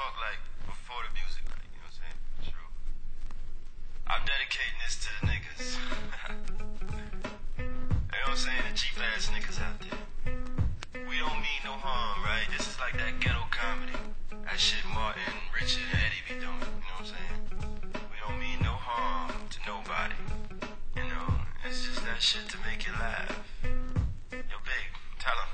talk 0.00 0.16
like 0.16 0.40
before 0.64 0.96
the 1.04 1.12
music, 1.12 1.44
like, 1.52 1.68
you 1.76 1.80
know 1.84 1.92
what 1.92 1.92
I'm 1.92 2.00
saying? 2.00 2.18
True. 2.48 2.70
I'm 4.08 4.24
dedicating 4.24 4.80
this 4.80 4.96
to 5.04 5.08
the 5.20 5.22
niggas. 5.28 5.76
you 7.60 7.68
know 7.68 8.32
what 8.32 8.32
I'm 8.32 8.40
saying? 8.40 8.64
The 8.64 8.72
cheap 8.80 8.96
ass 8.96 9.28
niggas 9.28 9.60
out 9.60 9.76
there. 9.84 10.00
We 11.04 11.20
don't 11.20 11.40
mean 11.44 11.60
no 11.68 11.76
harm, 11.76 12.24
right? 12.24 12.48
This 12.48 12.64
is 12.64 12.80
like 12.80 12.96
that 12.96 13.20
ghetto 13.20 13.44
comedy. 13.52 14.00
That 14.48 14.56
shit 14.56 14.80
Martin, 14.88 15.36
Richard, 15.52 15.84
and 15.92 16.00
Eddie 16.00 16.24
be 16.24 16.34
doing. 16.40 16.64
You 16.64 16.88
know 16.88 16.96
what 16.96 17.04
I'm 17.04 17.12
saying? 17.12 17.36
We 18.08 18.16
don't 18.24 18.40
mean 18.40 18.56
no 18.64 18.72
harm 18.72 19.36
to 19.36 19.58
nobody. 19.68 20.16
You 20.96 21.04
know, 21.12 21.28
it's 21.68 21.84
just 21.84 22.00
that 22.08 22.24
shit 22.24 22.48
to 22.48 22.56
make 22.64 22.88
you 22.88 22.96
laugh. 22.96 23.36
Yo, 24.32 24.56
big, 24.64 24.86
tell 25.20 25.36
him. 25.36 25.52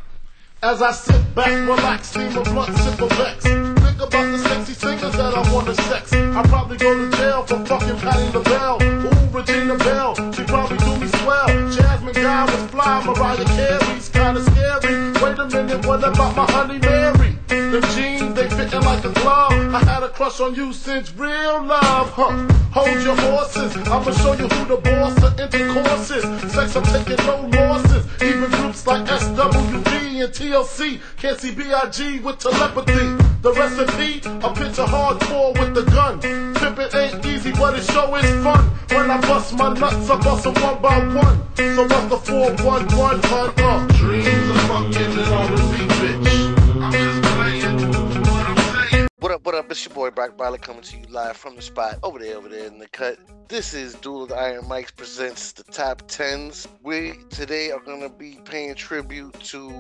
As 0.62 0.78
I 0.82 0.92
sit 0.94 1.34
back, 1.34 1.50
relax, 1.66 2.14
steam 2.14 2.30
a 2.30 2.42
blunt, 2.46 2.78
sip 2.78 3.02
a 3.02 3.08
Vex. 3.10 3.65
About 4.06 4.30
the 4.30 4.38
sexy 4.38 4.74
singers 4.74 5.16
that 5.16 5.34
I 5.34 5.52
wanna 5.52 5.74
sex. 5.74 6.12
I 6.12 6.42
probably 6.46 6.76
go 6.76 6.94
to 6.94 7.16
jail 7.16 7.42
for 7.42 7.58
fucking 7.66 7.96
Patti 7.98 8.30
LaBelle. 8.32 8.78
Ooh, 8.80 9.36
Regina 9.36 9.76
Belle, 9.78 10.14
she 10.32 10.44
probably 10.44 10.78
do 10.78 10.96
me 10.98 11.08
swell. 11.08 11.48
Jasmine 11.72 12.14
Guy 12.14 12.44
was 12.44 12.70
fly, 12.70 13.02
Mariah 13.04 13.44
Carey's 13.56 14.08
kinda 14.08 14.42
scary. 14.44 15.12
Wait 15.20 15.38
a 15.40 15.46
minute, 15.48 15.84
what 15.84 16.04
about 16.04 16.36
my 16.36 16.46
honey 16.52 16.78
Mary? 16.78 17.36
The 17.48 17.80
jeans, 17.94 18.34
they 18.34 18.48
fitting 18.48 18.82
like 18.82 19.04
a 19.04 19.10
glove. 19.10 19.74
I 19.74 19.80
had 19.80 20.04
a 20.04 20.08
crush 20.08 20.38
on 20.38 20.54
you 20.54 20.72
since 20.72 21.12
real 21.16 21.64
love, 21.64 22.10
huh? 22.10 22.46
Hold 22.70 23.02
your 23.02 23.16
horses, 23.16 23.74
I'ma 23.88 24.12
show 24.12 24.34
you 24.34 24.46
who 24.46 24.64
the 24.66 24.76
boss 24.76 25.20
of 25.20 25.40
intercourse 25.40 26.10
is. 26.12 26.52
Sex, 26.52 26.76
I'm 26.76 26.84
taking 26.84 27.26
no 27.26 27.48
losses. 27.58 28.06
Even 28.22 28.50
groups 28.50 28.86
like 28.86 29.04
SWV 29.06 30.22
and 30.22 30.32
TLC 30.32 31.00
can't 31.16 31.40
see 31.40 31.50
B.I.G. 31.50 32.20
with 32.20 32.38
telepathy. 32.38 33.25
The 33.46 33.52
recipe, 33.52 34.18
a 34.26 34.52
picture 34.52 34.82
hardcore 34.82 35.56
with 35.56 35.72
the 35.72 35.84
gun. 35.92 36.20
Pimpin' 36.20 36.92
ain't 36.96 37.24
easy, 37.26 37.52
but 37.52 37.78
it 37.78 37.84
sure 37.84 38.18
is 38.18 38.42
fun. 38.42 38.64
When 38.90 39.08
I 39.08 39.20
bust 39.20 39.54
my 39.54 39.72
nuts, 39.72 40.10
I 40.10 40.16
bust 40.20 40.42
them 40.42 40.54
one 40.54 40.82
by 40.82 40.98
one. 41.14 41.40
So 41.54 41.82
what's 41.86 42.06
the 42.06 42.16
411 42.16 43.22
hun? 43.22 43.52
Uh, 43.56 43.86
dreams 43.98 44.50
of 44.50 44.56
fucking 44.62 44.96
and 44.96 45.30
R&B, 45.30 45.78
bitch. 45.94 46.82
I'm 46.82 46.90
just 46.90 48.26
what 48.26 48.46
I'm 48.46 48.90
saying. 48.90 49.08
What 49.20 49.30
up, 49.30 49.46
what 49.46 49.54
up? 49.54 49.70
It's 49.70 49.86
your 49.86 49.94
boy 49.94 50.10
Brock 50.10 50.36
Briley 50.36 50.58
coming 50.58 50.82
to 50.82 50.98
you 50.98 51.06
live 51.08 51.36
from 51.36 51.54
the 51.54 51.62
spot 51.62 52.00
over 52.02 52.18
there, 52.18 52.36
over 52.36 52.48
there 52.48 52.66
in 52.66 52.80
the 52.80 52.88
cut. 52.88 53.16
This 53.46 53.74
is 53.74 53.94
Duel 53.94 54.24
of 54.24 54.30
the 54.30 54.34
Iron 54.34 54.64
Mics 54.64 54.92
presents 54.92 55.52
the 55.52 55.62
top 55.62 56.02
tens. 56.08 56.66
We 56.82 57.12
today 57.30 57.70
are 57.70 57.78
gonna 57.78 58.08
be 58.08 58.40
paying 58.44 58.74
tribute 58.74 59.34
to 59.34 59.70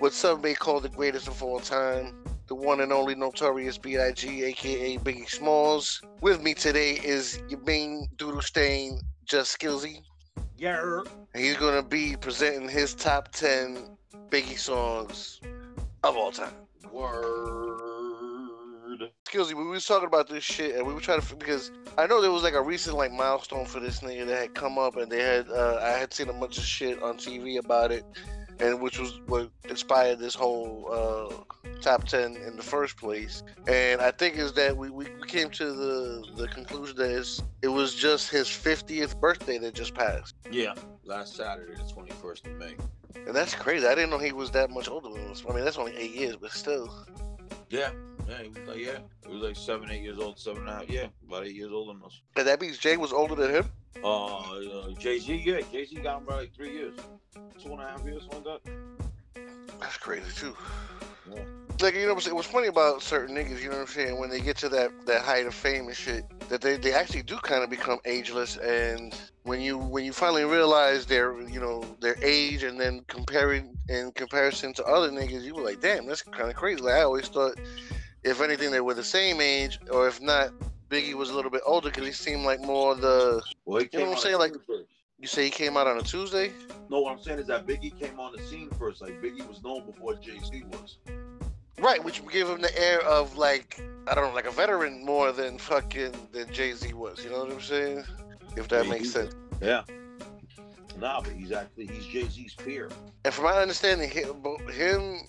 what 0.00 0.12
some 0.12 0.42
may 0.42 0.52
call 0.52 0.80
the 0.80 0.90
greatest 0.90 1.28
of 1.28 1.42
all 1.42 1.60
time, 1.60 2.14
the 2.50 2.54
one 2.56 2.80
and 2.80 2.92
only 2.92 3.14
Notorious 3.14 3.78
B.I.G., 3.78 4.42
aka 4.42 4.98
Biggie 4.98 5.30
Smalls. 5.30 6.02
With 6.20 6.42
me 6.42 6.52
today 6.52 6.94
is 7.04 7.40
your 7.48 7.60
main 7.60 8.08
doodle 8.16 8.42
stain, 8.42 9.00
Just 9.24 9.56
Skillsy. 9.56 10.02
Yeah. 10.58 11.02
And 11.32 11.44
he's 11.44 11.56
gonna 11.56 11.84
be 11.84 12.16
presenting 12.20 12.68
his 12.68 12.92
top 12.92 13.30
ten 13.30 13.96
Biggie 14.30 14.58
songs 14.58 15.40
of 16.02 16.16
all 16.16 16.32
time. 16.32 16.52
Word. 16.92 17.78
Skillsy, 19.24 19.54
we 19.54 19.64
was 19.68 19.86
talking 19.86 20.08
about 20.08 20.28
this 20.28 20.42
shit, 20.42 20.74
and 20.74 20.84
we 20.84 20.92
were 20.92 21.00
trying 21.00 21.20
to 21.20 21.36
because 21.36 21.70
I 21.96 22.08
know 22.08 22.20
there 22.20 22.32
was 22.32 22.42
like 22.42 22.54
a 22.54 22.62
recent 22.62 22.96
like 22.96 23.12
milestone 23.12 23.64
for 23.64 23.78
this 23.78 24.00
nigga 24.00 24.26
that 24.26 24.38
had 24.40 24.54
come 24.54 24.76
up, 24.76 24.96
and 24.96 25.10
they 25.10 25.22
had 25.22 25.48
uh, 25.48 25.78
I 25.80 25.90
had 25.90 26.12
seen 26.12 26.28
a 26.28 26.32
bunch 26.32 26.58
of 26.58 26.64
shit 26.64 27.00
on 27.00 27.16
TV 27.16 27.60
about 27.60 27.92
it, 27.92 28.04
and 28.60 28.80
which 28.80 28.98
was 28.98 29.20
what 29.26 29.50
inspired 29.68 30.18
this 30.18 30.34
whole 30.34 30.88
uh, 30.90 31.68
top 31.80 32.04
ten 32.04 32.36
in 32.36 32.56
the 32.56 32.62
first 32.62 32.96
place. 32.96 33.42
And 33.66 34.00
I 34.00 34.10
think 34.10 34.36
is 34.36 34.52
that 34.54 34.76
we, 34.76 34.90
we 34.90 35.06
came 35.26 35.50
to 35.50 35.72
the 35.72 36.24
the 36.36 36.48
conclusion 36.48 36.96
that 36.96 37.10
it's, 37.10 37.42
it 37.62 37.68
was 37.68 37.94
just 37.94 38.30
his 38.30 38.46
50th 38.48 39.18
birthday 39.20 39.58
that 39.58 39.74
just 39.74 39.94
passed, 39.94 40.34
Yeah. 40.50 40.74
Last 41.04 41.34
Saturday, 41.36 41.74
the 41.74 41.82
21st 41.92 42.46
of 42.46 42.56
May. 42.58 42.74
and 43.26 43.34
that's 43.34 43.54
crazy. 43.54 43.86
I 43.86 43.94
didn't 43.94 44.10
know 44.10 44.18
he 44.18 44.32
was 44.32 44.50
that 44.52 44.70
much 44.70 44.88
older 44.88 45.08
than 45.12 45.28
us. 45.30 45.42
I 45.48 45.52
mean, 45.54 45.64
that's 45.64 45.76
only 45.78 45.96
eight 45.96 46.14
years, 46.14 46.36
but 46.36 46.52
still. 46.52 46.88
Yeah. 47.68 47.90
Yeah, 48.28 48.42
he 48.42 48.48
was 48.48 48.58
like, 48.68 48.78
yeah. 48.78 48.98
He 49.26 49.32
was 49.34 49.42
like 49.42 49.56
seven, 49.56 49.90
eight 49.90 50.02
years 50.02 50.18
old, 50.18 50.38
seven 50.38 50.60
and 50.62 50.68
a 50.70 50.74
half. 50.74 50.88
Yeah, 50.88 51.06
about 51.26 51.46
eight 51.46 51.54
years 51.56 51.72
older 51.72 51.94
than 51.94 52.02
us. 52.04 52.20
And 52.36 52.46
that 52.46 52.60
means 52.60 52.78
Jay 52.78 52.96
was 52.96 53.12
older 53.12 53.34
than 53.34 53.50
him. 53.50 53.64
Uh, 54.04 54.90
Jay 54.98 55.18
Z, 55.18 55.42
yeah. 55.44 55.60
Jay 55.72 55.84
Z 55.84 55.96
got 55.96 56.18
him 56.18 56.24
by 56.24 56.36
like 56.36 56.54
three 56.54 56.72
years. 56.72 56.94
Two 57.62 57.72
and 57.72 57.82
a 57.82 57.86
half 57.86 58.04
years, 58.04 58.22
something 58.22 58.52
like 58.52 58.64
that. 58.64 58.72
That's 59.80 59.96
crazy 59.96 60.30
too. 60.34 60.56
Yeah. 61.30 61.42
Like 61.80 61.94
you 61.94 62.06
know, 62.06 62.14
what's 62.14 62.30
what's 62.30 62.48
funny 62.48 62.68
about 62.68 63.02
certain 63.02 63.34
niggas, 63.34 63.62
you 63.62 63.70
know 63.70 63.76
what 63.76 63.82
I'm 63.82 63.86
saying? 63.88 64.18
When 64.18 64.28
they 64.28 64.40
get 64.40 64.56
to 64.58 64.68
that 64.70 64.90
that 65.06 65.22
height 65.22 65.46
of 65.46 65.54
fame 65.54 65.86
and 65.86 65.96
shit, 65.96 66.24
that 66.48 66.60
they, 66.60 66.76
they 66.76 66.92
actually 66.92 67.22
do 67.22 67.36
kind 67.38 67.62
of 67.62 67.70
become 67.70 67.98
ageless. 68.04 68.56
And 68.58 69.14
when 69.44 69.60
you 69.60 69.78
when 69.78 70.04
you 70.04 70.12
finally 70.12 70.44
realize 70.44 71.06
their 71.06 71.40
you 71.42 71.60
know 71.60 71.82
their 72.00 72.16
age, 72.22 72.62
and 72.64 72.78
then 72.78 73.02
comparing 73.08 73.74
in 73.88 74.12
comparison 74.12 74.74
to 74.74 74.84
other 74.84 75.10
niggas, 75.10 75.42
you 75.42 75.54
were 75.54 75.62
like, 75.62 75.80
damn, 75.80 76.06
that's 76.06 76.22
kind 76.22 76.50
of 76.50 76.56
crazy. 76.56 76.82
Like 76.82 76.94
I 76.94 77.02
always 77.02 77.28
thought, 77.28 77.58
if 78.24 78.42
anything, 78.42 78.70
they 78.70 78.80
were 78.80 78.94
the 78.94 79.04
same 79.04 79.40
age, 79.40 79.78
or 79.90 80.06
if 80.06 80.20
not, 80.20 80.50
Biggie 80.90 81.14
was 81.14 81.30
a 81.30 81.34
little 81.34 81.50
bit 81.50 81.62
older 81.64 81.88
because 81.88 82.04
he 82.04 82.12
seemed 82.12 82.44
like 82.44 82.60
more 82.60 82.94
the. 82.94 83.42
Well, 83.64 83.80
he 83.80 83.88
You 83.92 84.00
know 84.00 84.10
what 84.10 84.16
I'm 84.16 84.22
saying, 84.22 84.38
like-. 84.38 84.54
You 85.20 85.26
say 85.26 85.44
he 85.44 85.50
came 85.50 85.76
out 85.76 85.86
on 85.86 85.98
a 85.98 86.02
Tuesday. 86.02 86.50
No, 86.88 87.00
what 87.00 87.12
I'm 87.12 87.22
saying 87.22 87.40
is 87.40 87.46
that 87.48 87.66
Biggie 87.66 87.98
came 88.00 88.18
on 88.18 88.32
the 88.32 88.42
scene 88.42 88.70
first. 88.78 89.02
Like 89.02 89.20
Biggie 89.20 89.46
was 89.46 89.62
known 89.62 89.84
before 89.84 90.14
Jay 90.14 90.38
Z 90.42 90.64
was. 90.70 90.96
Right, 91.78 92.02
which 92.02 92.26
gave 92.28 92.48
him 92.48 92.62
the 92.62 92.78
air 92.78 93.02
of 93.02 93.36
like 93.36 93.80
I 94.08 94.14
don't 94.14 94.28
know, 94.28 94.34
like 94.34 94.46
a 94.46 94.50
veteran 94.50 95.04
more 95.04 95.30
than 95.32 95.58
fucking 95.58 96.14
than 96.32 96.50
Jay 96.52 96.72
Z 96.72 96.94
was. 96.94 97.22
You 97.22 97.30
know 97.30 97.40
what 97.40 97.52
I'm 97.52 97.60
saying? 97.60 98.04
If 98.56 98.68
that 98.68 98.88
makes 98.88 99.12
sense. 99.12 99.34
Yeah. 99.60 99.82
Nah, 100.98 101.20
but 101.20 101.32
he's 101.32 101.52
actually 101.52 101.86
he's 101.86 102.06
Jay 102.06 102.26
Z's 102.26 102.54
peer. 102.54 102.88
And 103.24 103.32
from 103.32 103.44
my 103.44 103.58
understanding, 103.58 104.10
him, 104.10 104.42
him 104.72 105.20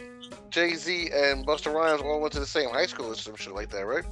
Jay 0.50 0.76
Z, 0.76 1.10
and 1.14 1.46
Busta 1.46 1.74
Rhymes 1.74 2.02
all 2.02 2.22
went 2.22 2.32
to 2.34 2.40
the 2.40 2.46
same 2.46 2.70
high 2.70 2.86
school 2.86 3.08
or 3.08 3.16
some 3.16 3.36
shit 3.36 3.54
like 3.54 3.70
that, 3.72 3.86
right? 3.86 4.06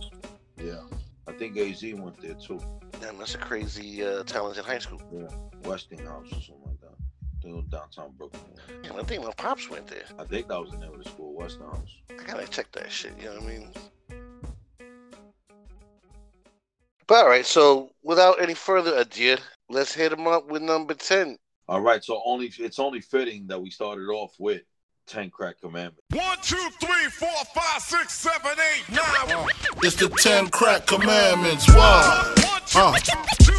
Yeah. 0.62 0.81
I 1.30 1.34
think 1.34 1.56
AZ 1.58 1.84
went 1.94 2.20
there 2.20 2.34
too. 2.34 2.60
Damn, 3.00 3.20
that's 3.20 3.36
a 3.36 3.38
crazy 3.38 4.04
uh, 4.04 4.24
talented 4.24 4.66
high 4.66 4.80
school. 4.80 5.00
Yeah, 5.14 5.28
Westinghouse 5.64 6.26
or 6.26 6.42
something 6.42 6.64
like 6.66 6.80
that. 6.82 7.70
Downtown 7.70 8.12
Brooklyn. 8.18 8.44
Damn, 8.82 9.00
I 9.00 9.04
think 9.04 9.24
my 9.24 9.32
pops 9.38 9.70
went 9.70 9.88
there. 9.88 10.04
I 10.18 10.24
think 10.24 10.48
that 10.48 10.60
was 10.60 10.72
the 10.72 10.78
name 10.78 10.92
of 10.92 11.04
the 11.04 11.10
school, 11.10 11.36
Westinghouse. 11.36 11.98
I 12.10 12.24
gotta 12.24 12.48
check 12.48 12.72
that 12.72 12.92
shit. 12.92 13.14
You 13.20 13.26
know 13.26 13.36
what 13.36 13.44
I 13.44 13.48
mean? 13.48 13.72
But 17.06 17.24
all 17.24 17.30
right, 17.30 17.46
so 17.46 17.92
without 18.04 18.42
any 18.42 18.56
further 18.56 18.96
ado, 18.98 19.38
let's 19.70 19.94
hit 19.94 20.12
him 20.12 20.28
up 20.28 20.50
with 20.50 20.64
number 20.64 20.96
ten. 20.96 21.38
All 21.68 21.82
right, 21.82 22.04
so 22.04 22.24
only 22.26 22.52
it's 22.58 22.80
only 22.80 23.02
fitting 23.02 23.46
that 23.48 23.62
we 23.62 23.70
started 23.70 24.10
off 24.10 24.34
with 24.40 24.64
ten 25.09 25.30
crack 25.31 25.56
commandments. 25.59 26.02
One, 26.12 26.38
two, 26.44 26.70
three, 26.80 27.09
four, 27.09 27.30
five, 27.56 27.81
six, 27.81 28.14
seven, 28.14 28.52
eight, 28.52 28.84
nine. 28.96 29.47
It's 29.81 29.96
the 29.96 30.08
ten 30.09 30.50
crack 30.50 30.86
commandments. 30.86 31.68
Wow. 31.74 32.34
One, 32.38 32.62
two, 32.66 32.80
Uh. 32.80 32.94
two, 33.40 33.53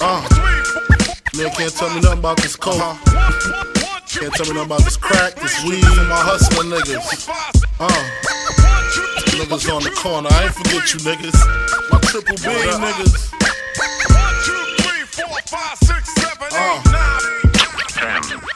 Uh. 0.00 0.22
three, 0.28 0.64
four, 0.64 1.42
Man 1.44 1.50
can't 1.54 1.72
tell 1.74 1.90
me 1.94 2.00
nothing 2.00 2.18
about 2.20 2.38
this 2.38 2.56
coke. 2.56 2.78
one, 2.80 2.96
one, 2.96 3.32
one, 3.52 4.02
two, 4.06 4.20
Can't 4.20 4.32
tell 4.34 4.46
me 4.46 4.54
nothing 4.54 4.66
about 4.72 4.84
this 4.84 4.96
crack, 4.96 5.34
this 5.34 5.62
weed, 5.64 5.84
and 5.84 6.08
my 6.08 6.16
hustling 6.16 6.70
niggas. 6.70 7.24
five, 7.26 7.52
Uh, 7.78 7.88
niggas 9.36 9.68
on 9.74 9.82
the 9.82 9.90
corner. 9.90 10.28
I 10.32 10.44
ain't 10.44 10.54
forget 10.54 10.94
you 10.94 11.00
niggas. 11.00 11.36
My 11.92 11.98
triple 12.08 12.36
B 12.36 12.42
niggas. 12.42 13.32
one, 14.16 14.34
two, 14.46 14.64
three, 14.82 15.04
four, 15.04 15.38
five, 15.46 15.76
six, 15.84 16.08
seven, 16.14 16.48
Uh. 16.52 16.56
eight, 16.56 16.84
nine. 18.02 18.55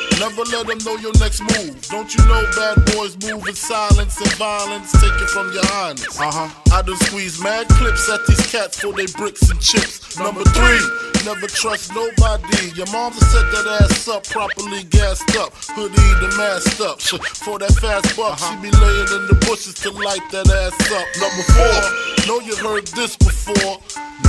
never 0.21 0.43
let 0.43 0.67
them 0.67 0.77
know 0.85 0.95
your 0.97 1.13
next 1.17 1.41
move. 1.41 1.81
Don't 1.89 2.13
you 2.13 2.23
know 2.25 2.43
bad 2.55 2.77
boys 2.93 3.17
move 3.25 3.47
in 3.47 3.55
silence 3.55 4.21
and 4.21 4.31
violence? 4.33 4.91
Take 5.01 5.19
it 5.19 5.29
from 5.29 5.51
your 5.51 5.65
highness. 5.65 6.19
Uh 6.19 6.29
huh. 6.31 6.70
I 6.71 6.81
done 6.81 6.95
squeeze 6.97 7.41
mad 7.43 7.67
clips 7.67 8.09
at 8.09 8.25
these 8.25 8.47
cats 8.49 8.79
for 8.79 8.93
they 8.93 9.05
bricks 9.17 9.49
and 9.49 9.59
chips. 9.59 10.17
Number 10.17 10.43
three, 10.55 10.79
never 11.25 11.47
trust 11.47 11.93
nobody. 11.93 12.71
Your 12.75 12.89
mom 12.93 13.11
set 13.11 13.51
that 13.51 13.79
ass 13.81 14.07
up 14.07 14.25
properly 14.27 14.83
gassed 14.85 15.35
up. 15.35 15.53
Hoodie 15.75 16.15
the 16.23 16.33
masked 16.37 16.79
up. 16.79 17.01
For 17.01 17.59
that 17.59 17.73
fast 17.73 18.15
buck, 18.15 18.39
she 18.39 18.55
be 18.61 18.71
laying 18.71 19.11
in 19.19 19.27
the 19.27 19.37
bushes 19.45 19.73
to 19.83 19.91
light 19.91 20.23
that 20.31 20.47
ass 20.47 20.79
up. 20.95 21.07
Number 21.19 21.43
four, 21.51 22.27
know 22.27 22.39
you 22.39 22.55
heard 22.55 22.87
this 22.87 23.17
before. 23.17 23.77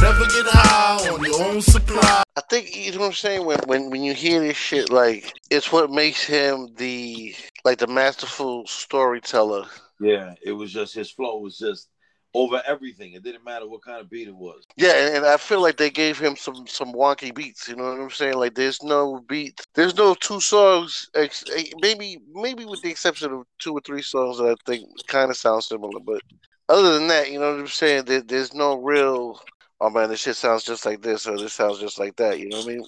Never 0.00 0.25
get 0.27 0.47
high 0.47 1.09
on 1.11 1.23
your 1.25 1.41
own 1.44 1.62
supply. 1.62 2.25
I 2.37 2.41
think 2.50 2.75
you 2.75 2.91
know 2.91 2.99
what 2.99 3.06
I'm 3.06 3.12
saying. 3.12 3.47
When 3.47 3.59
when 3.67 3.91
when 3.91 4.03
you 4.03 4.15
hear 4.15 4.41
this 4.41 4.56
shit, 4.56 4.91
like 4.91 5.33
it's 5.50 5.71
what 5.71 5.93
makes 5.93 6.25
him 6.25 6.75
the 6.77 7.37
like 7.65 7.79
the 7.79 7.87
masterful 7.87 8.67
storyteller. 8.67 9.67
Yeah, 10.00 10.35
it 10.44 10.50
was 10.50 10.73
just 10.73 10.94
his 10.94 11.11
flow 11.11 11.39
was 11.39 11.56
just 11.56 11.89
over 12.34 12.62
everything. 12.67 13.12
It 13.12 13.23
didn't 13.23 13.44
matter 13.44 13.69
what 13.69 13.82
kind 13.82 14.00
of 14.00 14.08
beat 14.08 14.29
it 14.29 14.34
was. 14.34 14.62
Yeah, 14.76 15.17
and, 15.17 15.26
I 15.26 15.37
feel 15.37 15.61
like 15.61 15.76
they 15.76 15.90
gave 15.90 16.19
him 16.19 16.37
some 16.37 16.67
some 16.67 16.93
wonky 16.93 17.34
beats. 17.34 17.69
You 17.69 17.76
know 17.76 17.84
what 17.84 18.00
I'm 18.00 18.11
saying? 18.11 18.37
Like 18.37 18.55
there's 18.55 18.82
no 18.82 19.23
beat, 19.29 19.61
there's 19.75 19.96
no 19.96 20.14
two 20.14 20.40
songs. 20.40 21.08
Ex- 21.14 21.44
eh, 21.55 21.64
maybe 21.81 22.19
maybe 22.32 22.64
with 22.64 22.82
the 22.82 22.90
exception 22.90 23.32
of 23.32 23.44
two 23.58 23.75
or 23.75 23.81
three 23.81 24.02
songs 24.02 24.38
that 24.38 24.44
I 24.44 24.55
think 24.67 24.88
kind 25.06 25.31
of 25.31 25.37
sound 25.37 25.64
similar, 25.64 26.00
but 26.00 26.23
other 26.69 26.94
than 26.94 27.08
that, 27.08 27.31
you 27.31 27.38
know 27.38 27.50
what 27.50 27.61
I'm 27.61 27.67
saying? 27.69 28.05
There, 28.05 28.23
there's 28.23 28.55
no 28.55 28.76
real. 28.76 29.40
Oh 29.81 29.90
man, 29.90 30.08
this 30.08 30.20
shit 30.20 30.37
sounds 30.37 30.64
just 30.64 30.87
like 30.87 31.02
this, 31.02 31.26
or 31.26 31.37
this 31.37 31.52
sounds 31.52 31.81
just 31.81 31.99
like 31.99 32.17
that. 32.17 32.38
You 32.38 32.49
know 32.49 32.58
what 32.58 32.67
I 32.67 32.69
mean? 32.69 32.84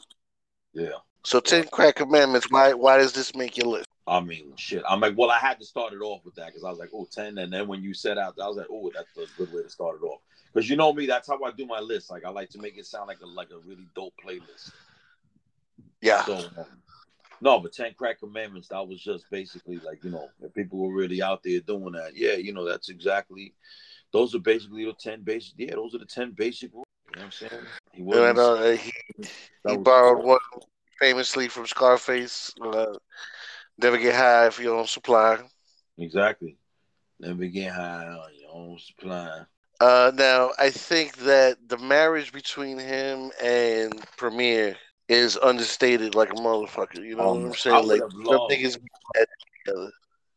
Yeah. 0.73 0.99
So 1.25 1.41
Ten 1.41 1.67
Crack 1.69 1.97
Commandments. 1.97 2.47
Why 2.51 2.73
why 2.73 2.99
does 2.99 3.13
this 3.13 3.35
make 3.35 3.57
your 3.57 3.67
list? 3.67 3.84
I 4.07 4.21
mean, 4.21 4.53
shit. 4.57 4.83
I'm 4.89 5.01
like, 5.01 5.15
well, 5.17 5.31
I 5.31 5.39
had 5.39 5.59
to 5.61 5.65
start 5.65 5.95
it 5.95 6.01
off 6.01 6.25
with 6.25 6.35
that 6.35 6.47
because 6.47 6.65
I 6.65 6.71
was 6.71 6.79
like, 6.79 6.91
oh, 6.95 7.09
10. 7.11 7.39
And 7.39 7.53
then 7.53 7.67
when 7.67 7.83
you 7.83 7.95
set 7.95 8.19
out, 8.19 8.39
I 8.41 8.47
was 8.47 8.57
like, 8.57 8.67
oh, 8.71 8.91
that's 8.95 9.17
a 9.17 9.39
good 9.39 9.53
way 9.53 9.63
to 9.63 9.71
start 9.71 9.99
it 10.03 10.05
off. 10.05 10.21
Because 10.53 10.69
you 10.69 10.77
know 10.77 10.93
me, 10.93 11.07
that's 11.07 11.27
how 11.27 11.43
I 11.43 11.51
do 11.51 11.67
my 11.67 11.81
list. 11.81 12.11
Like, 12.11 12.25
I 12.25 12.31
like 12.31 12.51
to 12.51 12.61
make 12.61 12.77
it 12.77 12.87
sound 12.87 13.09
like 13.09 13.21
a 13.23 13.27
like 13.27 13.49
a 13.51 13.59
really 13.67 13.89
dope 13.95 14.15
playlist. 14.25 14.73
Yeah. 16.01 16.23
So, 16.25 16.37
um, 16.37 16.67
no, 17.41 17.59
but 17.59 17.73
10 17.73 17.95
Crack 17.95 18.21
Commandments, 18.21 18.69
that 18.69 18.87
was 18.87 19.03
just 19.03 19.29
basically 19.31 19.79
like, 19.79 20.05
you 20.05 20.11
know, 20.11 20.29
if 20.43 20.55
people 20.55 20.79
were 20.79 20.95
really 20.95 21.23
out 21.23 21.43
there 21.43 21.61
doing 21.61 21.93
that, 21.93 22.13
yeah, 22.15 22.35
you 22.35 22.53
know, 22.53 22.65
that's 22.65 22.89
exactly, 22.89 23.55
those 24.13 24.35
are 24.35 24.39
basically 24.39 24.85
the 24.85 24.93
10 24.93 25.23
basic, 25.23 25.55
yeah, 25.57 25.75
those 25.75 25.95
are 25.95 25.99
the 25.99 26.07
10 26.07 26.33
basic 26.33 26.73
rules. 26.73 26.85
You 27.15 27.21
know 27.21 27.27
what 27.27 27.43
I'm 27.43 27.49
saying? 27.51 27.63
He 27.93 28.03
And, 28.03 28.39
uh, 28.39 28.71
he 28.73 28.93
he 29.69 29.77
borrowed 29.77 30.25
one 30.25 30.39
famously 30.99 31.49
from 31.49 31.67
Scarface. 31.67 32.53
Uh, 32.61 32.95
Never 33.79 33.99
get 33.99 34.15
high 34.15 34.47
if 34.47 34.59
you 34.59 34.67
don't 34.67 34.89
supply. 34.89 35.39
Exactly. 35.99 36.57
Never 37.21 37.47
get 37.47 37.73
high 37.73 38.07
on 38.09 38.31
your 38.41 38.51
own 38.53 38.79
supply. 38.79 39.43
Uh, 39.81 40.13
now 40.15 40.51
I 40.59 40.71
think 40.71 41.17
that 41.19 41.69
the 41.69 41.79
marriage 41.79 42.33
between 42.33 42.79
him 42.79 43.31
and 43.43 43.93
Premier 44.17 44.77
is 45.09 45.37
understated 45.37 46.15
like 46.15 46.31
a 46.31 46.37
motherfucker. 46.37 47.05
You 47.05 47.17
know 47.17 47.29
Um, 47.29 47.43
what 47.43 47.49
I'm 47.51 47.55
saying? 47.57 47.89
Like 47.89 48.01
loved- 48.15 48.53
niggas 48.53 48.79
together. 49.65 49.91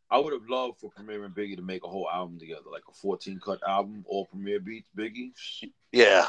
I 0.10 0.18
would 0.20 0.34
have 0.34 0.50
loved 0.50 0.80
for 0.80 0.90
Premier 0.92 1.24
and 1.26 1.36
Biggie 1.36 1.58
to 1.58 1.62
make 1.62 1.84
a 1.84 1.88
whole 1.88 2.10
album 2.10 2.40
together, 2.40 2.70
like 2.72 2.84
a 2.90 2.94
14 2.94 3.40
cut 3.44 3.60
album, 3.68 4.06
all 4.08 4.26
Premier 4.26 4.60
beats, 4.60 4.90
Biggie. 4.96 5.32
Yeah, 5.92 6.26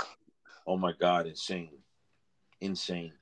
Oh 0.66 0.76
my 0.76 0.93
God, 0.93 1.26
insane. 1.26 1.70
Insane. 2.61 3.12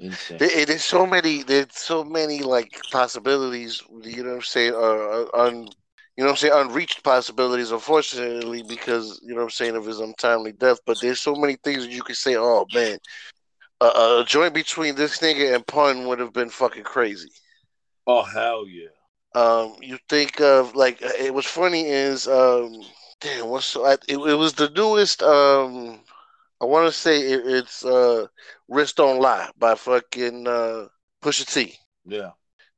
Insane. 0.00 0.38
there, 0.38 0.66
there's 0.66 0.84
so 0.84 1.06
many. 1.06 1.42
There's 1.42 1.66
so 1.72 2.04
many 2.04 2.40
like 2.40 2.80
possibilities. 2.90 3.82
You 4.02 4.22
know 4.24 4.30
what 4.30 4.36
I'm 4.36 4.42
saying? 4.42 4.74
Uh, 4.74 5.26
un, 5.34 5.68
you 6.16 6.24
know 6.24 6.26
what 6.26 6.30
I'm 6.30 6.36
saying? 6.36 6.54
Unreached 6.54 7.04
possibilities, 7.04 7.70
unfortunately, 7.70 8.62
because 8.62 9.20
you 9.22 9.30
know 9.30 9.36
what 9.36 9.44
I'm 9.44 9.50
saying 9.50 9.76
of 9.76 9.86
his 9.86 10.00
untimely 10.00 10.52
death. 10.52 10.78
But 10.86 11.00
there's 11.00 11.20
so 11.20 11.34
many 11.34 11.56
things 11.56 11.84
that 11.84 11.92
you 11.92 12.02
could 12.02 12.16
say. 12.16 12.36
Oh 12.36 12.66
man, 12.72 12.98
a, 13.80 13.86
a 13.86 14.24
joint 14.26 14.54
between 14.54 14.94
this 14.96 15.18
nigga 15.18 15.54
and 15.54 15.66
Pun 15.66 16.06
would 16.06 16.18
have 16.20 16.32
been 16.32 16.50
fucking 16.50 16.84
crazy. 16.84 17.30
Oh, 18.06 18.22
hell 18.22 18.66
yeah. 18.66 18.88
Um, 19.34 19.76
you 19.80 19.98
think 20.08 20.40
of 20.40 20.74
like 20.74 21.02
uh, 21.02 21.10
it 21.18 21.32
was 21.34 21.46
funny 21.46 21.86
is 21.86 22.26
um, 22.26 22.72
damn, 23.20 23.48
what's 23.48 23.76
I, 23.76 23.94
it, 24.08 24.16
it 24.16 24.34
was 24.34 24.54
the 24.54 24.70
newest 24.70 25.22
um, 25.22 26.00
I 26.60 26.66
want 26.66 26.86
to 26.86 26.92
say 26.92 27.20
it, 27.20 27.42
it's 27.46 27.84
uh, 27.84 28.26
Wrist 28.68 28.96
Don't 28.96 29.20
Lie 29.20 29.50
by 29.58 29.74
fucking 29.74 30.46
uh, 30.46 30.86
Pusha 31.22 31.50
T. 31.52 31.74
Yeah. 32.04 32.30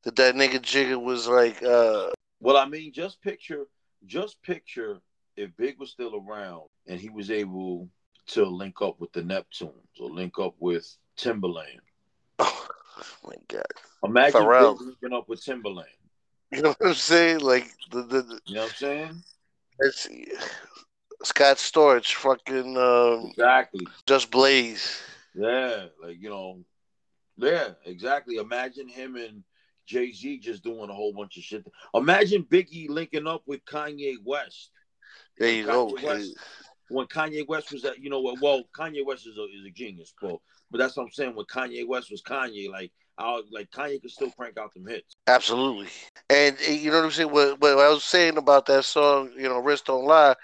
That 0.04 0.16
that 0.16 0.34
nigga 0.34 0.60
Jigga 0.60 1.00
was 1.00 1.28
like 1.28 1.62
uh, 1.62 2.10
Well, 2.40 2.56
I 2.56 2.66
mean, 2.66 2.92
just 2.92 3.20
picture, 3.22 3.66
just 4.06 4.40
picture 4.42 5.00
if 5.36 5.56
Big 5.56 5.78
was 5.78 5.90
still 5.90 6.14
around 6.16 6.62
and 6.86 7.00
he 7.00 7.08
was 7.08 7.30
able 7.30 7.88
to 8.28 8.44
link 8.44 8.80
up 8.80 9.00
with 9.00 9.12
the 9.12 9.22
Neptunes 9.22 10.00
or 10.00 10.10
link 10.10 10.38
up 10.38 10.54
with 10.60 10.86
Timbaland. 11.18 11.80
oh 12.38 12.66
my 13.24 13.34
god, 13.48 13.62
Imagine 14.04 14.42
Pharrell. 14.42 14.78
Big 14.78 14.88
linking 14.88 15.16
up 15.16 15.28
with 15.28 15.44
Timbaland. 15.44 15.84
you 16.52 16.62
know 16.62 16.74
what 16.78 16.88
I'm 16.88 16.94
saying? 16.94 17.40
Like 17.40 17.70
the 17.90 18.02
the, 18.02 18.22
the 18.22 18.40
You 18.46 18.54
know 18.56 18.62
what 18.62 18.70
I'm 18.70 18.76
saying? 18.76 19.22
it's 19.78 20.08
Scott 21.24 21.56
Storch, 21.56 22.14
fucking 22.14 22.76
um, 22.76 23.30
Exactly. 23.30 23.86
Just 24.06 24.30
Blaze. 24.30 25.00
Yeah, 25.34 25.86
like 26.02 26.20
you 26.20 26.28
know, 26.28 26.60
yeah, 27.36 27.70
exactly. 27.86 28.36
Imagine 28.36 28.88
him 28.88 29.16
and 29.16 29.42
Jay 29.86 30.12
Z 30.12 30.38
just 30.38 30.62
doing 30.62 30.90
a 30.90 30.94
whole 30.94 31.12
bunch 31.12 31.36
of 31.36 31.42
shit. 31.42 31.66
Imagine 31.94 32.44
Biggie 32.44 32.88
linking 32.88 33.26
up 33.26 33.42
with 33.46 33.64
Kanye 33.64 34.14
West 34.24 34.70
There 35.38 35.50
you 35.50 35.66
go. 35.66 35.96
West. 36.02 36.34
when 36.88 37.06
Kanye 37.06 37.46
West 37.46 37.72
was 37.72 37.84
at, 37.84 37.98
you 37.98 38.10
know, 38.10 38.20
what? 38.20 38.40
well, 38.40 38.62
Kanye 38.76 39.04
West 39.04 39.26
is 39.26 39.38
a, 39.38 39.44
is 39.44 39.66
a 39.66 39.70
genius, 39.70 40.12
bro. 40.20 40.40
But 40.70 40.78
that's 40.78 40.96
what 40.96 41.04
I'm 41.04 41.12
saying. 41.12 41.34
When 41.34 41.46
Kanye 41.46 41.86
West 41.86 42.10
was 42.10 42.22
Kanye, 42.22 42.70
like, 42.70 42.92
I 43.18 43.42
like 43.50 43.70
Kanye 43.70 44.00
could 44.00 44.10
still 44.10 44.30
crank 44.30 44.56
out 44.58 44.72
them 44.72 44.86
hits. 44.86 45.16
Absolutely. 45.26 45.88
And 46.30 46.56
uh, 46.66 46.70
you 46.70 46.90
know 46.90 46.98
what 46.98 47.04
I'm 47.06 47.10
saying? 47.10 47.30
What, 47.30 47.60
what 47.60 47.78
I 47.78 47.88
was 47.88 48.04
saying 48.04 48.38
about 48.38 48.66
that 48.66 48.84
song, 48.84 49.30
you 49.36 49.48
know, 49.48 49.58
Wrist 49.58 49.86
Don't 49.86 50.04
Lie, 50.06 50.34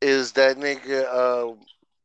is 0.00 0.32
that 0.32 0.56
nigga 0.56 1.04
uh, 1.04 1.54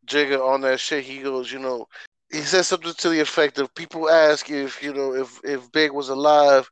Jigga 0.09 0.39
on 0.39 0.61
that 0.61 0.79
shit, 0.79 1.03
he 1.03 1.19
goes, 1.19 1.51
you 1.51 1.59
know, 1.59 1.87
he 2.31 2.39
says 2.41 2.67
something 2.67 2.93
to 2.93 3.09
the 3.09 3.19
effect 3.19 3.57
of 3.59 3.73
people 3.75 4.09
ask 4.09 4.49
if, 4.49 4.83
you 4.83 4.93
know, 4.93 5.13
if, 5.13 5.39
if 5.43 5.71
Big 5.71 5.91
was 5.91 6.09
alive, 6.09 6.69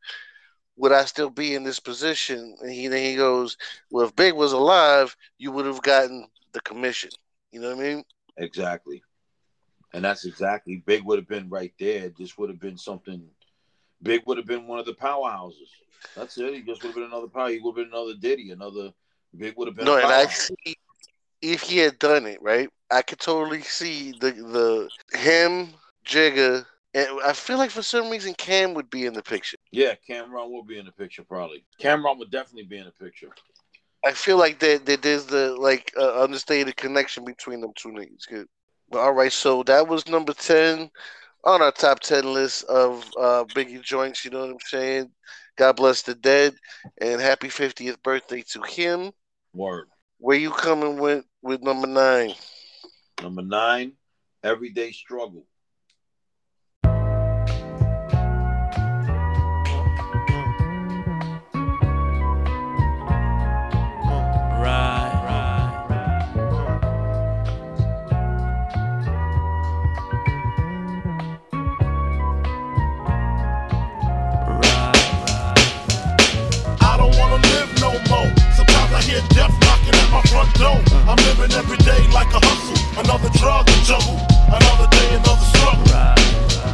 would 0.76 0.92
I 0.92 1.06
still 1.06 1.30
be 1.30 1.56
in 1.56 1.64
this 1.64 1.80
position? 1.80 2.56
And 2.62 2.72
he 2.72 2.88
then 2.88 3.04
he 3.04 3.16
goes, 3.16 3.58
Well, 3.90 4.06
if 4.06 4.16
Big 4.16 4.34
was 4.34 4.54
alive, 4.54 5.16
you 5.38 5.52
would 5.52 5.66
have 5.66 5.82
gotten 5.82 6.28
the 6.54 6.62
commission. 6.62 7.10
You 7.52 7.62
know 7.62 7.76
what 7.76 7.84
I 7.84 7.90
mean? 7.90 8.04
Exactly. 8.38 9.04
And 9.94 10.06
that's 10.06 10.26
exactly 10.26 10.84
Big 10.86 11.04
would 11.04 11.18
have 11.18 11.28
been 11.28 11.50
right 11.50 11.74
there. 11.80 12.10
This 12.10 12.38
would 12.38 12.50
have 12.50 12.60
been 12.60 12.78
something. 12.78 13.24
Big 14.04 14.22
would 14.28 14.38
have 14.38 14.46
been 14.46 14.68
one 14.68 14.78
of 14.78 14.86
the 14.86 14.94
powerhouses. 14.94 15.70
That's 16.16 16.38
it. 16.38 16.54
He 16.54 16.62
just 16.62 16.84
would 16.84 16.90
have 16.90 16.96
been 16.96 17.06
another 17.06 17.28
power. 17.28 17.50
He 17.50 17.60
would 17.60 17.76
have 17.76 17.86
been 17.88 17.94
another 17.94 18.14
Diddy. 18.20 18.52
Another 18.52 18.94
Big 19.36 19.56
would 19.58 19.68
have 19.68 19.76
been. 19.76 19.86
No, 19.86 19.96
a 19.98 20.02
and 20.02 20.12
I 20.12 20.28
see 20.28 20.76
if 21.42 21.62
he 21.62 21.78
had 21.78 22.00
done 22.00 22.26
it 22.26 22.42
right, 22.42 22.70
I 22.92 23.02
could 23.02 23.20
totally 23.20 23.62
see 23.62 24.14
the 24.20 24.32
the 24.32 25.18
him 25.18 25.70
Jigga, 26.06 26.66
and 26.94 27.08
I 27.26 27.34
feel 27.34 27.58
like 27.58 27.72
for 27.72 27.84
some 27.84 28.10
reason 28.10 28.34
Cam 28.36 28.74
would 28.74 28.90
be 28.90 29.06
in 29.06 29.14
the 29.14 29.24
picture. 29.24 29.58
Yeah, 29.72 29.96
Cam'ron 30.10 30.50
will 30.52 30.64
be 30.64 30.80
in 30.80 30.86
the 30.86 30.92
picture 30.92 31.24
probably. 31.24 31.64
Cam'ron 31.82 32.18
would 32.20 32.32
definitely 32.32 32.64
be 32.64 32.78
in 32.78 32.86
the 32.86 32.92
picture. 32.92 33.30
I 34.06 34.14
feel 34.14 34.38
like 34.38 34.60
that 34.60 34.86
that 34.86 35.02
there's 35.02 35.26
the 35.26 35.56
like 35.56 35.92
uh, 35.98 36.22
understated 36.22 36.78
connection 36.78 37.26
between 37.26 37.62
them 37.62 37.72
two 37.76 37.90
niggas. 37.90 38.28
Good. 38.28 38.48
But 38.90 39.00
all 39.00 39.14
right, 39.14 39.32
so 39.32 39.64
that 39.64 39.88
was 39.88 40.08
number 40.08 40.34
ten 40.34 40.90
on 41.44 41.62
our 41.62 41.72
top 41.72 42.00
ten 42.00 42.34
list 42.34 42.64
of 42.66 43.04
uh, 43.20 43.44
Biggie 43.46 43.82
joints. 43.82 44.24
You 44.24 44.32
know 44.32 44.42
what 44.42 44.52
I'm 44.52 44.58
saying? 44.66 45.12
God 45.58 45.76
bless 45.76 46.04
the 46.04 46.14
dead, 46.16 46.54
and 47.02 47.20
happy 47.20 47.48
50th 47.48 48.02
birthday 48.04 48.44
to 48.52 48.62
him. 48.62 49.12
Word. 49.54 49.88
Where 50.20 50.38
you 50.38 50.50
coming 50.52 50.98
with 50.98 51.26
with 51.42 51.62
number 51.62 51.88
nine? 51.88 52.34
Number 53.22 53.44
nine, 53.44 53.94
everyday 54.44 54.92
struggle. 54.92 55.46
Front 80.48 80.84
door. 80.88 81.00
I'm 81.08 81.18
living 81.28 81.52
every 81.58 81.78
day 81.78 82.08
like 82.14 82.28
a 82.34 82.40
hustle, 82.40 83.00
another 83.00 83.30
drug 83.38 83.66
to 83.66 83.84
juggle, 83.84 84.20
another 84.48 84.88
day, 84.92 85.16
another 85.16 85.48
struggle. 85.54 85.88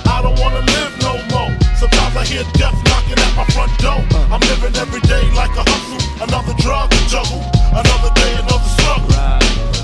I 0.05 0.21
don't 0.21 0.39
wanna 0.39 0.61
live 0.61 0.93
no 1.01 1.13
more. 1.33 1.51
Sometimes 1.77 2.15
I 2.15 2.25
hear 2.25 2.43
death 2.53 2.75
knocking 2.85 3.17
at 3.17 3.33
my 3.35 3.45
front 3.53 3.71
door. 3.79 4.01
I'm 4.31 4.41
living 4.51 4.75
every 4.77 5.01
day 5.01 5.23
like 5.33 5.51
a 5.55 5.63
hustle, 5.65 6.01
another 6.23 6.53
drug 6.61 6.89
to 6.91 7.07
juggle, 7.07 7.41
another 7.71 8.11
day, 8.15 8.31
another 8.35 8.69
struggle. 8.77 9.11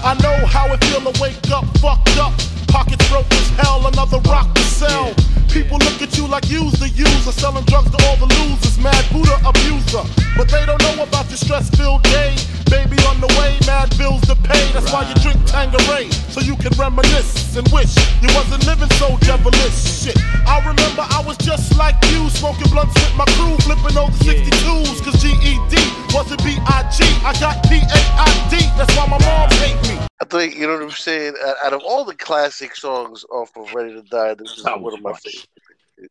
I 0.03 0.13
know 0.23 0.45
how 0.45 0.71
it 0.73 0.83
feel 0.85 1.01
to 1.01 1.21
wake 1.21 1.51
up 1.51 1.65
fucked 1.79 2.17
up. 2.17 2.33
Pockets 2.67 3.07
broke 3.09 3.31
as 3.31 3.49
hell, 3.57 3.85
another 3.87 4.19
rock 4.29 4.53
to 4.55 4.61
sell. 4.61 5.13
People 5.49 5.77
look 5.79 6.01
at 6.01 6.15
you 6.17 6.27
like 6.27 6.47
you's 6.49 6.73
the 6.79 6.89
user, 6.89 7.31
selling 7.31 7.65
drugs 7.65 7.89
to 7.89 7.97
all 8.07 8.15
the 8.17 8.29
losers, 8.37 8.77
mad 8.77 9.03
Buddha 9.11 9.35
abuser. 9.43 10.03
But 10.37 10.47
they 10.49 10.65
don't 10.65 10.81
know 10.81 11.03
about 11.03 11.27
your 11.27 11.37
stress-filled 11.37 12.03
day. 12.03 12.35
Baby 12.69 12.97
on 13.09 13.19
the 13.19 13.27
way, 13.39 13.57
mad 13.65 13.89
bills 13.97 14.21
to 14.29 14.35
pay. 14.35 14.61
That's 14.73 14.91
why 14.93 15.07
you 15.09 15.15
drink 15.21 15.41
Tanqueray, 15.45 16.09
so 16.29 16.41
you 16.41 16.55
can 16.55 16.71
reminisce 16.77 17.55
and 17.57 17.67
wish 17.73 17.95
you 18.21 18.29
wasn't 18.37 18.65
living 18.65 18.89
so 19.01 19.17
devilish. 19.25 19.73
Shit, 20.05 20.17
I 20.47 20.59
remember 20.61 21.03
I 21.09 21.23
was 21.25 21.37
just 21.37 21.75
like 21.77 21.95
you, 22.13 22.29
smoking 22.29 22.69
blunts 22.71 22.93
with 22.95 23.15
my 23.17 23.25
crew, 23.37 23.57
flipping 23.65 23.97
over 23.97 24.13
62s, 24.23 25.01
cause 25.03 25.17
GED 25.21 25.75
wasn't 26.13 26.43
B-I-G. 26.43 27.03
I 27.25 27.33
got 27.39 27.61
P-A-I-D, 27.67 28.57
that's 28.77 28.95
why 28.95 29.07
my 29.07 29.19
mom 29.25 29.49
hate 29.59 29.81
me. 29.89 29.97
I 30.21 30.25
think 30.25 30.55
you 30.57 30.67
know 30.67 30.73
what 30.73 30.83
I'm 30.83 30.91
saying. 30.91 31.33
Out- 31.43 31.55
Out 31.65 31.73
of 31.73 31.81
all 31.83 32.05
the 32.05 32.13
classic 32.15 32.75
songs 32.75 33.25
off 33.31 33.55
of 33.57 33.73
Ready 33.73 33.93
to 33.93 34.01
Die, 34.03 34.33
this 34.35 34.57
is 34.57 34.63
one 34.65 34.93
of 34.93 35.01
my 35.01 35.11
my 35.11 35.17
favorites. 35.17 35.47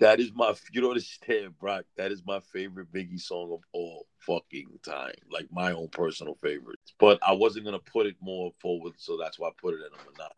That 0.00 0.21
is 0.21 0.33
my 0.35 0.54
you 0.73 0.80
don't 0.80 0.90
understand, 0.90 1.59
Brock. 1.59 1.85
That 1.97 2.12
is 2.12 2.23
my 2.26 2.40
favorite 2.52 2.92
Biggie 2.92 3.21
song 3.21 3.52
of 3.52 3.61
all 3.73 4.07
fucking 4.18 4.80
time. 4.85 5.14
Like 5.30 5.49
my 5.50 5.73
own 5.73 5.88
personal 5.88 6.37
favorite. 6.42 6.78
But 6.99 7.18
I 7.26 7.33
wasn't 7.33 7.64
gonna 7.64 7.78
put 7.78 8.07
it 8.07 8.16
more 8.21 8.52
forward, 8.61 8.95
so 8.99 9.16
that's 9.16 9.38
why 9.38 9.49
I 9.49 9.52
put 9.61 9.75
it 9.75 9.80
at 9.85 9.97
number 9.97 10.12
nine. 10.18 10.28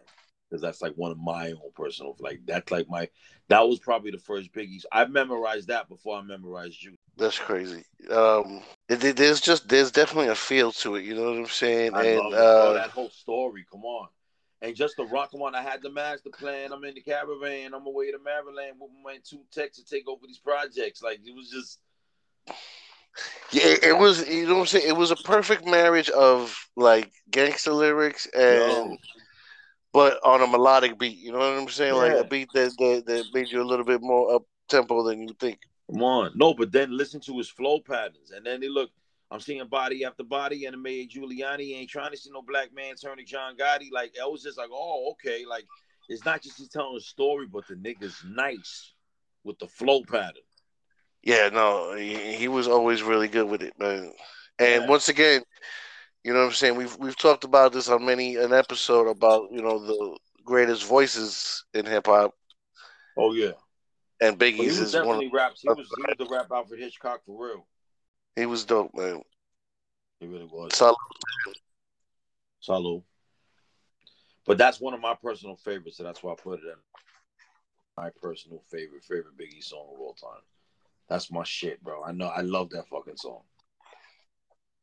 Because 0.48 0.62
that's 0.62 0.82
like 0.82 0.94
one 0.94 1.10
of 1.10 1.18
my 1.18 1.52
own 1.52 1.70
personal 1.74 2.16
like 2.20 2.40
that's 2.46 2.70
like 2.70 2.88
my 2.88 3.08
that 3.48 3.68
was 3.68 3.80
probably 3.80 4.12
the 4.12 4.18
first 4.18 4.52
Biggie. 4.52 4.84
I 4.92 5.04
memorized 5.06 5.68
that 5.68 5.88
before 5.88 6.18
I 6.18 6.22
memorized 6.22 6.82
you. 6.82 6.96
That's 7.16 7.38
crazy. 7.38 7.84
Um, 8.10 8.62
there's 8.88 9.40
just 9.40 9.68
there's 9.68 9.90
definitely 9.90 10.28
a 10.28 10.34
feel 10.34 10.72
to 10.72 10.94
it. 10.94 11.04
You 11.04 11.14
know 11.14 11.24
what 11.24 11.38
I'm 11.38 11.46
saying? 11.46 11.94
I 11.94 12.02
and 12.02 12.18
love 12.18 12.30
bro. 12.30 12.38
uh, 12.40 12.72
that 12.74 12.90
whole 12.90 13.10
story. 13.10 13.66
Come 13.70 13.84
on. 13.84 14.08
And 14.62 14.76
just 14.76 14.96
the 14.96 15.06
rock, 15.06 15.30
come 15.30 15.42
on. 15.42 15.54
I 15.54 15.62
had 15.62 15.82
the 15.82 15.90
master 15.90 16.30
plan. 16.30 16.72
I'm 16.72 16.84
in 16.84 16.94
the 16.94 17.00
caravan. 17.00 17.72
I'm 17.72 17.86
away 17.86 18.10
to 18.10 18.18
Maryland 18.22 18.76
with 18.78 18.90
my 19.02 19.18
two 19.24 19.40
techs 19.50 19.78
to 19.78 19.84
take 19.84 20.06
over 20.06 20.26
these 20.26 20.38
projects. 20.38 21.02
Like 21.02 21.20
it 21.24 21.34
was 21.34 21.50
just 21.50 21.80
yeah, 23.52 23.74
it, 23.82 23.98
was 23.98 24.28
you 24.28 24.46
know 24.46 24.54
what 24.54 24.60
I'm 24.60 24.66
saying. 24.66 24.88
It 24.88 24.96
was 24.96 25.10
a 25.10 25.16
perfect 25.16 25.66
marriage 25.66 26.08
of 26.10 26.56
like 26.76 27.10
gangster 27.30 27.72
lyrics 27.72 28.26
and 28.26 28.90
Yo. 28.90 28.96
but 29.92 30.20
on 30.24 30.42
a 30.42 30.46
melodic 30.46 30.98
beat. 30.98 31.18
You 31.18 31.32
know 31.32 31.38
what 31.38 31.58
I'm 31.58 31.68
saying? 31.68 31.94
Like 31.94 32.12
a 32.12 32.24
beat 32.24 32.48
that, 32.54 32.76
that 32.78 33.04
that 33.06 33.24
made 33.34 33.50
you 33.50 33.60
a 33.60 33.64
little 33.64 33.84
bit 33.84 34.02
more 34.02 34.34
up 34.34 34.42
tempo 34.68 35.02
than 35.02 35.26
you 35.26 35.34
think. 35.40 35.58
Come 35.90 36.02
on. 36.04 36.32
No, 36.36 36.54
but 36.54 36.70
then 36.70 36.96
listen 36.96 37.20
to 37.22 37.36
his 37.38 37.48
flow 37.48 37.80
patterns. 37.80 38.30
And 38.30 38.46
then 38.46 38.62
he 38.62 38.68
look, 38.68 38.90
I'm 39.30 39.40
seeing 39.40 39.64
body 39.68 40.04
after 40.04 40.24
body, 40.24 40.64
and 40.66 40.82
Mayor 40.82 41.06
Giuliani 41.06 41.76
ain't 41.76 41.90
trying 41.90 42.10
to 42.10 42.16
see 42.16 42.30
no 42.32 42.42
black 42.42 42.74
man 42.74 42.96
turning 42.96 43.26
John 43.26 43.56
Gotti. 43.56 43.88
Like, 43.92 44.14
I 44.20 44.26
was 44.26 44.42
just 44.42 44.58
like, 44.58 44.70
oh, 44.72 45.12
okay. 45.12 45.44
Like, 45.48 45.64
it's 46.08 46.24
not 46.24 46.42
just 46.42 46.58
he's 46.58 46.68
telling 46.68 46.96
a 46.96 47.00
story, 47.00 47.46
but 47.46 47.66
the 47.68 47.74
nigga's 47.74 48.24
nice 48.28 48.92
with 49.44 49.58
the 49.60 49.68
flow 49.68 50.02
pattern. 50.02 50.42
Yeah, 51.22 51.50
no, 51.52 51.94
he, 51.94 52.14
he 52.34 52.48
was 52.48 52.66
always 52.66 53.02
really 53.02 53.28
good 53.28 53.48
with 53.48 53.62
it, 53.62 53.74
man. 53.78 54.12
And 54.58 54.82
Yeah. 54.82 54.88
once 54.88 55.08
again, 55.08 55.42
you 56.24 56.32
know 56.32 56.40
what 56.40 56.46
I'm 56.46 56.52
saying? 56.52 56.76
We've 56.76 56.96
we've 56.98 57.16
talked 57.16 57.44
about 57.44 57.72
this 57.72 57.88
on 57.88 58.04
many 58.04 58.36
an 58.36 58.52
episode 58.52 59.06
about, 59.06 59.50
you 59.52 59.62
know, 59.62 59.78
the 59.78 60.18
greatest 60.44 60.84
voices 60.84 61.64
in 61.72 61.86
hip 61.86 62.06
hop 62.06 62.34
Oh, 63.16 63.32
yeah. 63.32 63.52
and 64.20 64.38
Biggie's 64.38 64.78
is 64.78 64.94
one 64.94 65.02
of, 65.02 65.08
definitely 65.08 65.30
raps. 65.32 65.60
He 65.60 65.68
was, 65.68 65.88
he 65.96 66.02
was 66.02 66.16
the 66.18 66.26
rap 66.34 66.46
Alfred 66.50 66.80
Hitchcock 66.80 67.20
for 67.24 67.46
real. 67.46 67.66
He 68.36 68.46
was 68.46 68.64
dope, 68.64 68.92
man. 68.94 69.22
He 70.20 70.26
really 70.26 70.44
was. 70.44 70.74
Solid. 70.74 70.96
Salud. 72.66 73.02
But 74.46 74.58
that's 74.58 74.80
one 74.80 74.94
of 74.94 75.00
my 75.00 75.14
personal 75.14 75.56
favorites, 75.56 75.96
so 75.98 76.02
that's 76.02 76.22
why 76.22 76.32
I 76.32 76.36
put 76.36 76.60
it 76.60 76.66
in 76.66 76.74
my 77.96 78.10
personal 78.22 78.62
favorite, 78.70 79.04
favorite 79.04 79.36
Biggie 79.36 79.62
song 79.62 79.86
of 79.94 80.00
all 80.00 80.14
time. 80.14 80.42
That's 81.08 81.30
my 81.30 81.44
shit, 81.44 81.82
bro. 81.82 82.02
I 82.02 82.12
know 82.12 82.26
I 82.26 82.40
love 82.40 82.70
that 82.70 82.88
fucking 82.88 83.16
song. 83.16 83.42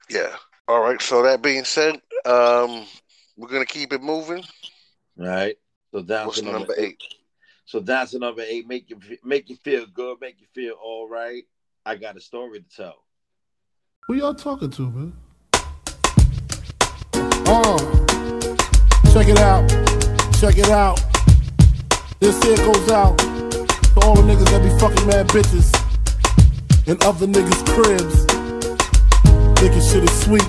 Yeah. 0.10 0.36
All 0.68 0.82
right, 0.82 1.02
so 1.02 1.24
that 1.24 1.42
being 1.42 1.64
said, 1.64 2.02
um 2.26 2.86
we're 3.38 3.48
gonna 3.50 3.66
keep 3.66 3.94
it 3.94 4.02
moving. 4.02 4.44
All 5.20 5.28
right. 5.28 5.58
So 5.92 6.02
that's 6.02 6.28
What's 6.28 6.42
number, 6.42 6.60
number 6.60 6.74
eight. 6.78 6.98
eight? 7.02 7.04
So 7.66 7.80
that's 7.80 8.14
number 8.14 8.42
eight. 8.42 8.68
Make 8.68 8.90
you 8.90 9.00
make 9.24 9.50
you 9.50 9.56
feel 9.56 9.86
good, 9.86 10.18
make 10.22 10.40
you 10.40 10.48
feel 10.54 10.76
all 10.82 11.08
right. 11.08 11.44
I 11.86 11.96
got 11.96 12.18
a 12.18 12.22
story 12.22 12.60
to 12.60 12.76
tell. 12.76 13.07
Who 14.08 14.14
y'all 14.14 14.34
talking 14.34 14.70
to, 14.70 14.84
man? 14.84 15.14
Uh, 17.46 17.78
check 19.12 19.28
it 19.28 19.38
out. 19.38 19.68
Check 20.40 20.58
it 20.58 20.70
out. 20.70 21.04
This 22.22 22.42
here 22.42 22.56
goes 22.56 22.90
out 22.90 23.18
to 23.18 24.00
all 24.04 24.16
the 24.16 24.22
niggas 24.22 24.46
that 24.46 24.64
be 24.64 24.70
fucking 24.80 25.06
mad 25.08 25.28
bitches 25.28 25.76
and 26.88 27.04
other 27.04 27.28
niggas' 27.28 27.68
cribs. 27.76 28.24
Thinking 29.60 29.82
shit 29.82 30.06
is 30.06 30.22
sweet. 30.22 30.48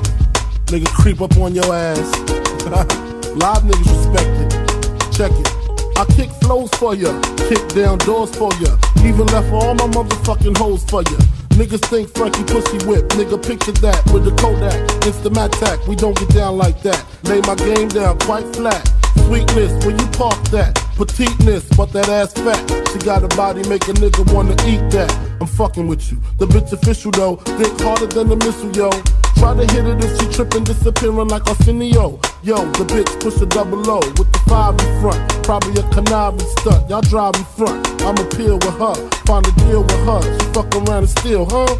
Nigga 0.66 0.86
creep 0.94 1.20
up 1.20 1.36
on 1.38 1.52
your 1.52 1.74
ass. 1.74 1.98
Live 3.34 3.64
niggas 3.64 3.90
respect 3.90 4.30
it. 4.38 5.12
Check 5.12 5.32
it. 5.32 5.98
I 5.98 6.04
kick 6.14 6.30
flows 6.42 6.70
for 6.74 6.94
ya, 6.94 7.10
kick 7.48 7.66
down 7.70 7.98
doors 7.98 8.30
for 8.36 8.52
ya, 8.60 8.78
even 9.02 9.26
left 9.26 9.50
all 9.50 9.74
my 9.74 9.88
motherfucking 9.88 10.56
hoes 10.56 10.84
for 10.84 11.02
ya. 11.02 11.37
Niggas 11.58 11.84
think 11.90 12.08
Frankie 12.14 12.44
pussy 12.44 12.78
whip, 12.86 13.08
nigga 13.18 13.34
picture 13.34 13.72
that 13.82 14.00
with 14.12 14.24
the 14.24 14.30
Kodak, 14.38 14.78
Instamatic. 15.02 15.88
We 15.88 15.96
don't 15.96 16.16
get 16.16 16.28
down 16.28 16.56
like 16.56 16.82
that. 16.82 17.04
Lay 17.24 17.40
my 17.40 17.56
game 17.56 17.88
down 17.88 18.16
quite 18.20 18.46
flat. 18.54 18.86
Sweetness 19.26 19.84
when 19.84 19.98
you 19.98 20.06
park 20.14 20.38
that, 20.54 20.78
petiteness, 20.94 21.64
but 21.76 21.92
that 21.94 22.08
ass 22.08 22.32
fat. 22.32 22.62
She 22.92 23.00
got 23.00 23.24
a 23.24 23.28
body 23.36 23.68
make 23.68 23.82
a 23.88 23.92
nigga 23.98 24.32
wanna 24.32 24.54
eat 24.70 24.88
that. 24.94 25.10
I'm 25.40 25.48
fucking 25.48 25.88
with 25.88 26.12
you. 26.12 26.18
The 26.38 26.46
bitch 26.46 26.72
official 26.72 27.10
though, 27.10 27.34
think 27.58 27.80
harder 27.80 28.06
than 28.06 28.30
a 28.30 28.36
missile, 28.36 28.70
yo. 28.70 28.90
Try 29.38 29.54
to 29.54 29.72
hit 29.72 29.86
it 29.86 30.04
if 30.04 30.20
she 30.20 30.26
trippin', 30.34 30.64
disappearing 30.64 31.28
like 31.28 31.46
Arsenio. 31.46 32.18
Yo, 32.42 32.56
the 32.72 32.84
bitch 32.90 33.20
push 33.20 33.40
a 33.40 33.46
double 33.46 33.88
O 33.88 33.98
with 34.18 34.30
the 34.32 34.42
five 34.48 34.74
in 34.74 35.00
front. 35.00 35.20
Probably 35.44 35.78
a 35.80 35.84
conniving 35.94 36.46
stunt. 36.58 36.90
Y'all 36.90 37.02
drive 37.02 37.36
in 37.36 37.44
front. 37.44 37.86
I'ma 38.02 38.28
peel 38.34 38.54
with 38.54 38.78
her, 38.78 38.94
find 39.26 39.46
a 39.46 39.52
deal 39.62 39.82
with 39.82 40.04
her. 40.06 40.22
She 40.22 40.46
fuck 40.52 40.74
around 40.74 41.06
and 41.06 41.08
steal, 41.08 41.46
huh? 41.46 41.76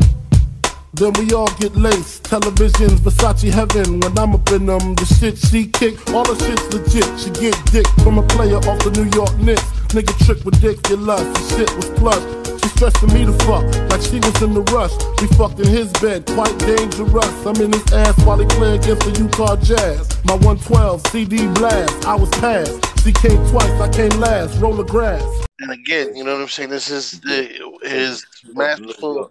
Then 0.95 1.13
we 1.19 1.33
all 1.33 1.51
get 1.59 1.77
laced. 1.77 2.25
Televisions, 2.25 2.99
Versace 2.99 3.51
heaven. 3.51 4.01
When 4.01 4.19
I'm 4.19 4.35
up 4.35 4.51
in 4.51 4.67
them, 4.67 4.95
the 4.95 5.05
shit 5.05 5.39
she 5.39 5.67
kick, 5.67 5.95
all 6.15 6.25
the 6.25 6.35
shit's 6.39 6.67
legit. 6.73 7.07
She 7.19 7.31
get 7.31 7.55
dick 7.73 7.87
from 8.03 8.19
a 8.19 8.27
player 8.29 8.57
off 8.57 8.83
the 8.85 8.91
New 8.91 9.11
York 9.15 9.37
Knicks. 9.39 9.63
Nigga 9.95 10.15
trick 10.27 10.45
ridiculous. 10.45 11.23
The 11.23 11.57
shit 11.57 11.77
was 11.77 11.91
plush. 11.99 12.48
She 12.63 12.69
stressing 12.71 13.13
me 13.15 13.25
to 13.27 13.33
fuck 13.45 13.65
like 13.91 14.03
she 14.03 14.19
was 14.19 14.43
in 14.43 14.55
the 14.55 14.63
rush. 14.73 14.93
We 15.21 15.29
fucked 15.37 15.61
in 15.61 15.69
his 15.69 15.93
bed, 16.01 16.27
quite 16.27 16.57
dangerous. 16.59 17.47
I'm 17.47 17.57
in 17.61 17.73
his 17.73 17.93
ass 17.93 18.17
while 18.25 18.39
he 18.39 18.47
play 18.47 18.77
against 18.77 19.03
the 19.07 19.13
Utah 19.19 19.57
Jazz. 19.57 20.17
My 20.25 20.35
112 20.35 21.07
CD 21.09 21.47
blast, 21.55 22.07
I 22.07 22.15
was 22.15 22.31
passed. 22.31 22.79
She 23.05 23.13
came 23.13 23.39
twice, 23.51 23.71
I 23.81 23.89
came 23.91 24.11
last. 24.21 24.59
Roll 24.61 24.75
the 24.75 24.85
grass. 24.85 25.23
And 25.61 25.73
again, 25.73 26.15
you 26.17 26.25
know 26.25 26.35
what 26.35 26.43
I'm 26.43 26.49
saying? 26.49 26.71
This 26.71 26.91
is 26.91 27.21
the, 27.21 27.79
his 27.83 28.25
masterful 28.55 29.29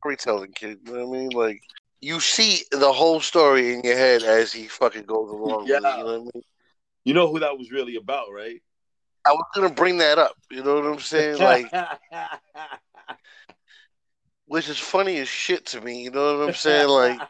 storytelling, 0.00 0.52
kid. 0.52 0.78
You 0.86 0.92
know 0.92 1.06
what 1.06 1.16
I 1.16 1.18
mean? 1.20 1.30
Like 1.30 1.62
you 2.00 2.20
see 2.20 2.64
the 2.70 2.92
whole 2.92 3.20
story 3.20 3.72
in 3.74 3.80
your 3.82 3.96
head 3.96 4.22
as 4.22 4.52
he 4.52 4.66
fucking 4.66 5.04
goes 5.04 5.30
along. 5.30 5.62
with 5.64 5.70
it, 5.70 5.82
Yeah. 5.82 5.96
you 5.96 6.02
know 6.02 6.04
what 6.06 6.14
I 6.14 6.18
mean? 6.18 6.42
You 7.04 7.14
know 7.14 7.30
who 7.30 7.38
that 7.40 7.56
was 7.56 7.70
really 7.70 7.96
about, 7.96 8.26
right? 8.32 8.60
I 9.26 9.32
was 9.32 9.44
gonna 9.54 9.70
bring 9.70 9.98
that 9.98 10.18
up. 10.18 10.36
You 10.50 10.62
know 10.62 10.74
what 10.74 10.86
I'm 10.86 10.98
saying? 11.00 11.38
Like, 11.38 11.72
which 14.46 14.68
is 14.68 14.78
funny 14.78 15.18
as 15.18 15.28
shit 15.28 15.64
to 15.66 15.80
me. 15.80 16.02
You 16.02 16.10
know 16.10 16.38
what 16.38 16.48
I'm 16.48 16.54
saying? 16.54 16.88
Like, 16.88 17.20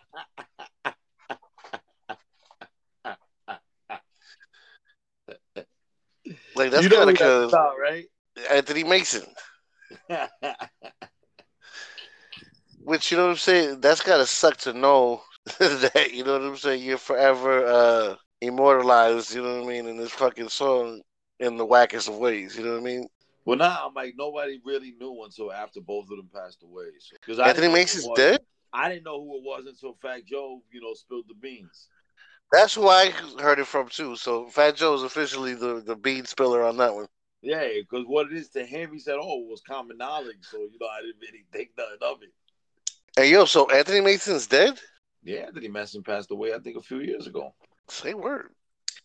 like 6.57 6.71
that's 6.71 6.83
you 6.83 6.89
know 6.89 7.05
kind 7.05 7.21
of 7.21 7.49
about, 7.51 7.75
right? 7.81 8.07
Anthony 8.51 8.85
Mason. 8.85 9.25
Which 12.83 13.11
you 13.11 13.17
know 13.17 13.25
what 13.25 13.31
I'm 13.31 13.37
saying? 13.37 13.81
That's 13.81 14.03
gotta 14.03 14.27
suck 14.27 14.59
to 14.59 14.75
know 14.75 15.23
that 15.59 16.11
you 16.13 16.23
know 16.23 16.35
what 16.35 16.43
I'm 16.43 16.57
saying. 16.57 16.83
You're 16.83 16.99
forever 16.99 17.65
uh, 17.65 18.17
immortalized. 18.43 19.35
You 19.35 19.43
know 19.43 19.61
what 19.61 19.65
I 19.65 19.69
mean 19.69 19.87
in 19.87 19.97
this 19.97 20.11
fucking 20.13 20.51
song 20.51 21.01
in 21.41 21.57
the 21.57 21.67
wackest 21.67 22.09
of 22.09 22.17
ways. 22.17 22.57
You 22.57 22.64
know 22.64 22.73
what 22.73 22.81
I 22.81 22.85
mean? 22.85 23.09
well, 23.45 23.59
now 23.59 23.87
I'm 23.87 23.95
like 23.95 24.14
nobody 24.17 24.61
really 24.64 24.95
knew 24.99 25.23
until 25.25 25.53
after 25.53 25.81
both 25.81 26.05
of 26.11 26.17
them 26.17 26.31
passed 26.35 26.62
away. 26.62 26.87
So, 26.99 27.17
because 27.21 27.38
Anthony 27.38 27.73
Mason's 27.73 28.09
dead. 28.17 28.41
I 28.73 28.88
didn't 28.88 29.05
know 29.05 29.23
who 29.23 29.37
it 29.37 29.45
was 29.45 29.67
until 29.69 29.95
Fat 30.03 30.25
Joe, 30.26 30.61
you 30.73 30.81
know, 30.81 30.95
spilled 30.95 31.26
the 31.29 31.35
beans. 31.35 31.88
That's 32.50 32.75
who 32.75 32.88
I 32.88 33.11
heard 33.41 33.61
it 33.61 33.67
from 33.67 33.88
too. 33.88 34.17
So 34.17 34.49
Fat 34.49 34.76
Joe's 34.76 35.03
officially 35.03 35.55
the 35.55 35.83
the 35.85 35.97
bean 35.97 36.25
spiller 36.25 36.64
on 36.64 36.76
that 36.79 36.95
one. 36.95 37.07
Yeah, 37.43 37.69
because 37.81 38.07
what 38.07 38.33
it 38.33 38.38
is 38.38 38.49
to 38.50 38.64
him, 38.64 38.93
he 38.93 38.99
said, 38.99 39.17
"Oh, 39.21 39.43
it 39.43 39.49
was 39.49 39.61
common 39.69 39.99
knowledge." 39.99 40.38
So 40.43 40.59
you 40.59 40.79
know, 40.81 40.87
I 40.87 41.03
didn't 41.03 41.21
really 41.21 41.45
think 41.53 41.71
nothing 41.76 41.99
of 42.03 42.23
it. 42.23 42.33
Hey 43.17 43.31
yo, 43.31 43.45
so 43.45 43.71
Anthony 43.71 44.00
Mason's 44.00 44.47
dead? 44.47 44.81
Yeah, 45.23 45.41
Anthony 45.47 45.69
Mason 45.69 46.03
passed 46.03 46.31
away, 46.31 46.53
I 46.53 46.59
think, 46.59 46.76
a 46.76 46.83
few 46.83 47.00
years 47.00 47.26
ago. 47.26 47.55
Say 47.88 48.14
word. 48.14 48.50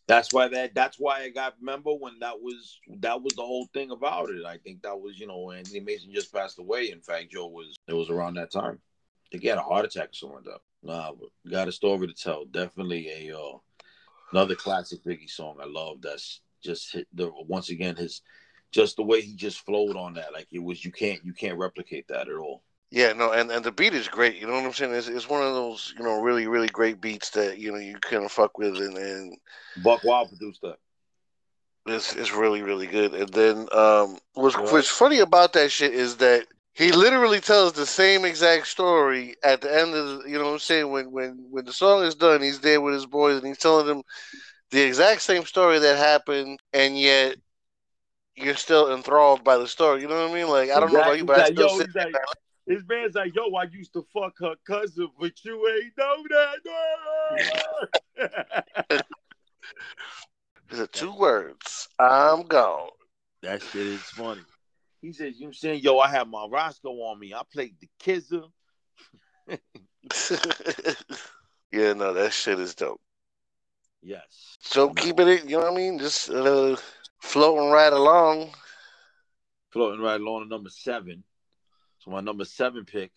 That's 0.10 0.34
why 0.34 0.48
that 0.48 0.74
that's 0.74 0.98
why 1.00 1.22
I 1.22 1.30
got 1.30 1.54
remember 1.60 1.92
when 1.92 2.18
that 2.22 2.42
was 2.42 2.80
that 2.98 3.22
was 3.22 3.36
the 3.36 3.44
whole 3.44 3.70
thing 3.76 3.92
about 3.92 4.32
it. 4.32 4.44
I 4.44 4.58
think 4.58 4.82
that 4.82 5.00
was, 5.00 5.20
you 5.20 5.28
know, 5.28 5.52
Anthony 5.52 5.82
Mason 5.82 6.12
just 6.12 6.34
passed 6.34 6.58
away. 6.58 6.90
In 6.90 7.00
fact, 7.00 7.32
Joe 7.32 7.46
was 7.46 7.78
it 7.88 7.94
was 7.94 8.10
around 8.10 8.34
that 8.34 8.52
time. 8.52 8.80
I 8.80 9.28
think 9.30 9.44
he 9.44 9.50
had 9.50 9.60
a 9.60 9.62
heart 9.62 9.86
attack 9.86 10.10
or 10.10 10.14
something 10.14 10.40
like. 10.48 10.62
Nah, 10.82 11.12
got 11.48 11.68
a 11.68 11.72
story 11.72 12.08
to 12.08 12.14
tell. 12.14 12.46
Definitely 12.46 13.30
a 13.30 13.38
uh, 13.38 13.60
another 14.32 14.56
classic 14.56 15.04
Biggie 15.04 15.30
song. 15.30 15.58
I 15.62 15.68
love 15.68 16.02
that's 16.02 16.42
just 16.64 16.92
hit 16.92 17.08
the 17.14 17.32
once 17.48 17.70
again 17.70 17.96
his 17.96 18.24
just 18.72 18.96
the 18.96 19.04
way 19.04 19.22
he 19.22 19.36
just 19.36 19.64
flowed 19.64 19.96
on 19.96 20.16
that. 20.16 20.34
Like 20.34 20.48
it 20.52 20.64
was 20.64 20.84
you 20.84 20.92
can't 20.92 21.24
you 21.24 21.34
can't 21.34 21.60
replicate 21.60 22.08
that 22.08 22.30
at 22.30 22.36
all. 22.36 22.64
Yeah, 22.92 23.14
no, 23.14 23.32
and, 23.32 23.52
and 23.52 23.64
the 23.64 23.72
beat 23.72 23.94
is 23.94 24.08
great. 24.08 24.38
You 24.38 24.48
know 24.48 24.54
what 24.54 24.66
I'm 24.66 24.74
saying? 24.74 24.94
It's, 24.96 25.08
it's 25.08 25.30
one 25.30 25.44
of 25.44 25.54
those, 25.54 25.94
you 25.98 26.04
know, 26.04 26.22
really, 26.22 26.48
really 26.48 26.68
great 26.70 27.00
beats 27.00 27.30
that, 27.32 27.60
you 27.60 27.72
know, 27.72 27.78
you 27.78 27.98
kind 28.00 28.26
of 28.26 28.32
fuck 28.32 28.58
with 28.58 28.78
and, 28.78 28.98
and 28.98 29.38
Buckwild 29.84 30.30
produced 30.30 30.62
that. 30.64 30.78
it's, 31.86 32.16
it's 32.16 32.34
really, 32.34 32.62
really 32.64 32.88
good. 32.88 33.14
And 33.14 33.30
then 33.30 33.68
um 33.72 34.18
what's, 34.34 34.56
Yeah. 34.58 34.72
what's 34.72 34.90
funny 34.90 35.20
about 35.20 35.54
that 35.54 35.72
shit 35.72 35.94
is 35.94 36.18
that 36.18 36.48
he 36.74 36.92
literally 36.92 37.40
tells 37.42 37.74
the 37.74 37.86
same 37.86 38.26
exact 38.26 38.68
story 38.68 39.36
at 39.44 39.62
the 39.62 39.72
end 39.72 39.94
of 39.94 40.24
the, 40.24 40.30
you 40.30 40.38
know 40.40 40.46
what 40.46 40.54
I'm 40.54 40.60
saying? 40.60 40.90
When, 40.90 41.12
when, 41.12 41.46
when 41.52 41.66
the 41.66 41.74
song 41.74 42.04
is 42.04 42.16
done, 42.16 42.42
he's 42.42 42.60
there 42.60 42.82
with 42.82 42.94
his 42.96 43.06
boys 43.06 43.38
and 43.38 43.46
he's 43.48 43.58
telling 43.58 43.86
them 43.86 44.02
the 44.72 44.82
exact 44.82 45.22
same 45.22 45.46
story 45.46 45.80
that 45.80 45.98
happened, 45.98 46.60
and 46.74 46.98
yet 46.98 47.36
you're 48.36 48.56
still 48.56 48.94
enthralled 48.94 49.44
by 49.44 49.58
the 49.58 49.68
story. 49.68 50.02
You 50.02 50.08
know 50.08 50.22
what 50.22 50.32
I 50.32 50.34
mean? 50.34 50.48
Like, 50.48 50.70
I 50.70 50.80
don't 50.80 50.94
know 50.94 51.02
about 51.02 51.18
you, 51.18 51.26
but 51.26 51.40
I 51.40 51.46
still 51.46 51.70
Yo, 51.70 51.78
sit 51.78 51.88
he's 51.88 51.94
there. 51.94 52.06
like- 52.06 52.22
His 52.70 52.84
man's 52.88 53.16
like, 53.16 53.36
yo, 53.36 53.52
I 53.56 53.64
used 53.64 53.94
to 53.94 54.06
fuck 54.14 54.38
her 54.42 54.54
cousin, 54.66 55.10
but 55.20 55.44
you 55.44 55.68
ain't 55.68 55.98
know 55.98 56.24
that." 56.30 56.60
that. 58.88 59.06
Is 60.70 60.80
it 60.80 60.94
two 60.94 61.12
words? 61.12 61.90
I'm 61.98 62.44
gone. 62.44 62.90
that 63.42 63.64
shit 63.64 63.88
is 63.88 64.04
funny. 64.04 64.44
He 65.02 65.12
says, 65.14 65.34
you 65.40 65.42
know 65.42 65.46
what 65.46 65.48
I'm 65.48 65.54
saying? 65.56 65.82
Yo, 65.82 65.98
I 65.98 66.10
had 66.10 66.30
my 66.30 66.46
Roscoe 66.46 66.92
on 66.92 67.18
me. 67.18 67.34
I 67.34 67.42
played 67.52 67.76
the 67.82 67.90
Kizzer. 68.00 68.44
yeah, 71.72 71.94
no, 71.94 72.14
that 72.14 72.34
shit 72.34 72.60
is 72.60 72.76
dope. 72.76 73.02
Yes. 74.04 74.58
So 74.60 74.94
keeping 74.94 75.28
it, 75.28 75.46
you 75.46 75.58
know 75.58 75.64
what 75.64 75.74
I 75.74 75.76
mean? 75.76 75.98
Just 75.98 76.30
uh, 76.30 76.76
floating 77.20 77.72
right 77.72 77.94
along. 77.94 78.52
Floating 79.72 80.02
right 80.02 80.22
along 80.22 80.44
to 80.44 80.50
number 80.50 80.70
seven. 80.70 81.24
So 82.00 82.12
my 82.12 82.22
number 82.22 82.46
seven 82.46 82.86
pick 82.86 83.12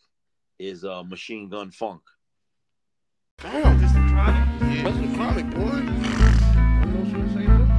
is 0.59 0.85
uh 0.85 1.05
Machine 1.05 1.49
Gun 1.49 1.71
Funk. 1.71 2.03
Damn, 3.39 3.81
this 3.81 3.93
the 3.93 3.99
chronic? 4.09 4.49
That's 4.83 4.99
the 4.99 5.15
chronic, 5.15 5.51
boy. 5.51 5.61
I 5.62 6.85
know 6.87 7.05
she 7.09 7.17
was 7.17 7.33
saying 7.33 7.47
that. 7.47 7.71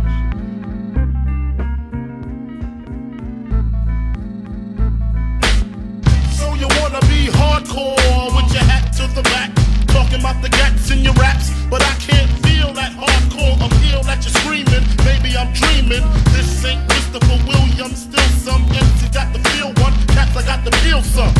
So 6.38 6.54
you 6.56 6.68
wanna 6.80 7.02
be 7.12 7.28
hardcore 7.36 8.36
with 8.36 8.54
your 8.54 8.64
hat 8.64 8.94
to 8.94 9.08
the 9.14 9.24
back, 9.24 9.52
talking 9.88 10.22
about 10.22 10.42
the 10.42 10.50
gats 10.50 10.90
in 10.90 11.00
your 11.04 11.14
raps, 11.16 11.52
but 11.70 11.82
I 11.82 11.96
can't 11.96 12.32
feel 12.48 12.72
that 12.74 12.94
hardcore 12.94 13.56
appeal 13.60 14.04
that 14.04 14.24
you're 14.24 14.34
screaming. 14.40 14.88
Maybe 15.04 15.36
I'm 15.36 15.52
dreaming. 15.52 16.04
This 16.32 16.64
ain't 16.64 16.93
Christopher 17.13 17.46
Williams, 17.48 18.01
still 18.01 18.29
some 18.41 18.63
MC 18.72 19.08
got 19.10 19.32
the 19.34 19.39
feel 19.50 19.67
one, 19.84 19.93
cats 20.08 20.36
I 20.36 20.43
got 20.48 20.65
the 20.65 20.72
feel 20.77 21.03
some. 21.03 21.32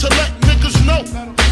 To 0.00 0.08
let 0.18 0.43
know 0.84 1.02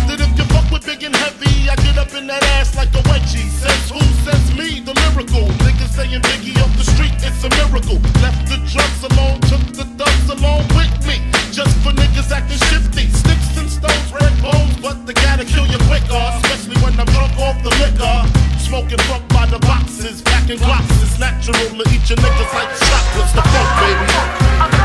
that 0.08 0.20
if 0.20 0.30
you 0.36 0.44
fuck 0.52 0.68
with 0.70 0.84
big 0.84 1.02
and 1.02 1.16
heavy, 1.16 1.68
I 1.68 1.76
get 1.80 1.96
up 1.96 2.12
in 2.14 2.26
that 2.28 2.44
ass 2.56 2.76
like 2.76 2.92
a 2.92 3.02
wedgie. 3.08 3.48
Says 3.48 3.88
who? 3.88 4.00
Says 4.24 4.44
me, 4.54 4.80
the 4.80 4.92
lyrical. 4.92 5.48
Niggas 5.64 5.96
saying 5.96 6.20
Biggie 6.28 6.56
off 6.60 6.72
the 6.76 6.84
street, 6.84 7.16
it's 7.24 7.40
a 7.44 7.50
miracle. 7.56 7.96
Left 8.20 8.44
the 8.48 8.60
drugs 8.68 9.02
alone, 9.08 9.40
took 9.48 9.64
the 9.72 9.88
thugs 9.96 10.28
along 10.28 10.68
with 10.76 10.92
me. 11.08 11.16
Just 11.50 11.72
for 11.80 11.92
niggas 11.96 12.30
acting 12.30 12.60
shifty. 12.68 13.08
Sticks 13.08 13.56
and 13.56 13.68
stones, 13.68 14.08
red 14.12 14.34
bones, 14.44 14.76
but 14.84 15.00
they 15.08 15.16
gotta 15.16 15.44
kill 15.44 15.66
you 15.66 15.80
quicker. 15.88 16.24
Especially 16.44 16.76
when 16.84 16.92
I'm 17.00 17.08
drunk 17.16 17.32
off 17.40 17.56
the 17.64 17.72
liquor. 17.80 18.18
Smoking 18.60 19.00
fuck 19.08 19.24
by 19.32 19.46
the 19.46 19.58
boxes, 19.64 20.20
packing 20.22 20.60
glocks. 20.60 20.92
It's 21.02 21.18
natural 21.18 21.56
to 21.56 21.84
eat 21.88 22.04
your 22.08 22.20
niggas 22.20 22.52
like 22.52 22.70
chocolates. 22.76 23.32
The 23.32 23.42
funk, 23.42 23.70
baby. 23.80 24.81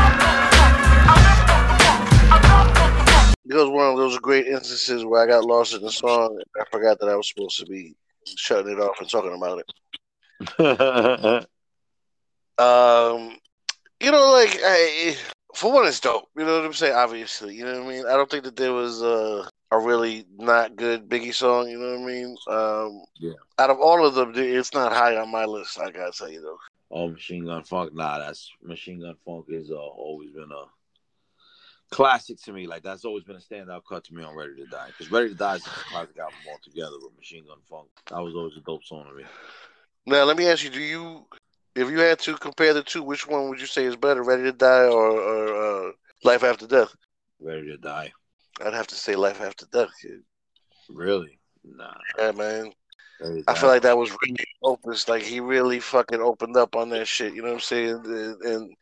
Was 3.56 3.70
one 3.70 3.90
of 3.90 3.96
those 3.96 4.18
great 4.18 4.46
instances 4.46 5.04
where 5.04 5.22
I 5.22 5.26
got 5.26 5.44
lost 5.44 5.74
in 5.74 5.82
the 5.82 5.90
song. 5.90 6.36
and 6.36 6.44
I 6.60 6.64
forgot 6.70 6.98
that 7.00 7.08
I 7.08 7.16
was 7.16 7.28
supposed 7.28 7.58
to 7.60 7.66
be 7.66 7.94
shutting 8.26 8.72
it 8.72 8.80
off 8.80 9.00
and 9.00 9.08
talking 9.08 9.34
about 9.34 9.62
it. 10.60 11.46
Um, 12.58 13.38
you 14.00 14.10
know, 14.10 14.32
like 14.32 14.58
I, 14.64 15.16
for 15.54 15.72
one, 15.72 15.86
it's 15.86 16.00
dope. 16.00 16.24
You 16.36 16.44
know 16.44 16.56
what 16.56 16.66
I'm 16.66 16.72
saying? 16.72 16.94
Obviously, 16.94 17.54
you 17.54 17.64
know 17.64 17.78
what 17.78 17.86
I 17.86 17.88
mean. 17.88 18.04
I 18.06 18.16
don't 18.16 18.28
think 18.28 18.44
that 18.44 18.56
there 18.56 18.72
was 18.72 19.00
a 19.00 19.48
a 19.70 19.78
really 19.78 20.24
not 20.36 20.76
good 20.76 21.08
Biggie 21.08 21.34
song. 21.34 21.68
You 21.68 21.78
know 21.78 21.98
what 21.98 22.00
I 22.00 22.12
mean? 22.12 22.36
Um, 22.48 23.02
Yeah. 23.18 23.34
Out 23.58 23.70
of 23.70 23.78
all 23.78 24.04
of 24.04 24.14
them, 24.14 24.32
it's 24.34 24.74
not 24.74 24.92
high 24.92 25.16
on 25.16 25.30
my 25.30 25.44
list. 25.44 25.78
I 25.78 25.90
gotta 25.90 26.10
tell 26.10 26.28
you 26.30 26.40
though. 26.40 26.58
oh, 26.90 27.08
Machine 27.10 27.44
Gun 27.44 27.62
Funk. 27.62 27.94
Nah, 27.94 28.18
that's 28.18 28.50
Machine 28.62 29.00
Gun 29.00 29.14
Funk 29.24 29.46
has 29.52 29.70
uh, 29.70 29.76
always 29.76 30.30
been 30.30 30.50
a 30.50 30.64
classic 31.90 32.40
to 32.42 32.52
me. 32.52 32.66
Like 32.66 32.82
that's 32.82 33.04
always 33.04 33.24
been 33.24 33.36
a 33.36 33.40
standout 33.40 33.82
cut 33.88 34.04
to 34.04 34.14
me 34.14 34.22
on 34.22 34.34
Ready 34.34 34.56
to 34.56 34.66
Die. 34.66 34.86
Because 34.88 35.10
Ready 35.10 35.30
to 35.30 35.34
Die 35.34 35.54
is 35.56 35.66
a 35.66 35.70
classic 35.70 36.18
album 36.18 36.38
altogether, 36.48 36.96
with 37.02 37.16
Machine 37.16 37.44
Gun 37.46 37.58
Funk 37.68 37.88
that 38.10 38.22
was 38.22 38.34
always 38.34 38.56
a 38.56 38.60
dope 38.60 38.84
song 38.84 39.06
to 39.08 39.14
me. 39.14 39.24
Now, 40.06 40.24
let 40.24 40.36
me 40.36 40.46
ask 40.46 40.64
you: 40.64 40.70
Do 40.70 40.80
you, 40.80 41.26
if 41.74 41.90
you 41.90 41.98
had 41.98 42.18
to 42.20 42.34
compare 42.34 42.74
the 42.74 42.82
two, 42.82 43.02
which 43.02 43.26
one 43.26 43.48
would 43.48 43.60
you 43.60 43.66
say 43.66 43.84
is 43.84 43.96
better, 43.96 44.22
Ready 44.22 44.44
to 44.44 44.52
Die 44.52 44.84
or, 44.84 45.20
or 45.20 45.88
uh, 45.88 45.92
Life 46.24 46.44
After 46.44 46.66
Death? 46.66 46.94
Ready 47.40 47.66
to 47.68 47.76
Die. 47.76 48.12
I'd 48.64 48.74
have 48.74 48.86
to 48.88 48.94
say 48.94 49.16
Life 49.16 49.40
After 49.40 49.66
Death. 49.66 49.90
Kid. 50.00 50.22
Really? 50.90 51.38
Nah. 51.64 51.94
Yeah, 52.18 52.32
man. 52.32 52.72
I 53.20 53.54
feel 53.54 53.68
like 53.68 53.82
that 53.82 53.98
was 53.98 54.10
really 54.22 54.46
open. 54.62 54.94
Like 55.08 55.22
he 55.22 55.40
really 55.40 55.80
fucking 55.80 56.20
opened 56.20 56.56
up 56.56 56.76
on 56.76 56.88
that 56.90 57.08
shit. 57.08 57.34
You 57.34 57.42
know 57.42 57.48
what 57.48 57.54
I'm 57.54 57.60
saying? 57.60 58.02
And, 58.04 58.42
and 58.42 58.74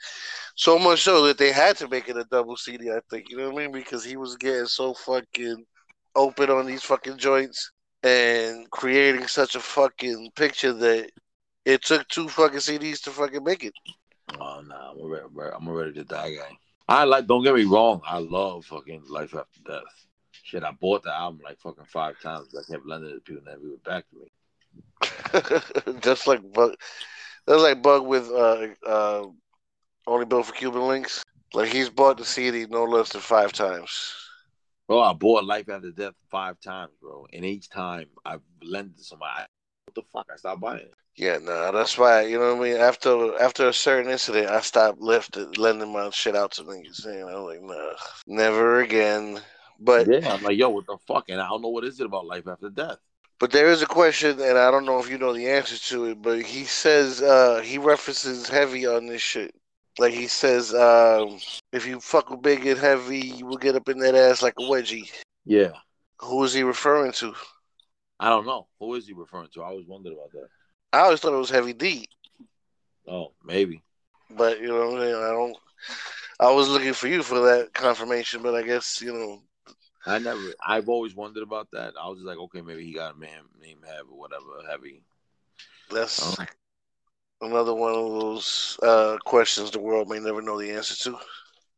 so 0.54 0.78
much 0.78 1.02
so 1.02 1.26
that 1.26 1.38
they 1.38 1.52
had 1.52 1.76
to 1.78 1.88
make 1.88 2.08
it 2.08 2.18
a 2.18 2.24
double 2.24 2.56
CD. 2.56 2.90
I 2.90 3.00
think. 3.10 3.30
You 3.30 3.38
know 3.38 3.50
what 3.50 3.62
I 3.62 3.64
mean? 3.64 3.72
Because 3.72 4.04
he 4.04 4.16
was 4.16 4.36
getting 4.36 4.66
so 4.66 4.92
fucking 4.92 5.64
open 6.14 6.50
on 6.50 6.66
these 6.66 6.82
fucking 6.82 7.16
joints 7.16 7.70
and 8.02 8.70
creating 8.70 9.26
such 9.26 9.54
a 9.54 9.60
fucking 9.60 10.30
picture 10.36 10.72
that 10.72 11.10
it 11.64 11.82
took 11.82 12.06
two 12.08 12.28
fucking 12.28 12.58
CDs 12.58 13.00
to 13.02 13.10
fucking 13.10 13.42
make 13.42 13.64
it. 13.64 13.74
Oh 14.38 14.62
nah, 14.66 14.92
I'm 14.92 15.08
ready, 15.36 15.54
I'm 15.54 15.94
to 15.94 16.04
die 16.04 16.34
guy. 16.34 16.56
I 16.88 17.04
like. 17.04 17.26
Don't 17.26 17.42
get 17.42 17.54
me 17.54 17.64
wrong. 17.64 18.00
I 18.06 18.18
love 18.18 18.64
fucking 18.66 19.04
Life 19.08 19.34
After 19.34 19.60
Death. 19.66 20.05
Shit, 20.46 20.62
I 20.62 20.70
bought 20.70 21.02
the 21.02 21.12
album 21.12 21.40
like 21.42 21.58
fucking 21.58 21.86
five 21.86 22.20
times. 22.20 22.54
I 22.54 22.62
kept 22.70 22.86
lending 22.86 23.10
it 23.10 23.14
to 23.14 23.20
people, 23.20 23.38
and 23.38 23.46
never 23.46 23.60
give 23.62 23.72
it 23.72 23.84
back 23.84 24.04
to 24.10 25.90
me. 25.90 25.94
Just 26.02 26.28
like 26.28 26.40
Bug, 26.52 26.76
that's 27.48 27.62
like 27.62 27.82
Bug 27.82 28.06
with 28.06 28.30
uh, 28.30 28.68
uh, 28.86 29.26
only 30.06 30.24
built 30.24 30.46
for 30.46 30.52
Cuban 30.52 30.86
links. 30.86 31.24
Like 31.52 31.72
he's 31.72 31.90
bought 31.90 32.18
the 32.18 32.24
CD 32.24 32.64
no 32.70 32.84
less 32.84 33.10
than 33.10 33.22
five 33.22 33.52
times. 33.52 34.14
Bro, 34.86 35.00
I 35.00 35.14
bought 35.14 35.44
Life 35.44 35.68
After 35.68 35.90
Death 35.90 36.14
five 36.30 36.60
times, 36.60 36.92
bro, 37.02 37.26
and 37.32 37.44
each 37.44 37.68
time 37.68 38.06
I 38.24 38.36
lent 38.62 38.92
it 38.92 38.98
to 38.98 39.04
somebody. 39.04 39.46
What 39.86 39.94
the 39.96 40.02
fuck? 40.12 40.26
I 40.32 40.36
stopped 40.36 40.60
buying 40.60 40.78
it. 40.78 40.94
Yeah, 41.16 41.38
no, 41.42 41.72
that's 41.72 41.98
why 41.98 42.22
you 42.22 42.38
know 42.38 42.54
what 42.54 42.64
I 42.64 42.70
mean. 42.70 42.80
After 42.80 43.36
after 43.42 43.66
a 43.66 43.72
certain 43.72 44.12
incident, 44.12 44.48
I 44.48 44.60
stopped 44.60 45.00
lifting, 45.00 45.50
lending 45.54 45.92
my 45.92 46.10
shit 46.10 46.36
out 46.36 46.52
to 46.52 46.62
niggas. 46.62 46.94
Saying 46.94 47.28
I'm 47.28 47.42
like, 47.42 47.62
nah, 47.62 47.94
never 48.28 48.80
again. 48.82 49.40
But 49.78 50.06
Yeah, 50.08 50.32
I'm 50.32 50.42
like, 50.42 50.56
yo, 50.58 50.70
what 50.70 50.86
the 50.86 50.96
fuck? 51.06 51.28
And 51.28 51.40
I 51.40 51.48
don't 51.48 51.62
know 51.62 51.68
what 51.68 51.84
is 51.84 52.00
it 52.00 52.06
about 52.06 52.26
Life 52.26 52.46
After 52.46 52.70
Death. 52.70 52.98
but 53.38 53.50
there 53.52 53.68
is 53.70 53.82
a 53.82 53.86
question, 53.86 54.40
and 54.40 54.56
I 54.58 54.70
don't 54.70 54.86
know 54.86 54.98
if 54.98 55.10
you 55.10 55.18
know 55.18 55.32
the 55.32 55.48
answer 55.48 55.78
to 55.90 56.06
it. 56.06 56.22
But 56.22 56.42
he 56.42 56.64
says 56.64 57.20
uh 57.22 57.60
he 57.62 57.78
references 57.78 58.48
heavy 58.48 58.86
on 58.86 59.06
this 59.06 59.22
shit. 59.22 59.54
Like 59.98 60.12
he 60.12 60.26
says, 60.26 60.74
um, 60.74 61.38
if 61.72 61.86
you 61.86 62.00
fuck 62.00 62.28
with 62.28 62.42
big 62.42 62.66
and 62.66 62.78
heavy, 62.78 63.18
you 63.18 63.46
will 63.46 63.56
get 63.56 63.76
up 63.76 63.88
in 63.88 63.98
that 64.00 64.14
ass 64.14 64.42
like 64.42 64.52
a 64.58 64.62
wedgie. 64.62 65.10
Yeah, 65.46 65.72
Who 66.20 66.44
is 66.44 66.52
he 66.52 66.62
referring 66.64 67.12
to? 67.12 67.34
I 68.20 68.28
don't 68.28 68.44
know. 68.46 68.66
Who 68.78 68.94
is 68.94 69.06
he 69.06 69.14
referring 69.14 69.48
to? 69.54 69.62
I 69.62 69.68
always 69.68 69.86
wondered 69.86 70.12
about 70.12 70.32
that. 70.32 70.48
I 70.92 71.00
always 71.00 71.20
thought 71.20 71.32
it 71.32 71.38
was 71.38 71.50
Heavy 71.50 71.72
D, 71.72 72.06
Oh, 73.08 73.32
maybe. 73.44 73.82
but 74.30 74.60
you 74.60 74.68
know. 74.68 74.96
I 74.96 75.30
don't. 75.32 75.56
I 76.40 76.50
was 76.52 76.68
looking 76.68 76.92
for 76.92 77.08
you 77.08 77.22
for 77.22 77.40
that 77.40 77.72
confirmation, 77.72 78.42
but 78.42 78.54
I 78.54 78.62
guess 78.62 79.00
you 79.00 79.12
know 79.12 79.40
I 80.06 80.18
never. 80.18 80.40
I've 80.64 80.88
always 80.88 81.14
wondered 81.14 81.42
about 81.42 81.68
that. 81.72 81.94
I 82.00 82.08
was 82.08 82.18
just 82.18 82.26
like, 82.26 82.38
okay, 82.38 82.60
maybe 82.60 82.84
he 82.84 82.92
got 82.92 83.14
a 83.14 83.18
man 83.18 83.40
named 83.60 83.80
Heavy 83.84 84.08
or 84.10 84.18
whatever. 84.18 84.44
Heavy. 84.70 85.02
that's 85.90 86.38
Oh. 86.40 86.44
another 87.40 87.74
one 87.74 87.92
of 87.92 88.20
those 88.20 88.78
uh, 88.82 89.16
questions 89.24 89.70
the 89.70 89.78
world 89.80 90.08
may 90.08 90.18
never 90.18 90.40
know 90.42 90.58
the 90.58 90.70
answer 90.70 90.94
to. 91.10 91.18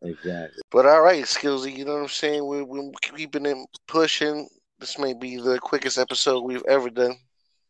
Exactly. 0.02 0.62
But 0.70 0.86
all 0.86 1.00
right, 1.02 1.24
Skillsy, 1.24 1.76
you 1.76 1.84
know 1.84 1.94
what 1.94 2.02
I'm 2.02 2.08
saying? 2.08 2.44
We're, 2.46 2.64
we're 2.64 2.90
keeping 3.02 3.46
it 3.46 3.56
pushing. 3.86 4.48
This 4.78 4.98
may 4.98 5.12
be 5.14 5.38
the 5.38 5.58
quickest 5.58 5.98
episode 5.98 6.44
we've 6.44 6.62
ever 6.68 6.88
done. 6.90 7.16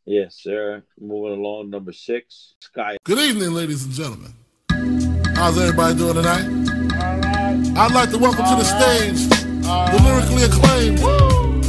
Yes, 0.05 0.37
sir. 0.43 0.83
Moving 1.01 1.39
along, 1.39 1.71
number 1.71 1.93
six, 1.93 2.55
Sky. 2.61 2.97
Good 3.05 3.19
evening, 3.19 3.53
ladies 3.53 3.85
and 3.85 3.93
gentlemen. 3.95 4.35
How's 5.37 5.59
everybody 5.59 5.97
doing 5.97 6.15
tonight? 6.15 6.47
All 7.01 7.21
right. 7.21 7.79
I'd 7.79 7.93
like 7.95 8.11
to 8.11 8.19
welcome 8.19 8.45
to 8.45 8.57
the 8.57 8.65
stage 8.65 9.38
the 9.69 10.01
lyrically 10.03 10.45
acclaimed. 10.45 11.01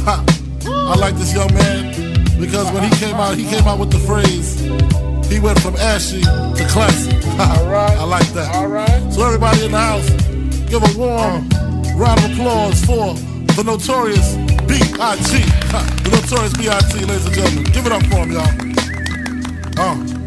Ha. 0.04 0.24
I 0.66 0.94
like 0.96 1.14
this 1.16 1.34
young 1.34 1.52
man 1.52 1.92
because 2.40 2.72
when 2.72 2.82
he 2.82 2.90
came 2.96 3.16
out, 3.16 3.36
he 3.36 3.44
came 3.44 3.66
out 3.68 3.78
with 3.78 3.90
the 3.90 3.98
phrase, 3.98 4.58
he 5.30 5.38
went 5.38 5.60
from 5.60 5.76
ashy 5.76 6.22
to 6.22 6.66
classy. 6.68 7.12
I 7.38 8.04
like 8.04 8.26
that. 8.32 8.54
All 8.54 8.68
right. 8.68 9.12
So 9.12 9.24
everybody 9.24 9.64
in 9.64 9.72
the 9.72 9.78
house, 9.78 10.08
give 10.70 10.82
a 10.82 10.98
warm 10.98 11.48
round 11.98 12.18
of 12.24 12.32
applause 12.32 12.80
for 12.84 13.14
the 13.54 13.62
notorious 13.64 14.36
B.I.G. 14.66 15.44
The 16.04 16.10
notorious 16.10 16.56
B.I.G. 16.56 17.04
ladies 17.04 17.26
and 17.26 17.34
gentlemen. 17.34 17.64
Give 17.72 17.86
it 17.86 17.92
up 17.92 18.02
for 18.06 18.24
him, 18.24 18.32
y'all. 18.32 20.16
Uh. 20.16 20.19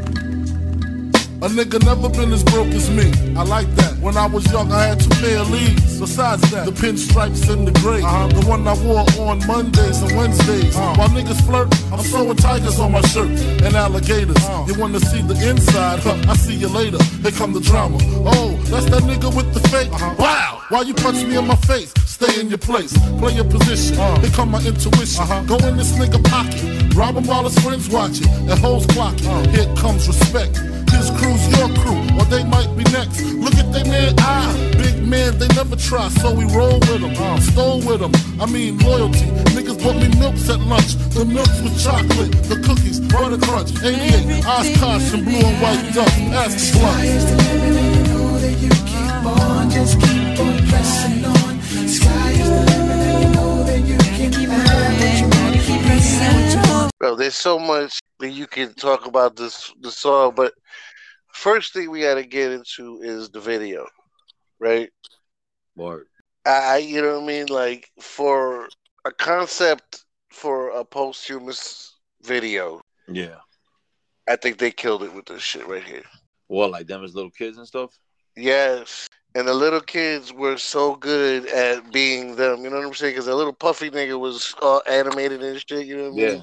A 1.44 1.48
nigga 1.48 1.84
never 1.84 2.08
been 2.08 2.32
as 2.32 2.42
broke 2.42 2.70
as 2.70 2.90
me. 2.90 3.12
I 3.36 3.44
like 3.44 3.68
that. 3.76 3.98
When 4.00 4.16
I 4.16 4.28
was 4.28 4.50
young, 4.50 4.72
I 4.72 4.86
had 4.86 5.02
two 5.02 5.10
pair 5.20 5.40
of 5.40 5.52
leads. 5.52 6.00
Besides 6.00 6.42
that, 6.52 6.66
the 6.66 6.72
pinstripes 6.72 7.52
and 7.52 7.68
the 7.68 7.78
gray. 7.82 8.02
Uh-huh. 8.02 8.28
The 8.30 8.48
one 8.48 8.66
I 8.66 8.74
wore 8.82 9.04
on 9.28 9.46
Mondays 9.46 10.02
and 10.02 10.16
Wednesdays. 10.16 10.74
Uh-huh. 10.74 10.96
While 10.96 11.10
niggas 11.10 11.46
flirt, 11.46 11.68
I'm 11.92 12.00
sewing 12.00 12.38
tigers 12.38 12.80
on 12.80 12.94
my 12.94 13.02
shirt 13.02 13.28
and 13.60 13.76
alligators. 13.76 14.38
Uh-huh. 14.38 14.72
You 14.72 14.80
wanna 14.80 15.02
see 15.02 15.22
the 15.22 15.36
inside? 15.50 16.00
Huh, 16.00 16.16
I 16.32 16.36
see 16.38 16.56
you 16.56 16.70
later. 16.70 17.04
Here 17.22 17.32
come 17.32 17.52
the 17.52 17.60
drama. 17.60 17.98
Oh, 18.24 18.56
that's 18.72 18.86
that 18.86 19.04
nigga 19.04 19.28
with 19.36 19.54
the 19.54 19.60
fake. 19.68 19.92
Wow! 20.18 20.64
Why 20.70 20.84
you 20.84 20.94
punch 20.94 21.26
me 21.26 21.36
in 21.36 21.46
my 21.46 21.58
face? 21.68 21.94
Stay 22.06 22.40
in 22.40 22.48
your 22.48 22.58
place. 22.58 22.98
Play 23.20 23.34
your 23.34 23.44
position. 23.44 23.98
Here 24.22 24.32
come 24.32 24.52
my 24.52 24.64
intuition. 24.64 25.28
Go 25.46 25.58
in 25.68 25.76
this 25.76 25.92
nigga 26.00 26.24
pocket. 26.24 26.96
Rob 26.96 27.18
him 27.18 27.28
while 27.28 27.44
his 27.44 27.60
friends 27.60 27.90
watching. 27.90 28.30
And 28.30 28.58
hoes 28.60 28.88
clocking. 28.88 29.28
Here 29.52 29.68
comes 29.76 30.08
respect. 30.08 30.56
His 30.94 31.10
crew's 31.34 31.58
your 31.58 31.70
crew, 31.82 32.00
or 32.18 32.26
they 32.26 32.44
might 32.44 32.70
be 32.76 32.84
next. 32.92 33.22
Look 33.22 33.56
at 33.56 33.72
they 33.74 33.84
man, 33.84 34.16
ah, 34.20 34.54
big 34.78 35.06
man, 35.08 35.38
they 35.38 35.48
never 35.50 35.76
try, 35.76 36.10
so 36.10 36.34
we 36.34 36.46
roll 36.46 36.80
with 36.80 37.02
them, 37.02 37.14
uh, 37.18 37.40
stole 37.40 37.80
with 37.80 38.00
them. 38.00 38.12
I 38.40 38.46
mean, 38.46 38.78
loyalty. 38.80 39.26
Niggas 39.56 39.82
bought 39.84 39.96
me 39.96 40.10
milks 40.20 40.50
at 40.50 40.60
lunch. 40.60 40.96
The 41.14 41.26
milks 41.26 41.62
with 41.62 41.82
chocolate, 41.82 42.32
the 42.50 42.58
cookies, 42.66 43.00
butter 43.00 43.38
crunch, 43.38 43.72
88, 43.84 44.46
Oshkosh, 44.46 45.14
and 45.14 45.26
blue 45.26 45.38
and 45.38 45.62
white 45.62 45.94
duck. 45.94 46.14
Ask 46.34 46.74
the 46.74 46.80
blunt. 46.80 47.02
Sky's 47.02 47.26
the 47.26 47.38
limit 47.38 47.76
and 47.78 47.96
you 47.96 48.14
know 48.14 48.40
that 48.40 48.56
you 48.64 48.70
keep 48.70 49.26
on, 49.26 49.70
just 49.70 50.00
keep 50.02 50.40
on 50.40 50.58
pressing 50.70 51.26
on. 51.26 51.62
Sky 51.88 52.32
is 52.32 52.50
the 52.50 52.64
limit 52.72 53.00
and 53.08 53.24
you 53.24 53.30
know 53.34 53.64
that 53.64 53.80
you 53.80 53.98
can 53.98 54.50
have 54.50 55.00
what 55.00 55.14
you 55.20 55.28
want, 55.36 55.54
be 55.54 55.76
what 55.88 56.54
you 56.54 56.74
want. 56.74 56.92
Bro, 57.00 57.16
there's 57.16 57.36
so 57.36 57.60
much 57.60 58.00
that 58.20 58.30
you 58.30 58.48
can 58.48 58.74
talk 58.76 59.06
about 59.06 59.36
this 59.36 59.74
the 59.82 59.92
song, 59.92 60.34
but 60.36 60.54
first 61.34 61.74
thing 61.74 61.92
we 61.92 62.02
got 62.02 62.16
to 62.16 62.24
get 62.24 62.52
into 62.52 63.02
is 63.02 63.30
the 63.30 63.40
video, 63.40 63.86
right? 64.60 64.90
Word. 65.76 66.08
I, 66.46 66.78
you 66.78 67.02
know 67.02 67.20
what 67.20 67.24
I 67.24 67.28
mean? 67.28 67.46
Like 67.48 67.90
for 68.00 68.68
a 69.06 69.12
concept 69.12 70.06
for 70.32 70.70
a 70.72 70.84
posthumous 70.84 71.96
video, 72.24 72.82
Yeah. 73.08 73.36
I 74.28 74.38
think 74.38 74.58
they 74.58 74.72
killed 74.72 75.04
it 75.04 75.14
with 75.14 75.26
this 75.26 75.42
shit 75.42 75.68
right 75.68 75.84
here. 75.84 76.04
Well, 76.48 76.70
like 76.70 76.88
them 76.88 77.04
as 77.04 77.14
little 77.16 77.32
kids 77.32 77.58
and 77.58 77.68
stuff. 77.68 77.92
Yes. 78.38 79.08
And 79.36 79.48
the 79.48 79.54
little 79.54 79.82
kids 79.82 80.32
were 80.32 80.58
so 80.58 80.96
good 80.96 81.48
at 81.48 81.92
being 81.92 82.36
them. 82.36 82.64
You 82.64 82.70
know 82.70 82.78
what 82.78 82.88
I'm 82.88 82.94
saying? 82.94 83.14
Because 83.14 83.26
the 83.26 83.36
little 83.36 83.54
puffy 83.54 83.90
nigga 83.90 84.18
was 84.20 84.56
all 84.62 84.82
animated 84.88 85.42
and 85.42 85.62
shit. 85.68 85.86
You 85.88 85.98
know 85.98 86.04
what 86.04 86.24
I 86.24 86.28
mean? 86.28 86.36
Yeah. 86.38 86.42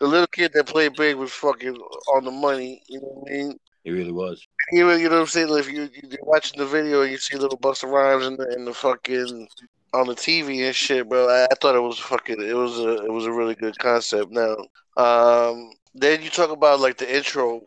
The 0.00 0.06
little 0.06 0.26
kid 0.26 0.52
that 0.54 0.66
played 0.66 0.94
big 0.94 1.16
was 1.16 1.32
fucking 1.32 1.76
on 2.14 2.24
the 2.24 2.30
money. 2.30 2.82
You 2.88 3.00
know 3.00 3.08
what 3.08 3.30
I 3.30 3.34
mean? 3.34 3.58
It 3.86 3.92
really 3.92 4.10
was. 4.10 4.44
Even 4.72 4.98
you 4.98 5.08
know 5.08 5.14
what 5.14 5.20
I'm 5.20 5.26
saying? 5.28 5.48
If 5.56 5.70
you 5.70 5.88
you're 6.02 6.18
watching 6.22 6.58
the 6.58 6.66
video 6.66 7.02
and 7.02 7.12
you 7.12 7.18
see 7.18 7.38
little 7.38 7.56
Busta 7.56 7.88
Rhymes 7.88 8.26
in 8.26 8.36
the 8.36 8.52
in 8.52 8.64
the 8.64 8.74
fucking 8.74 9.46
on 9.94 10.08
the 10.08 10.14
TV 10.16 10.66
and 10.66 10.74
shit, 10.74 11.08
bro, 11.08 11.28
I, 11.28 11.44
I 11.44 11.54
thought 11.54 11.76
it 11.76 11.80
was 11.80 12.00
fucking. 12.00 12.42
It 12.42 12.56
was 12.56 12.80
a 12.80 13.04
it 13.04 13.12
was 13.12 13.26
a 13.26 13.32
really 13.32 13.54
good 13.54 13.78
concept. 13.78 14.32
Now, 14.32 14.56
um, 14.96 15.70
then 15.94 16.20
you 16.20 16.30
talk 16.30 16.50
about 16.50 16.80
like 16.80 16.98
the 16.98 17.16
intro, 17.16 17.62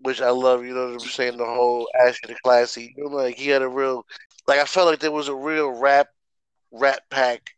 which 0.00 0.22
I 0.22 0.30
love. 0.30 0.64
You 0.64 0.72
know 0.72 0.86
what 0.86 0.94
I'm 0.94 1.00
saying? 1.00 1.36
The 1.36 1.44
whole 1.44 1.86
Ashley 2.00 2.32
the 2.32 2.40
Classy. 2.42 2.94
You 2.96 3.04
know, 3.04 3.16
like 3.16 3.36
he 3.36 3.50
had 3.50 3.60
a 3.60 3.68
real 3.68 4.06
like 4.48 4.58
I 4.58 4.64
felt 4.64 4.86
like 4.86 5.00
there 5.00 5.12
was 5.12 5.28
a 5.28 5.34
real 5.34 5.68
rap 5.68 6.08
rap 6.70 7.00
pack 7.10 7.50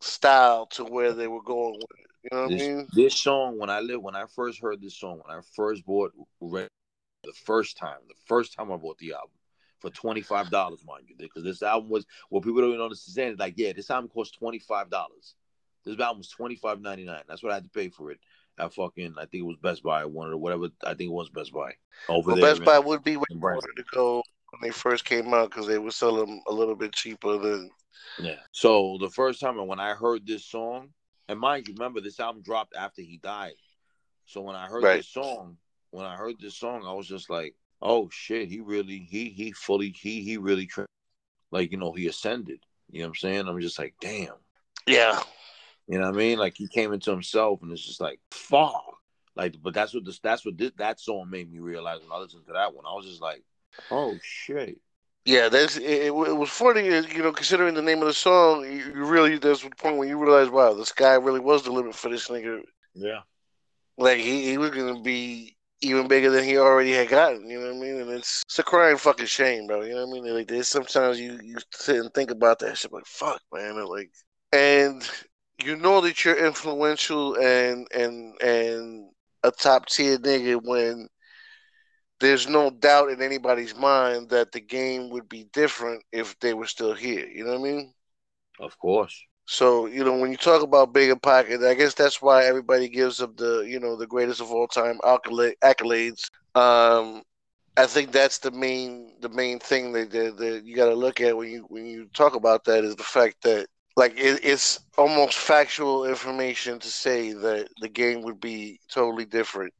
style 0.00 0.64
to 0.68 0.84
where 0.84 1.12
they 1.12 1.28
were 1.28 1.42
going 1.42 1.74
with 1.74 2.00
it. 2.00 2.06
You 2.22 2.38
know 2.38 2.42
what 2.44 2.52
I 2.52 2.56
mean? 2.56 2.88
this 2.94 3.16
song, 3.16 3.58
when 3.58 3.68
I 3.68 3.80
lived, 3.80 4.02
when 4.02 4.16
I 4.16 4.24
first 4.34 4.62
heard 4.62 4.80
this 4.80 4.98
song, 4.98 5.20
when 5.24 5.36
I 5.36 5.42
first 5.54 5.84
bought 5.84 6.12
Red, 6.40 6.68
the 7.26 7.32
first 7.32 7.76
time, 7.76 7.98
the 8.08 8.14
first 8.24 8.54
time 8.54 8.72
I 8.72 8.76
bought 8.76 8.98
the 8.98 9.12
album 9.12 9.30
for 9.78 9.90
twenty 9.90 10.22
five 10.22 10.50
dollars, 10.50 10.84
mind 10.86 11.04
you, 11.08 11.16
because 11.18 11.44
this 11.44 11.62
album 11.62 11.90
was 11.90 12.06
what 12.30 12.42
people 12.42 12.60
don't 12.60 12.70
even 12.70 12.80
understand. 12.80 13.38
Like, 13.38 13.54
yeah, 13.56 13.72
this 13.72 13.90
album 13.90 14.08
cost 14.08 14.38
twenty 14.38 14.58
five 14.58 14.88
dollars. 14.90 15.34
This 15.84 15.98
album 16.00 16.18
was 16.18 16.28
twenty 16.28 16.56
five 16.56 16.80
ninety 16.80 17.04
nine. 17.04 17.22
That's 17.28 17.42
what 17.42 17.52
I 17.52 17.56
had 17.56 17.64
to 17.64 17.70
pay 17.70 17.90
for 17.90 18.10
it. 18.10 18.18
At 18.58 18.72
fucking, 18.72 19.16
I 19.18 19.26
think 19.26 19.42
it 19.42 19.46
was 19.46 19.58
Best 19.62 19.82
Buy, 19.82 20.06
one 20.06 20.30
or 20.30 20.36
whatever. 20.38 20.68
I 20.82 20.94
think 20.94 21.10
it 21.10 21.12
was 21.12 21.28
Best 21.28 21.52
Buy 21.52 21.74
over 22.08 22.28
Well, 22.28 22.36
there. 22.36 22.54
Best 22.54 22.64
Buy 22.64 22.78
would 22.78 23.04
be 23.04 23.16
where 23.16 23.26
in 23.28 23.36
you 23.36 23.42
wanted 23.42 23.76
to 23.76 23.84
go 23.92 24.22
when 24.50 24.62
they 24.62 24.70
first 24.70 25.04
came 25.04 25.34
out 25.34 25.50
because 25.50 25.66
they 25.66 25.78
would 25.78 25.92
sell 25.92 26.16
them 26.16 26.40
a 26.48 26.52
little 26.52 26.74
bit 26.74 26.92
cheaper 26.92 27.36
than. 27.36 27.70
Yeah. 28.18 28.36
So 28.52 28.96
the 28.98 29.10
first 29.10 29.40
time 29.40 29.64
when 29.66 29.78
I 29.78 29.94
heard 29.94 30.26
this 30.26 30.46
song, 30.46 30.88
and 31.28 31.38
mind 31.38 31.68
you, 31.68 31.74
remember 31.74 32.00
this 32.00 32.18
album 32.18 32.42
dropped 32.42 32.74
after 32.74 33.02
he 33.02 33.18
died. 33.18 33.56
So 34.24 34.40
when 34.40 34.56
I 34.56 34.66
heard 34.66 34.84
Right. 34.84 34.96
this 34.96 35.08
song, 35.08 35.58
when 35.96 36.04
I 36.04 36.14
heard 36.14 36.38
this 36.38 36.58
song, 36.58 36.84
I 36.86 36.92
was 36.92 37.08
just 37.08 37.30
like, 37.30 37.54
"Oh 37.80 38.10
shit, 38.12 38.50
he 38.50 38.60
really, 38.60 38.98
he 38.98 39.30
he 39.30 39.52
fully, 39.52 39.94
he 39.98 40.20
he 40.20 40.36
really, 40.36 40.68
like 41.50 41.72
you 41.72 41.78
know, 41.78 41.92
he 41.92 42.06
ascended." 42.06 42.60
You 42.90 43.00
know 43.00 43.06
what 43.06 43.08
I'm 43.08 43.14
saying? 43.14 43.48
I'm 43.48 43.60
just 43.60 43.78
like, 43.78 43.94
"Damn." 43.98 44.34
Yeah, 44.86 45.20
You 45.88 45.98
know 45.98 46.06
what 46.06 46.14
I 46.14 46.18
mean? 46.18 46.38
Like 46.38 46.54
he 46.56 46.68
came 46.68 46.92
into 46.92 47.10
himself, 47.10 47.62
and 47.62 47.72
it's 47.72 47.84
just 47.84 48.00
like, 48.00 48.20
"Fuck." 48.30 48.84
Like, 49.36 49.56
but 49.62 49.72
that's 49.72 49.94
what 49.94 50.04
this, 50.04 50.18
that's 50.18 50.44
what 50.44 50.58
this, 50.58 50.72
that 50.76 51.00
song 51.00 51.30
made 51.30 51.50
me 51.50 51.60
realize 51.60 52.00
when 52.02 52.12
I 52.12 52.18
listened 52.18 52.46
to 52.46 52.52
that 52.52 52.74
one. 52.74 52.84
I 52.86 52.92
was 52.92 53.06
just 53.06 53.22
like, 53.22 53.42
"Oh 53.90 54.18
shit." 54.22 54.78
yeah. 55.24 55.48
That's 55.48 55.78
it, 55.78 56.06
it, 56.06 56.14
was 56.14 56.50
funny, 56.50 56.90
uh, 56.90 57.02
you 57.02 57.22
know, 57.22 57.32
considering 57.32 57.74
the 57.74 57.80
name 57.80 58.02
of 58.02 58.08
the 58.08 58.12
song. 58.12 58.64
You, 58.64 58.92
you 58.94 59.04
really 59.06 59.38
there's 59.38 59.64
a 59.64 59.70
point 59.70 59.96
when 59.96 60.08
you 60.08 60.18
realize, 60.18 60.50
wow, 60.50 60.74
this 60.74 60.92
guy 60.92 61.14
really 61.14 61.40
was 61.40 61.62
the 61.62 61.72
limit 61.72 61.94
for 61.94 62.10
this 62.10 62.28
nigga. 62.28 62.60
Yeah. 62.94 63.20
Like 63.96 64.18
he, 64.18 64.50
he 64.50 64.58
was 64.58 64.70
gonna 64.70 65.00
be 65.00 65.55
even 65.80 66.08
bigger 66.08 66.30
than 66.30 66.44
he 66.44 66.58
already 66.58 66.92
had 66.92 67.08
gotten. 67.08 67.48
You 67.48 67.60
know 67.60 67.66
what 67.66 67.76
I 67.76 67.80
mean? 67.80 68.00
And 68.00 68.10
it's 68.10 68.42
it's 68.46 68.58
a 68.58 68.62
crying 68.62 68.96
fucking 68.96 69.26
shame, 69.26 69.66
bro. 69.66 69.82
You 69.82 69.94
know 69.94 70.06
what 70.06 70.18
I 70.18 70.20
mean? 70.22 70.34
Like 70.34 70.48
there's 70.48 70.68
sometimes 70.68 71.20
you 71.20 71.38
you 71.42 71.56
sit 71.72 71.96
and 71.96 72.12
think 72.14 72.30
about 72.30 72.58
that 72.60 72.78
shit, 72.78 72.92
like 72.92 73.06
fuck, 73.06 73.40
man. 73.52 73.76
and, 73.76 73.88
Like 73.88 74.10
and 74.52 75.08
you 75.64 75.76
know 75.76 76.00
that 76.00 76.24
you're 76.24 76.46
influential 76.46 77.36
and 77.36 77.86
and 77.94 78.40
and 78.40 79.10
a 79.42 79.50
top 79.50 79.86
tier 79.86 80.18
nigga 80.18 80.60
when 80.62 81.08
there's 82.20 82.48
no 82.48 82.70
doubt 82.70 83.10
in 83.10 83.20
anybody's 83.20 83.76
mind 83.76 84.30
that 84.30 84.52
the 84.52 84.60
game 84.60 85.10
would 85.10 85.28
be 85.28 85.44
different 85.52 86.02
if 86.12 86.38
they 86.40 86.54
were 86.54 86.66
still 86.66 86.94
here. 86.94 87.26
You 87.26 87.44
know 87.44 87.58
what 87.58 87.68
I 87.68 87.72
mean? 87.72 87.94
Of 88.58 88.78
course. 88.78 89.22
So 89.46 89.86
you 89.86 90.04
know 90.04 90.16
when 90.18 90.30
you 90.30 90.36
talk 90.36 90.62
about 90.62 90.92
bigger 90.92 91.16
pocket, 91.16 91.62
I 91.62 91.74
guess 91.74 91.94
that's 91.94 92.20
why 92.20 92.44
everybody 92.44 92.88
gives 92.88 93.20
up 93.22 93.36
the 93.36 93.60
you 93.60 93.80
know 93.80 93.96
the 93.96 94.06
greatest 94.06 94.40
of 94.40 94.50
all 94.52 94.66
time 94.66 94.98
accolades. 95.04 96.30
Um, 96.54 97.22
I 97.76 97.86
think 97.86 98.10
that's 98.10 98.38
the 98.38 98.50
main 98.50 99.12
the 99.20 99.28
main 99.28 99.58
thing 99.60 99.92
that, 99.92 100.10
that, 100.10 100.36
that 100.38 100.64
you 100.64 100.74
got 100.74 100.86
to 100.88 100.94
look 100.94 101.20
at 101.20 101.36
when 101.36 101.50
you 101.50 101.66
when 101.68 101.86
you 101.86 102.08
talk 102.14 102.34
about 102.34 102.64
that 102.64 102.84
is 102.84 102.96
the 102.96 103.04
fact 103.04 103.42
that 103.42 103.66
like 103.96 104.12
it, 104.18 104.40
it's 104.42 104.80
almost 104.98 105.38
factual 105.38 106.04
information 106.06 106.78
to 106.80 106.88
say 106.88 107.32
that 107.32 107.68
the 107.80 107.88
game 107.88 108.22
would 108.22 108.40
be 108.40 108.80
totally 108.90 109.24
different 109.24 109.72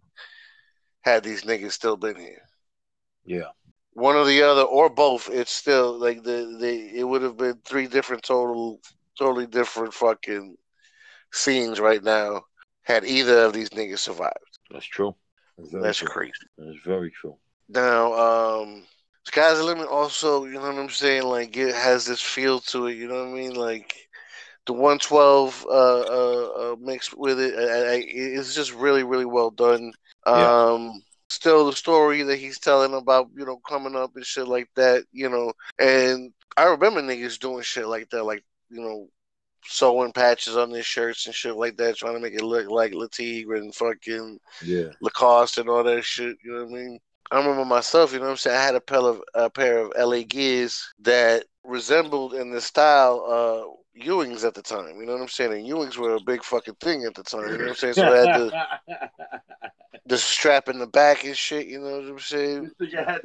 had 1.03 1.23
these 1.23 1.43
niggas 1.43 1.73
still 1.73 1.97
been 1.97 2.17
here. 2.17 2.43
Yeah. 3.25 3.51
One 3.95 4.17
or 4.17 4.27
the 4.27 4.43
other, 4.43 4.63
or 4.63 4.91
both. 4.91 5.31
It's 5.31 5.53
still 5.53 5.99
like 5.99 6.23
the 6.23 6.57
they 6.61 6.91
it 6.99 7.05
would 7.05 7.23
have 7.23 7.37
been 7.37 7.59
three 7.65 7.87
different 7.87 8.23
total 8.23 8.81
totally 9.19 9.47
different 9.47 9.95
fucking 9.95 10.57
scenes 11.33 11.81
right 11.81 12.03
now 12.03 12.43
had 12.83 13.05
either 13.05 13.45
of 13.45 13.53
these 13.53 13.71
niggas 13.71 13.99
survived. 13.99 14.59
That's 14.71 14.87
true. 14.87 15.15
That's, 15.59 15.73
That's 15.73 15.99
true. 15.99 16.09
crazy. 16.09 16.33
That's 16.59 16.79
very 16.85 17.11
true. 17.11 17.37
Now, 17.69 18.13
um, 18.13 18.85
Sky's 19.25 19.59
the 19.59 19.65
Limit 19.65 19.89
also, 19.89 20.45
you 20.45 20.53
know 20.53 20.61
what 20.61 20.79
I'm 20.79 20.91
saying? 20.91 21.25
Like 21.25 21.57
it 21.57 21.75
has 21.75 22.07
this 22.07 22.21
feel 22.21 22.61
to 22.61 22.87
it. 22.87 22.97
You 22.97 23.09
know 23.09 23.25
what 23.25 23.31
I 23.31 23.35
mean? 23.35 23.55
Like 23.55 23.95
the 24.67 24.73
112 24.73 25.67
uh, 25.69 25.71
uh, 25.71 26.73
uh, 26.73 26.77
mixed 26.81 27.17
with 27.17 27.41
it, 27.41 27.55
I, 27.59 27.95
I, 27.95 28.05
it's 28.07 28.55
just 28.55 28.75
really, 28.75 29.03
really 29.03 29.25
well 29.25 29.51
done. 29.51 29.93
Yeah. 30.27 30.65
Um, 30.65 31.03
still 31.29 31.67
the 31.67 31.77
story 31.77 32.23
that 32.23 32.39
he's 32.39 32.59
telling 32.59 32.95
about, 32.95 33.29
you 33.35 33.45
know, 33.45 33.59
coming 33.69 33.97
up 33.97 34.13
and 34.15 34.25
shit 34.25 34.47
like 34.47 34.69
that, 34.77 35.05
you 35.13 35.29
know. 35.29 35.53
And 35.79 36.33
I 36.57 36.65
remember 36.65 37.03
niggas 37.03 37.39
doing 37.39 37.63
shit 37.63 37.87
like 37.87 38.11
that, 38.11 38.25
like 38.25 38.45
you 38.71 38.81
know, 38.81 39.09
sewing 39.65 40.13
patches 40.13 40.57
on 40.57 40.71
their 40.71 40.83
shirts 40.83 41.27
and 41.27 41.35
shit 41.35 41.57
like 41.57 41.77
that, 41.77 41.97
trying 41.97 42.15
to 42.15 42.21
make 42.21 42.35
it 42.35 42.43
look 42.43 42.71
like 42.71 42.93
Latigre 42.93 43.59
and 43.59 43.75
fucking 43.75 44.39
Yeah. 44.63 44.91
Lacoste 45.01 45.59
and 45.59 45.69
all 45.69 45.83
that 45.85 46.05
shit. 46.05 46.37
You 46.45 46.53
know 46.53 46.65
what 46.65 46.71
I 46.71 46.75
mean? 46.75 46.99
I 47.31 47.39
remember 47.39 47.65
myself. 47.65 48.13
You 48.13 48.19
know 48.19 48.27
what 48.27 48.33
I'm 48.33 48.37
saying? 48.37 48.57
I 48.57 48.63
had 48.63 48.75
a 48.77 48.81
pair 48.81 49.01
of 49.01 49.23
a 49.35 49.51
pair 49.51 49.79
of 49.79 49.93
LA 49.99 50.23
Gears 50.23 50.93
that 51.01 51.45
resembled 51.65 52.35
in 52.35 52.51
the 52.51 52.61
style 52.61 53.25
uh 53.29 53.65
Ewings 54.01 54.45
at 54.45 54.55
the 54.55 54.63
time. 54.63 55.01
You 55.01 55.07
know 55.07 55.15
what 55.15 55.23
I'm 55.23 55.29
saying? 55.29 55.53
And 55.53 55.67
Ewings 55.67 55.97
were 55.97 56.15
a 56.15 56.21
big 56.21 56.45
fucking 56.45 56.77
thing 56.81 57.05
at 57.05 57.15
the 57.15 57.23
time. 57.23 57.51
You 57.51 57.59
know 57.59 57.65
what 57.65 57.69
I'm 57.71 57.75
saying? 57.75 57.95
So 57.95 58.13
I 58.13 58.19
had 58.19 58.35
the, 58.35 58.53
the 60.07 60.19
strap 60.19 60.69
in 60.69 60.79
the 60.79 60.87
back 60.87 61.25
and 61.25 61.37
shit. 61.37 61.67
You 61.67 61.81
know 61.81 62.01
what 62.01 62.11
I'm 62.11 62.19
saying? 62.19 62.71
This 62.79 62.93
nigga 62.93 63.07
had 63.07 63.23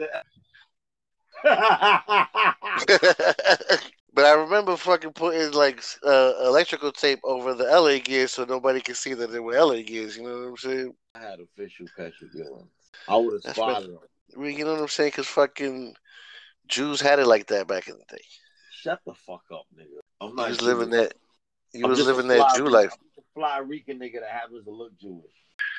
but 4.13 4.25
I 4.25 4.33
remember 4.33 4.75
fucking 4.75 5.13
putting 5.13 5.51
like 5.51 5.83
uh, 6.05 6.33
electrical 6.43 6.91
tape 6.91 7.19
over 7.23 7.53
the 7.53 7.63
LA 7.65 7.99
gears 7.99 8.31
so 8.33 8.43
nobody 8.45 8.81
could 8.81 8.97
see 8.97 9.13
that 9.13 9.31
they 9.31 9.39
were 9.39 9.59
LA 9.59 9.81
gears. 9.83 10.17
You 10.17 10.23
know 10.23 10.29
what 10.39 10.47
I'm 10.49 10.57
saying? 10.57 10.93
I 11.15 11.19
had 11.19 11.39
official 11.39 11.87
Petra 11.95 12.27
Gillen. 12.33 12.67
I 13.07 13.17
would 13.17 13.33
have 13.33 13.43
That's 13.43 13.57
spotted 13.57 13.89
him. 13.89 13.97
I 14.39 14.47
You 14.47 14.65
know 14.65 14.73
what 14.73 14.81
I'm 14.81 14.87
saying? 14.87 15.09
Because 15.11 15.27
fucking 15.27 15.95
Jews 16.67 17.01
had 17.01 17.19
it 17.19 17.27
like 17.27 17.47
that 17.47 17.67
back 17.67 17.87
in 17.87 17.95
the 17.97 18.15
day. 18.15 18.23
Shut 18.71 18.99
the 19.05 19.13
fuck 19.13 19.43
up, 19.53 19.65
nigga. 19.77 19.99
I'm 20.19 20.29
You 20.29 20.35
not 20.35 20.49
was 20.49 20.61
living 20.61 20.89
that. 20.91 21.13
You 21.73 21.85
I'm 21.85 21.91
was 21.91 22.05
living 22.05 22.27
that 22.27 22.49
Jew 22.55 22.63
Rican- 22.63 22.73
life. 22.73 22.91
I'm 22.93 22.99
just 23.07 23.17
a 23.19 23.21
fly 23.33 23.57
Rican 23.59 23.99
nigga 23.99 24.19
that 24.21 24.29
happens 24.29 24.65
to 24.65 24.71
look 24.71 24.91
Jewish. 24.99 25.31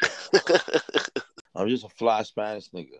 I'm 1.55 1.69
just 1.69 1.85
a 1.85 1.89
fly 1.91 2.23
Spanish 2.23 2.71
nigga. 2.71 2.99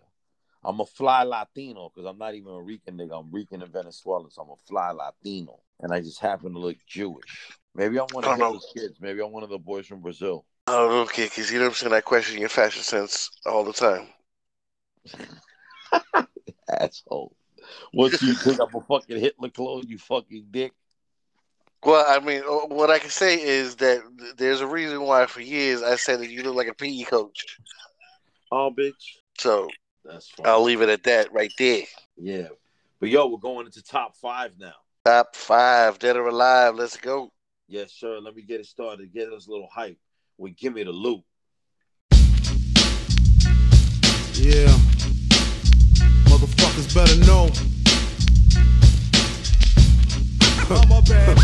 I'm 0.65 0.79
a 0.79 0.85
fly 0.85 1.23
Latino 1.23 1.91
because 1.93 2.09
I'm 2.09 2.17
not 2.17 2.35
even 2.35 2.53
a 2.53 2.61
Rican 2.61 2.97
nigga. 2.97 3.19
I'm 3.19 3.31
Rican 3.31 3.61
and 3.61 3.71
Venezuelan, 3.71 4.31
so 4.31 4.43
I'm 4.43 4.49
a 4.49 4.55
fly 4.67 4.91
Latino. 4.91 5.59
And 5.81 5.93
I 5.93 5.99
just 5.99 6.19
happen 6.19 6.53
to 6.53 6.59
look 6.59 6.77
Jewish. 6.87 7.57
Maybe 7.75 7.99
I'm 7.99 8.07
one 8.13 8.23
I 8.23 8.33
of 8.33 8.39
those 8.39 8.71
kids. 8.73 9.01
Maybe 9.01 9.21
I'm 9.21 9.31
one 9.31 9.43
of 9.43 9.49
the 9.49 9.57
boys 9.57 9.87
from 9.87 10.01
Brazil. 10.01 10.45
oh, 10.67 11.01
okay, 11.01 11.25
because 11.25 11.51
you 11.51 11.57
know 11.57 11.65
what 11.65 11.71
I'm 11.71 11.75
saying? 11.75 11.93
I 11.93 12.01
question 12.01 12.39
your 12.39 12.49
fashion 12.49 12.83
sense 12.83 13.29
all 13.45 13.63
the 13.63 13.73
time. 13.73 14.07
Asshole. 16.69 17.35
What 17.93 18.21
you 18.21 18.33
think 18.33 18.59
I'm 18.61 18.75
a 18.75 18.81
fucking 18.81 19.19
Hitler 19.19 19.49
clone, 19.49 19.87
you 19.87 19.97
fucking 19.97 20.47
dick? 20.51 20.73
Well, 21.83 22.05
I 22.07 22.23
mean, 22.23 22.43
uh, 22.47 22.67
what 22.67 22.89
I 22.89 22.99
can 22.99 23.09
say 23.09 23.41
is 23.41 23.75
that 23.77 24.01
there's 24.37 24.61
a 24.61 24.67
reason 24.67 25.01
why 25.01 25.25
for 25.25 25.41
years 25.41 25.83
I 25.83 25.97
said 25.97 26.21
that 26.21 26.29
you 26.29 26.43
look 26.43 26.55
like 26.55 26.67
a 26.67 26.73
PE 26.73 27.03
coach. 27.03 27.59
Oh, 28.51 28.71
bitch. 28.71 29.17
So 29.37 29.69
That's 30.05 30.29
fine. 30.29 30.45
I'll 30.47 30.63
leave 30.63 30.81
it 30.81 30.89
at 30.89 31.03
that 31.03 31.31
right 31.33 31.51
there. 31.57 31.83
Yeah. 32.17 32.47
But 32.99 33.09
yo, 33.09 33.27
we're 33.27 33.37
going 33.37 33.65
into 33.65 33.83
top 33.83 34.15
five 34.15 34.57
now. 34.59 34.73
Top 35.05 35.35
five, 35.35 35.99
dead 35.99 36.15
or 36.15 36.27
alive. 36.27 36.75
Let's 36.75 36.97
go. 36.97 37.31
Yes, 37.67 37.91
sir. 37.93 38.19
Let 38.19 38.35
me 38.35 38.41
get 38.41 38.59
it 38.59 38.65
started. 38.65 39.13
Get 39.13 39.31
us 39.31 39.47
a 39.47 39.51
little 39.51 39.69
hype. 39.71 39.97
Well, 40.37 40.53
give 40.57 40.73
me 40.73 40.83
the 40.83 40.91
loot. 40.91 41.23
Yeah. 44.33 44.67
Motherfuckers 46.29 46.93
better 46.93 47.17
know. 47.25 47.49
I'm 50.69 50.91
a 50.91 51.01
bad 51.01 51.37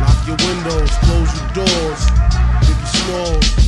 Lock 0.00 0.26
your 0.26 0.36
windows, 0.46 0.90
close 1.02 1.32
your 1.38 1.48
doors. 1.54 2.02
Biggie 2.62 2.86
Smalls. 2.86 3.67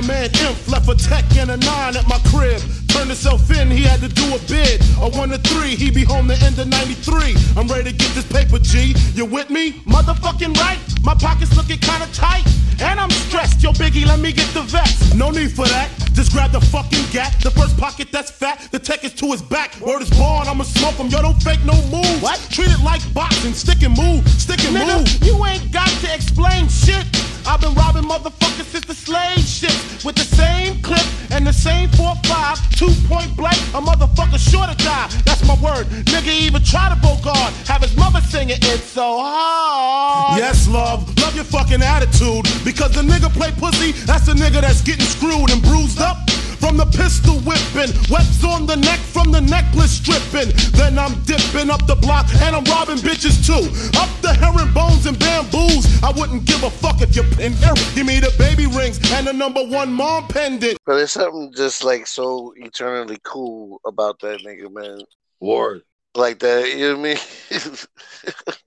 My 0.00 0.06
man 0.06 0.30
Imp 0.46 0.56
left 0.66 0.88
a 0.88 0.94
tech 0.94 1.24
and 1.36 1.50
a 1.50 1.58
nine 1.58 1.94
at 1.94 2.08
my 2.08 2.18
crib. 2.32 2.62
Turned 2.88 3.08
himself 3.08 3.50
in, 3.50 3.70
he 3.70 3.82
had 3.82 4.00
to 4.00 4.08
do 4.08 4.34
a 4.34 4.38
bid. 4.48 4.80
A 4.96 5.10
one 5.10 5.28
to 5.28 5.36
three, 5.36 5.76
he 5.76 5.90
be 5.90 6.04
home 6.04 6.26
the 6.26 6.40
end 6.40 6.58
of 6.58 6.68
93. 6.68 7.36
I'm 7.54 7.68
ready 7.68 7.92
to 7.92 7.96
get 7.96 8.08
this 8.14 8.24
paper, 8.24 8.58
G. 8.58 8.94
You 9.12 9.26
with 9.26 9.50
me? 9.50 9.72
Motherfucking 9.84 10.56
right. 10.56 10.78
My 11.04 11.12
pockets 11.12 11.54
looking 11.54 11.76
kinda 11.76 12.08
tight. 12.14 12.46
And 12.80 12.98
I'm 12.98 13.10
stressed. 13.10 13.62
Yo, 13.62 13.72
Biggie, 13.72 14.06
let 14.06 14.20
me 14.20 14.32
get 14.32 14.48
the 14.54 14.62
vest. 14.62 15.14
No 15.14 15.30
need 15.30 15.52
for 15.52 15.66
that. 15.68 15.90
Just 16.14 16.32
grab 16.32 16.52
the 16.52 16.62
fucking 16.62 17.04
gat. 17.12 17.36
The 17.42 17.50
first 17.50 17.76
pocket 17.76 18.08
that's 18.10 18.30
fat. 18.30 18.68
The 18.72 18.78
tech 18.78 19.04
is 19.04 19.12
to 19.20 19.26
his 19.26 19.42
back. 19.42 19.78
Word 19.82 20.00
is 20.00 20.08
born, 20.08 20.48
I'ma 20.48 20.64
smoke 20.64 20.94
him. 20.94 21.08
Yo, 21.08 21.20
don't 21.20 21.42
fake 21.42 21.62
no 21.66 21.76
moves. 21.92 22.22
What? 22.22 22.40
Treat 22.50 22.70
it 22.70 22.80
like 22.82 23.02
boxing. 23.12 23.52
Stick 23.52 23.82
and 23.82 23.94
move. 23.94 24.26
Stick 24.28 24.64
and 24.64 24.76
Nigga, 24.76 24.96
move. 24.96 25.28
You 25.28 25.44
ain't 25.44 25.70
got 25.70 25.88
to 25.88 26.14
explain 26.14 26.68
shit. 26.68 27.04
I've 27.46 27.60
been 27.60 27.74
robbing 27.74 28.04
motherfuckers 28.04 28.68
since 28.70 28.86
the 28.86 28.94
slave 28.94 29.40
ships 29.40 30.04
With 30.04 30.16
the 30.16 30.24
same 30.24 30.82
clip 30.82 31.06
and 31.30 31.46
the 31.46 31.52
same 31.52 31.88
4-5, 31.90 32.76
two 32.76 32.92
point 33.08 33.36
blank, 33.36 33.56
a 33.72 33.80
motherfucker 33.80 34.38
sure 34.38 34.66
to 34.66 34.76
die. 34.84 35.08
That's 35.24 35.46
my 35.46 35.54
word. 35.62 35.86
Nigga 36.10 36.32
even 36.32 36.62
try 36.62 36.88
to 36.88 36.96
bogard. 36.96 37.52
Have 37.68 37.82
his 37.82 37.96
mother 37.96 38.20
singing 38.20 38.58
it's 38.60 38.84
so 38.84 39.18
hard. 39.20 40.38
Yes, 40.38 40.68
love. 40.68 41.06
Love 41.18 41.34
your 41.34 41.44
fucking 41.44 41.82
attitude. 41.82 42.44
Because 42.64 42.92
the 42.92 43.02
nigga 43.02 43.32
play 43.32 43.52
pussy, 43.52 43.92
that's 43.92 44.26
the 44.26 44.32
nigga 44.32 44.60
that's 44.60 44.82
getting 44.82 45.06
screwed 45.06 45.50
and 45.50 45.62
bruised 45.62 46.00
up. 46.00 46.18
From 46.60 46.76
the 46.76 46.84
pistol 46.84 47.40
whipping, 47.40 47.90
webs 48.10 48.44
on 48.44 48.66
the 48.66 48.76
neck 48.76 49.00
from 49.00 49.32
the 49.32 49.40
necklace 49.40 49.92
stripping. 49.92 50.52
Then 50.76 50.98
I'm 50.98 51.18
dipping 51.24 51.70
up 51.70 51.86
the 51.86 51.96
block 51.96 52.26
and 52.42 52.54
I'm 52.54 52.64
robbing 52.64 52.98
bitches 52.98 53.40
too. 53.44 53.64
Up 53.98 54.10
the 54.20 54.34
herringbones 54.34 55.06
and 55.06 55.18
bamboos. 55.18 56.02
I 56.02 56.12
wouldn't 56.12 56.44
give 56.44 56.62
a 56.62 56.70
fuck 56.70 57.00
if 57.00 57.16
you're 57.16 57.24
in 57.40 57.54
here. 57.54 57.74
Give 57.94 58.06
me 58.06 58.20
the 58.20 58.32
baby 58.38 58.66
rings 58.66 59.00
and 59.12 59.26
the 59.26 59.32
number 59.32 59.64
one 59.64 59.90
mom 59.90 60.28
pendant. 60.28 60.76
But 60.84 60.96
there's 60.96 61.12
something 61.12 61.52
just 61.56 61.82
like 61.82 62.06
so 62.06 62.52
eternally 62.56 63.18
cool 63.22 63.80
about 63.86 64.20
that 64.20 64.40
nigga, 64.40 64.70
man. 64.70 65.00
Word. 65.40 65.82
Like 66.14 66.40
that, 66.40 66.68
you 66.76 66.92
know 66.92 66.98
what 66.98 67.20
I 67.52 67.58
mean? 67.60 67.76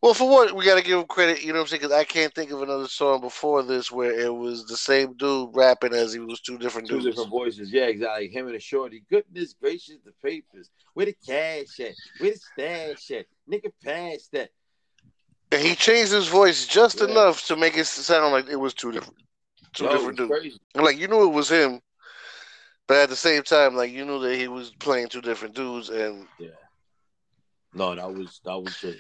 well, 0.02 0.14
for 0.14 0.30
what 0.30 0.56
we 0.56 0.66
got 0.66 0.76
to 0.76 0.84
give 0.84 1.00
him 1.00 1.06
credit, 1.06 1.42
you 1.44 1.48
know 1.54 1.60
what 1.60 1.62
I'm 1.64 1.68
saying? 1.68 1.82
Because 1.82 1.96
I 1.96 2.04
can't 2.04 2.34
think 2.34 2.52
of 2.52 2.62
another 2.62 2.88
song 2.88 3.22
before 3.22 3.64
this 3.64 3.92
where 3.92 4.12
it 4.20 4.34
was 4.34 4.66
the 4.66 4.78
same 4.78 5.14
dude 5.14 5.50
rapping 5.54 5.94
as 5.94 6.14
he 6.14 6.20
was 6.20 6.42
two 6.42 6.58
different 6.58 6.88
Two 6.88 6.96
dudes. 6.96 7.06
different 7.06 7.30
voices. 7.30 7.72
Yeah, 7.72 7.86
exactly. 7.86 8.28
Him 8.30 8.46
and 8.48 8.56
the 8.56 8.60
shorty. 8.60 9.04
Goodness 9.10 9.54
gracious, 9.54 9.98
the 10.06 10.14
papers. 10.24 10.70
Where 10.94 11.06
the 11.08 11.16
cash 11.26 11.80
at? 11.80 11.94
Where 12.20 12.32
the 12.32 12.38
stash 12.38 13.12
at? 13.12 13.26
Nigga, 13.50 13.72
pass 13.84 14.28
that. 14.34 14.50
And 15.52 15.62
he 15.62 15.76
changed 15.76 16.12
his 16.12 16.28
voice 16.28 16.66
just 16.68 17.00
Yeah. 17.00 17.06
enough 17.08 17.46
to 17.48 17.56
make 17.56 17.78
it 17.78 17.86
sound 17.86 18.32
like 18.34 18.48
it 18.50 18.56
was 18.56 18.74
two 18.74 18.92
different, 18.92 19.18
two 19.74 19.86
Yo, 19.86 19.92
different 19.92 20.18
dudes. 20.18 20.32
crazy. 20.32 20.60
Like 20.74 20.98
you 20.98 21.08
knew 21.08 21.24
it 21.24 21.34
was 21.34 21.50
him, 21.50 21.82
but 22.88 22.98
at 22.98 23.10
the 23.10 23.16
same 23.16 23.44
time, 23.44 23.76
like 23.76 23.92
you 23.92 24.06
knew 24.06 24.20
that 24.20 24.36
he 24.36 24.48
was 24.48 24.72
playing 24.80 25.08
two 25.10 25.22
different 25.22 25.56
dudes, 25.56 25.90
and 25.90 26.28
Yeah. 26.40 26.50
No, 27.74 27.94
that 27.94 28.14
was 28.14 28.40
that 28.46 28.58
was 28.58 28.78
just. 28.80 29.00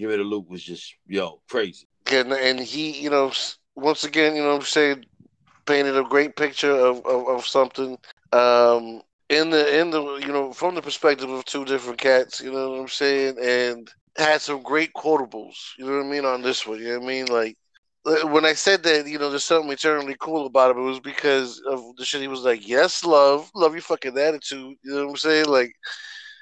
Give 0.00 0.10
it 0.12 0.20
a 0.20 0.24
loop 0.24 0.48
was 0.50 0.64
just 0.64 0.96
yo 1.06 1.42
crazy. 1.50 1.88
and, 2.12 2.32
and 2.32 2.60
he, 2.60 3.00
you 3.00 3.10
know, 3.10 3.32
once 3.76 4.04
again, 4.04 4.36
you 4.36 4.42
know, 4.42 4.56
I'm 4.56 4.62
saying, 4.62 5.04
painted 5.66 5.96
a 5.96 6.04
great 6.04 6.36
picture 6.36 6.72
of, 6.74 7.04
of, 7.06 7.28
of 7.28 7.46
something. 7.46 7.98
Um, 8.32 9.02
in 9.30 9.50
the 9.50 9.80
in 9.80 9.90
the 9.90 10.02
you 10.26 10.32
know 10.32 10.52
from 10.52 10.74
the 10.74 10.82
perspective 10.82 11.30
of 11.30 11.44
two 11.44 11.64
different 11.64 11.98
cats, 11.98 12.40
you 12.40 12.52
know 12.52 12.70
what 12.72 12.80
I'm 12.80 12.88
saying, 12.88 13.36
and 13.42 13.88
had 14.18 14.42
some 14.42 14.62
great 14.62 14.92
quotables. 14.94 15.56
You 15.78 15.86
know 15.86 15.98
what 15.98 16.06
I 16.06 16.10
mean 16.10 16.24
on 16.26 16.42
this 16.42 16.66
one. 16.66 16.78
You 16.80 16.88
know 16.94 16.98
what 17.00 17.04
I 17.04 17.08
mean, 17.08 17.26
like. 17.26 17.56
uh, 18.06 18.28
When 18.28 18.44
I 18.46 18.54
said 18.54 18.82
that, 18.84 19.06
you 19.08 19.18
know, 19.18 19.30
there's 19.30 19.44
something 19.44 19.72
eternally 19.72 20.16
cool 20.20 20.46
about 20.46 20.72
him, 20.72 20.82
it 20.82 20.90
was 20.90 21.00
because 21.00 21.60
of 21.70 21.80
the 21.96 22.04
shit 22.04 22.22
he 22.22 22.28
was 22.28 22.42
like, 22.44 22.66
yes, 22.68 23.04
love, 23.04 23.50
love 23.54 23.74
your 23.74 23.82
fucking 23.82 24.18
attitude. 24.18 24.76
You 24.84 24.92
know 24.94 25.04
what 25.04 25.10
I'm 25.10 25.16
saying? 25.16 25.46
Like, 25.46 25.72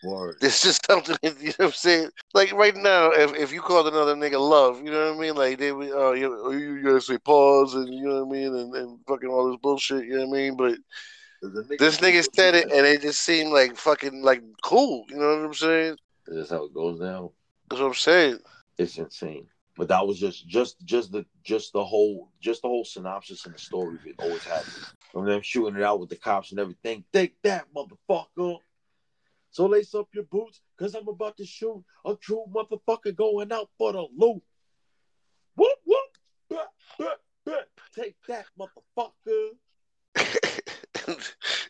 Word. 0.03 0.37
There's 0.41 0.61
just 0.61 0.87
something, 0.87 1.17
you 1.23 1.31
know 1.31 1.55
what 1.57 1.67
I'm 1.67 1.73
saying? 1.73 2.11
Like 2.35 2.53
right 2.53 2.77
now, 2.77 3.11
if, 3.11 3.35
if 3.35 3.53
you 3.53 3.61
called 3.61 3.89
another 3.89 4.15
nigga 4.15 4.39
love, 4.39 4.83
you 4.83 4.91
know 4.91 5.11
what 5.11 5.17
I 5.17 5.21
mean? 5.21 5.35
Like 5.35 5.59
they 5.59 5.73
would, 5.73 5.91
oh, 5.93 6.13
you, 6.13 6.41
oh, 6.45 6.53
you 6.53 6.83
gotta 6.83 7.01
say 7.01 7.19
pause 7.19 7.75
and 7.75 7.93
you 7.93 8.09
know 8.09 8.25
what 8.25 8.37
I 8.37 8.41
mean? 8.41 8.55
And, 8.55 8.75
and 8.75 8.99
fucking 9.07 9.29
all 9.29 9.51
this 9.51 9.61
bullshit, 9.61 10.05
you 10.05 10.19
know 10.19 10.27
what 10.27 10.39
I 10.39 10.41
mean? 10.41 10.57
But 10.57 10.79
this 11.79 11.99
nigga 11.99 12.27
said 12.35 12.55
it 12.55 12.71
and 12.71 12.87
it 12.87 13.03
just 13.03 13.23
seemed 13.23 13.53
like 13.53 13.77
fucking 13.77 14.23
like 14.23 14.43
cool, 14.63 15.05
you 15.09 15.17
know 15.17 15.37
what 15.37 15.47
I'm 15.47 15.55
saying? 15.55 15.97
That's 16.27 16.51
how 16.51 16.65
it 16.65 16.75
goes 16.75 17.01
down. 17.01 17.31
That's 17.69 17.81
what 17.81 17.89
I'm 17.89 17.95
saying. 17.95 18.39
It's 18.77 18.99
insane. 18.99 19.47
But 19.77 19.89
that 19.89 20.07
was 20.07 20.19
just 20.19 20.47
just 20.49 20.77
just 20.85 21.13
the 21.13 21.25
just 21.45 21.73
the 21.73 21.85
whole 21.85 22.31
just 22.41 22.63
the 22.63 22.69
whole 22.69 22.85
synopsis 22.85 23.47
and 23.47 23.55
the 23.55 23.59
story 23.59 23.95
of 23.95 24.07
it 24.07 24.17
always 24.19 24.45
happens. 24.45 24.93
From 25.13 25.25
them 25.25 25.41
shooting 25.43 25.77
it 25.77 25.85
out 25.85 26.01
with 26.01 26.11
the 26.11 26.17
cops 26.17 26.51
and 26.51 26.61
everything. 26.61 27.05
Take 27.13 27.41
that, 27.43 27.67
motherfucker. 27.75 28.59
So 29.59 29.67
lace 29.67 29.93
up 29.93 30.07
your 30.15 30.23
boots, 30.23 30.61
cause 30.79 30.95
I'm 30.95 31.09
about 31.09 31.37
to 31.39 31.45
shoot 31.45 31.83
a 32.07 32.15
true 32.15 32.45
motherfucker 32.49 33.13
going 33.13 33.51
out 33.51 33.69
for 33.77 33.91
the 33.93 34.07
loot. 34.17 34.41
Whoop 35.57 35.79
whoop. 35.85 35.99
Bah, 36.49 36.67
bah, 36.97 37.17
bah. 37.45 37.53
Take 37.93 38.15
that, 38.29 38.47
motherfucker. 38.57 39.57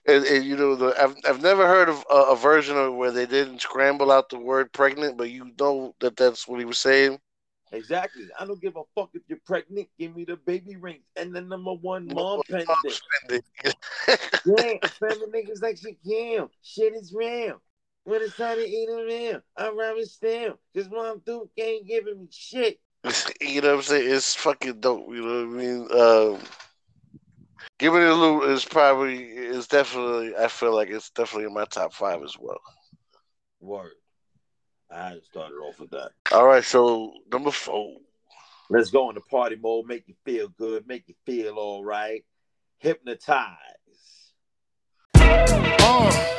and, 0.07 0.23
and 0.23 0.45
you 0.45 0.59
know, 0.59 0.77
the, 0.77 1.03
I've 1.03 1.17
I've 1.27 1.41
never 1.41 1.67
heard 1.67 1.89
of 1.89 2.05
a, 2.11 2.33
a 2.33 2.37
version 2.37 2.77
of 2.77 2.95
where 2.95 3.11
they 3.11 3.25
didn't 3.25 3.63
scramble 3.63 4.13
out 4.13 4.29
the 4.29 4.39
word 4.39 4.71
pregnant, 4.71 5.17
but 5.17 5.31
you 5.31 5.51
know 5.59 5.95
that 6.01 6.15
that's 6.15 6.47
what 6.47 6.59
he 6.59 6.67
was 6.67 6.79
saying. 6.79 7.19
Exactly. 7.73 8.25
I 8.39 8.45
don't 8.45 8.61
give 8.61 8.77
a 8.77 8.83
fuck 8.95 9.13
if 9.15 9.23
you're 9.29 9.41
pregnant. 9.47 9.89
Give 9.99 10.15
me 10.15 10.27
the 10.27 10.37
baby 10.37 10.77
rings 10.77 11.05
and 11.17 11.35
the 11.35 11.41
number 11.41 11.73
one 11.73 12.07
mom 12.13 12.43
pendant. 12.51 13.01
Yeah, 14.45 14.75
family 14.99 15.27
niggas 15.35 15.63
like 15.63 15.77
shit. 15.79 15.99
Yeah, 16.03 16.47
shit 16.63 16.95
is 16.95 17.13
real. 17.13 17.61
When 18.09 18.23
it's 18.23 18.37
time 18.37 18.57
to 18.57 18.67
eat 18.67 18.89
a 18.89 19.05
meal, 19.05 19.43
I'm 19.55 19.79
robbing 19.79 20.07
still. 20.07 20.59
Cause 20.75 20.89
mom 20.89 21.21
Duke 21.27 21.51
ain't 21.59 21.87
giving 21.87 22.21
me 22.21 22.29
shit. 22.31 22.81
you 23.43 23.61
know 23.61 23.73
what 23.73 23.77
I'm 23.77 23.83
saying? 23.83 24.11
It's 24.11 24.35
fucking 24.35 24.81
dope. 24.81 25.11
You 25.11 25.27
know 25.27 25.47
what 25.47 25.61
I 25.61 25.63
mean? 25.63 26.39
Um, 26.41 26.43
Gimme 27.79 28.01
the 28.01 28.15
Loot 28.15 28.49
is 28.49 28.65
probably 28.65 29.25
is 29.25 29.67
definitely. 29.67 30.35
I 30.35 30.49
feel 30.49 30.75
like 30.75 30.89
it's 30.89 31.11
definitely 31.11 31.49
in 31.49 31.53
my 31.53 31.67
top 31.67 31.93
five 31.93 32.23
as 32.23 32.35
well. 32.41 32.63
Word. 33.61 33.93
I 34.91 35.19
started 35.23 35.57
off 35.57 35.79
with 35.79 35.91
that. 35.91 36.13
All 36.33 36.47
right, 36.47 36.65
so 36.65 37.13
number 37.31 37.51
four. 37.51 37.97
Let's 38.71 38.89
go 38.89 39.11
into 39.11 39.21
party 39.21 39.57
mode. 39.57 39.85
Make 39.85 40.09
you 40.09 40.15
feel 40.25 40.49
good. 40.49 40.89
Make 40.89 41.09
you 41.09 41.15
feel 41.27 41.57
all 41.57 41.85
right. 41.85 42.25
Hypnotize. 42.79 43.53
Uh, 45.15 46.38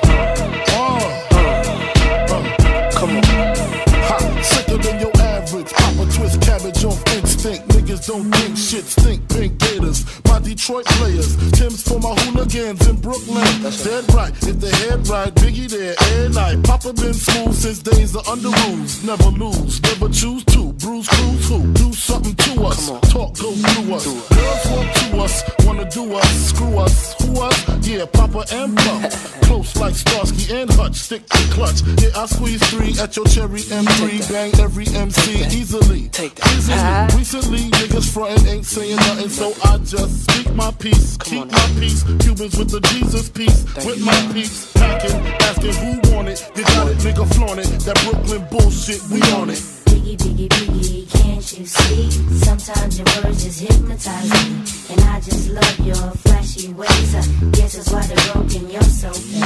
sicker 4.49 4.77
than 4.77 4.99
your 4.99 5.15
average. 5.17 5.71
Pop 5.71 5.93
a 5.95 6.05
twist 6.11 6.41
cabbage 6.41 6.83
off 6.85 7.01
instinct. 7.15 7.78
Niggas 7.89 8.05
don't 8.05 8.31
think 8.35 8.55
shit 8.55 8.85
stink. 8.85 9.27
Pink 9.29 9.57
Gators, 9.57 10.05
my 10.25 10.37
Detroit 10.37 10.85
players. 10.85 11.35
Tim's 11.53 11.81
for 11.81 11.99
my 11.99 12.13
hooligans 12.21 12.87
in 12.87 12.97
Brooklyn. 12.97 13.43
That's 13.63 13.83
Dead 13.83 14.13
right, 14.13 14.31
if 14.43 14.59
the 14.59 14.69
head 14.69 15.07
right, 15.07 15.33
Biggie 15.33 15.67
there, 15.67 15.95
every 15.97 16.29
night. 16.35 16.63
Papa 16.63 16.93
been 16.93 17.15
smooth 17.15 17.55
since 17.55 17.79
days 17.79 18.15
of 18.15 18.27
under 18.27 18.49
rules. 18.49 19.03
Never 19.03 19.29
lose, 19.29 19.81
never 19.81 20.07
choose 20.09 20.45
to. 20.53 20.71
Bruise, 20.73 21.07
cruise, 21.07 21.49
who? 21.49 21.73
Do 21.73 21.91
something 21.91 22.35
to 22.35 22.63
us. 22.65 22.89
Talk, 23.09 23.33
go 23.39 23.53
through 23.53 23.95
us. 23.95 24.05
Girls 24.05 24.65
want 24.69 24.95
to 24.95 25.17
us, 25.17 25.43
wanna 25.65 25.89
do 25.89 26.13
us, 26.13 26.49
screw 26.49 26.77
us. 26.77 27.15
Who 27.23 27.41
us? 27.41 27.87
Yeah, 27.87 28.05
Papa 28.05 28.45
and 28.53 28.77
Pump. 28.77 29.11
Close 29.49 29.75
like 29.77 29.95
Starsky 29.95 30.53
and 30.53 30.69
Hutch, 30.73 30.93
stick 30.95 31.25
to 31.25 31.37
clutch. 31.53 31.81
Yeah, 31.97 32.09
I 32.15 32.27
squeeze 32.27 32.61
three 32.69 32.93
at 32.99 33.15
your 33.15 33.25
cherry 33.25 33.61
M3. 33.61 34.31
Bang 34.31 34.51
every 34.59 34.85
MC 34.89 35.41
easily. 35.57 36.11
Easily. 36.19 37.17
Recently, 37.17 37.78
niggas 37.79 38.13
frontin' 38.13 38.47
ain't 38.47 38.65
saying 38.65 38.95
nothing, 38.97 39.29
so 39.29 39.53
I 39.63 39.77
just 39.79 40.29
speak 40.29 40.53
my 40.53 40.71
peace. 40.79 41.17
Keep 41.17 41.51
my 41.51 41.67
peace. 41.79 42.03
Cubans 42.19 42.57
with 42.57 42.69
the 42.69 42.81
Jesus 42.91 43.29
peace. 43.29 43.63
With 43.85 44.03
my 44.03 44.33
peace. 44.33 44.71
Packing, 44.73 45.15
asking 45.47 45.73
who 45.73 46.15
want 46.15 46.27
it. 46.27 46.45
You 46.55 46.63
got 46.63 46.87
it, 46.89 46.97
nigga 46.97 47.33
flaunt 47.35 47.59
it. 47.59 47.69
That 47.85 47.99
Brooklyn 48.03 48.45
bullshit, 48.51 49.01
we 49.09 49.21
on 49.33 49.49
it. 49.49 49.78
Biggie, 49.99 50.15
biggie, 50.15 50.47
biggie, 50.47 51.11
can't 51.11 51.59
you 51.59 51.65
see? 51.65 52.09
Sometimes 52.39 52.97
your 52.97 53.05
words 53.21 53.43
just 53.43 53.59
hypnotize 53.59 54.29
me. 54.31 54.95
And 54.95 55.01
I 55.01 55.19
just 55.19 55.49
love 55.49 55.79
your 55.85 56.11
flashy 56.23 56.71
ways. 56.71 57.15
I 57.15 57.21
guess 57.51 57.75
that's 57.75 57.91
why 57.91 58.07
they're 58.07 58.33
broken, 58.33 58.69
you're 58.69 58.81
so 58.81 59.11
fake. 59.11 59.43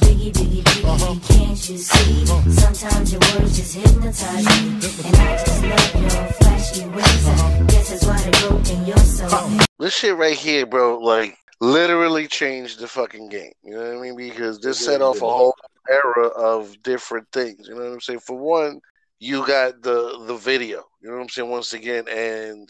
Biggie, 0.00 0.32
biggie, 0.32 0.62
biggie, 0.62 0.84
uh-huh. 0.88 1.14
can't 1.28 1.68
you 1.68 1.76
see? 1.76 2.22
Uh-huh. 2.22 2.50
Sometimes 2.52 3.12
your 3.12 3.20
words 3.20 3.54
just 3.54 3.74
hypnotize 3.74 4.46
me. 4.46 4.80
And 5.08 5.16
I 5.16 5.36
just 5.36 5.62
love 5.62 6.02
your 6.02 6.24
flashy 6.40 6.88
ways. 6.88 7.28
I 7.28 7.62
guess 7.68 7.90
that's 7.90 8.06
why 8.06 8.16
they're 8.22 8.48
broken, 8.48 8.86
you're 8.86 8.96
so 8.96 9.28
fake. 9.28 9.66
This 9.78 9.94
shit 9.94 10.16
right 10.16 10.38
here, 10.38 10.64
bro, 10.64 11.00
like 11.00 11.36
literally 11.60 12.28
changed 12.28 12.80
the 12.80 12.88
fucking 12.88 13.28
game. 13.28 13.52
You 13.62 13.74
know 13.74 13.82
what 13.82 13.98
I 13.98 14.00
mean? 14.00 14.16
Because 14.16 14.58
this 14.58 14.80
It 14.80 14.84
set 14.84 15.02
off 15.02 15.18
a 15.18 15.28
whole 15.28 15.54
era 15.90 16.28
of 16.28 16.82
different 16.82 17.30
things. 17.30 17.68
You 17.68 17.74
know 17.74 17.82
what 17.82 17.92
I'm 17.92 18.00
saying? 18.00 18.20
For 18.20 18.38
one, 18.38 18.80
you 19.22 19.46
got 19.46 19.80
the 19.82 20.24
the 20.26 20.34
video. 20.34 20.82
You 21.00 21.08
know 21.08 21.16
what 21.16 21.22
I'm 21.22 21.28
saying? 21.28 21.48
Once 21.48 21.72
again, 21.72 22.08
and 22.08 22.68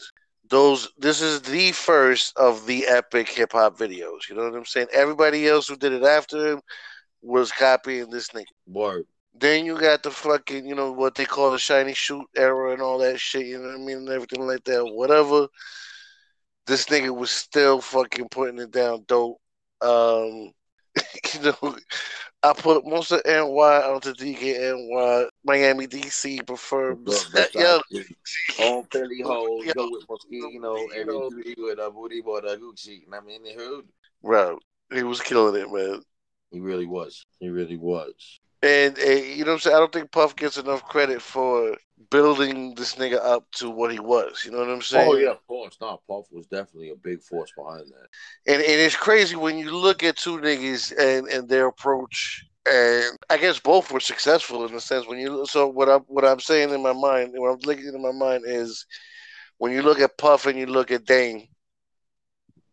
those 0.51 0.87
this 0.99 1.19
is 1.19 1.41
the 1.41 1.71
first 1.71 2.37
of 2.37 2.67
the 2.67 2.85
epic 2.85 3.27
hip 3.27 3.53
hop 3.53 3.75
videos. 3.79 4.29
You 4.29 4.35
know 4.35 4.43
what 4.43 4.55
I'm 4.55 4.65
saying? 4.65 4.87
Everybody 4.93 5.47
else 5.47 5.67
who 5.67 5.75
did 5.75 5.93
it 5.93 6.03
after 6.03 6.51
him 6.51 6.61
was 7.23 7.51
copying 7.51 8.11
this 8.11 8.29
nigga. 8.29 8.45
Word. 8.67 9.05
Then 9.33 9.65
you 9.65 9.79
got 9.79 10.03
the 10.03 10.11
fucking, 10.11 10.67
you 10.67 10.75
know, 10.75 10.91
what 10.91 11.15
they 11.15 11.25
call 11.25 11.49
the 11.49 11.57
shiny 11.57 11.95
shoot 11.95 12.27
era 12.35 12.73
and 12.73 12.83
all 12.83 12.99
that 12.99 13.19
shit, 13.19 13.47
you 13.47 13.57
know 13.57 13.69
what 13.69 13.81
I 13.81 13.83
mean, 13.83 13.97
and 13.97 14.09
everything 14.09 14.45
like 14.45 14.63
that. 14.65 14.85
Whatever. 14.85 15.47
This 16.67 16.85
nigga 16.85 17.15
was 17.15 17.31
still 17.31 17.81
fucking 17.81 18.29
putting 18.29 18.59
it 18.59 18.69
down 18.69 19.05
dope. 19.07 19.41
Um, 19.81 20.51
you 21.33 21.41
know, 21.41 21.77
I 22.43 22.53
put 22.53 22.85
most 22.85 23.11
of 23.11 23.21
NY 23.25 23.41
onto 23.41 24.13
DKNY, 24.13 25.29
Miami 25.45 25.87
DC 25.87 26.45
prefer. 26.45 26.95
Yo, 27.53 27.81
On 28.59 28.83
Philly 28.91 29.17
Yo. 29.19 29.25
go 29.73 29.89
with 29.91 30.07
Moschino, 30.07 30.77
You 30.77 30.89
every 30.95 31.05
know. 31.13 31.29
with 31.57 31.79
a 31.79 31.91
booty 31.91 32.21
boy, 32.21 32.37
a 32.37 32.57
Gucci. 32.57 33.05
And 33.05 33.15
I 33.15 33.19
mean, 33.21 33.43
the 33.43 33.53
hood. 33.53 33.85
bro, 34.21 34.59
he 34.93 35.03
was 35.03 35.21
killing 35.21 35.59
it, 35.61 35.71
man. 35.71 36.01
He 36.51 36.59
really 36.59 36.85
was. 36.85 37.25
He 37.39 37.49
really 37.49 37.77
was. 37.77 38.39
And, 38.63 38.97
and 38.97 39.25
you 39.25 39.43
know 39.43 39.51
what 39.51 39.55
I'm 39.55 39.59
saying? 39.59 39.75
I 39.75 39.79
don't 39.79 39.91
think 39.91 40.11
Puff 40.11 40.37
gets 40.37 40.57
enough 40.57 40.87
credit 40.87 41.21
for 41.21 41.75
building 42.09 42.75
this 42.75 42.95
nigga 42.95 43.19
up 43.23 43.45
to 43.55 43.69
what 43.69 43.91
he 43.91 43.99
was. 43.99 44.43
You 44.45 44.51
know 44.51 44.59
what 44.59 44.69
I'm 44.69 44.81
saying? 44.81 45.09
Oh 45.09 45.17
yeah, 45.17 45.31
of 45.31 45.45
course. 45.47 45.77
Nah, 45.81 45.97
Puff 46.07 46.27
was 46.31 46.47
definitely 46.47 46.91
a 46.91 46.95
big 46.95 47.21
force 47.21 47.51
behind 47.57 47.87
that. 47.87 48.07
And, 48.51 48.61
and 48.61 48.81
it's 48.81 48.95
crazy 48.95 49.35
when 49.35 49.57
you 49.57 49.75
look 49.75 50.01
at 50.01 50.15
two 50.15 50.37
niggas 50.37 50.93
and, 50.97 51.27
and 51.27 51.49
their 51.49 51.67
approach. 51.67 52.45
And 52.65 53.17
I 53.29 53.37
guess 53.37 53.59
both 53.59 53.91
were 53.91 53.99
successful 53.99 54.65
in 54.65 54.73
a 54.73 54.79
sense. 54.79 55.05
When 55.05 55.19
you 55.19 55.45
so 55.45 55.67
what 55.67 55.89
I'm 55.89 56.01
what 56.07 56.23
I'm 56.23 56.39
saying 56.39 56.69
in 56.69 56.81
my 56.81 56.93
mind, 56.93 57.33
what 57.35 57.49
I'm 57.49 57.59
thinking 57.59 57.93
in 57.93 58.01
my 58.01 58.13
mind 58.13 58.45
is 58.47 58.85
when 59.57 59.73
you 59.73 59.81
look 59.81 59.99
at 59.99 60.17
Puff 60.17 60.45
and 60.45 60.57
you 60.57 60.67
look 60.67 60.89
at 60.89 61.03
Dane 61.03 61.49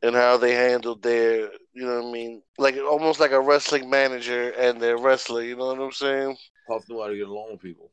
and 0.02 0.14
how 0.14 0.36
they 0.36 0.54
handled 0.54 1.02
their, 1.02 1.48
you 1.72 1.84
know 1.86 2.00
what 2.00 2.08
I 2.08 2.12
mean, 2.12 2.42
like 2.58 2.76
almost 2.76 3.20
like 3.20 3.32
a 3.32 3.40
wrestling 3.40 3.88
manager 3.88 4.50
and 4.50 4.80
their 4.80 4.98
wrestler. 4.98 5.42
You 5.42 5.56
know 5.56 5.66
what 5.66 5.80
I'm 5.80 5.92
saying? 5.92 6.36
Puff 6.68 6.88
knew 6.88 7.00
how 7.00 7.08
to 7.08 7.16
get 7.16 7.28
along 7.28 7.52
with 7.52 7.62
people. 7.62 7.90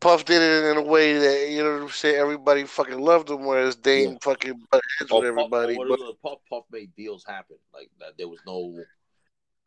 Puff 0.00 0.24
did 0.24 0.40
it 0.40 0.70
in 0.70 0.76
a 0.78 0.82
way 0.82 1.18
that 1.18 1.50
you 1.50 1.62
know 1.62 1.74
what 1.74 1.82
I'm 1.82 1.88
saying. 1.90 2.16
Everybody 2.16 2.64
fucking 2.64 2.98
loved 2.98 3.30
him, 3.30 3.44
whereas 3.44 3.76
Dane 3.76 4.12
Yeah. 4.12 4.18
fucking 4.22 4.66
butted 4.70 4.84
heads 4.98 5.10
Oh, 5.12 5.18
with 5.18 5.26
everybody. 5.26 5.76
Puff, 5.76 5.86
But, 5.88 6.22
Puff, 6.22 6.38
Puff 6.48 6.64
made 6.70 6.94
deals 6.96 7.24
happen. 7.26 7.56
Like 7.74 7.90
that, 8.00 8.16
there 8.16 8.28
was 8.28 8.40
no, 8.46 8.82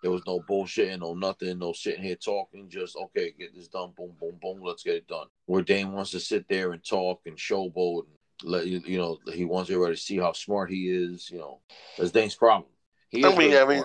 there 0.01 0.11
was 0.11 0.23
no 0.25 0.39
bullshitting, 0.49 0.99
no 0.99 1.13
nothing, 1.13 1.59
no 1.59 1.73
sitting 1.73 2.03
here 2.03 2.15
talking. 2.15 2.69
Just 2.69 2.97
okay, 2.97 3.33
get 3.37 3.55
this 3.55 3.67
done. 3.67 3.93
Boom, 3.95 4.13
boom, 4.19 4.37
boom. 4.41 4.61
Let's 4.63 4.83
get 4.83 4.95
it 4.95 5.07
done. 5.07 5.27
Where 5.45 5.61
Dane 5.61 5.91
wants 5.91 6.11
to 6.11 6.19
sit 6.19 6.47
there 6.49 6.71
and 6.71 6.83
talk 6.83 7.21
and 7.25 7.37
showboat 7.37 8.05
and 8.07 8.51
let 8.51 8.67
you, 8.67 8.81
you 8.85 8.97
know, 8.97 9.19
he 9.31 9.45
wants 9.45 9.69
everybody 9.69 9.95
to 9.95 10.01
see 10.01 10.17
how 10.17 10.31
smart 10.33 10.71
he 10.71 10.89
is. 10.89 11.29
You 11.29 11.37
know, 11.37 11.59
that's 11.97 12.11
Dane's 12.11 12.35
problem. 12.35 12.69
He 13.09 13.23
I 13.23 13.35
mean, 13.35 13.55
I 13.55 13.65
mean, 13.65 13.83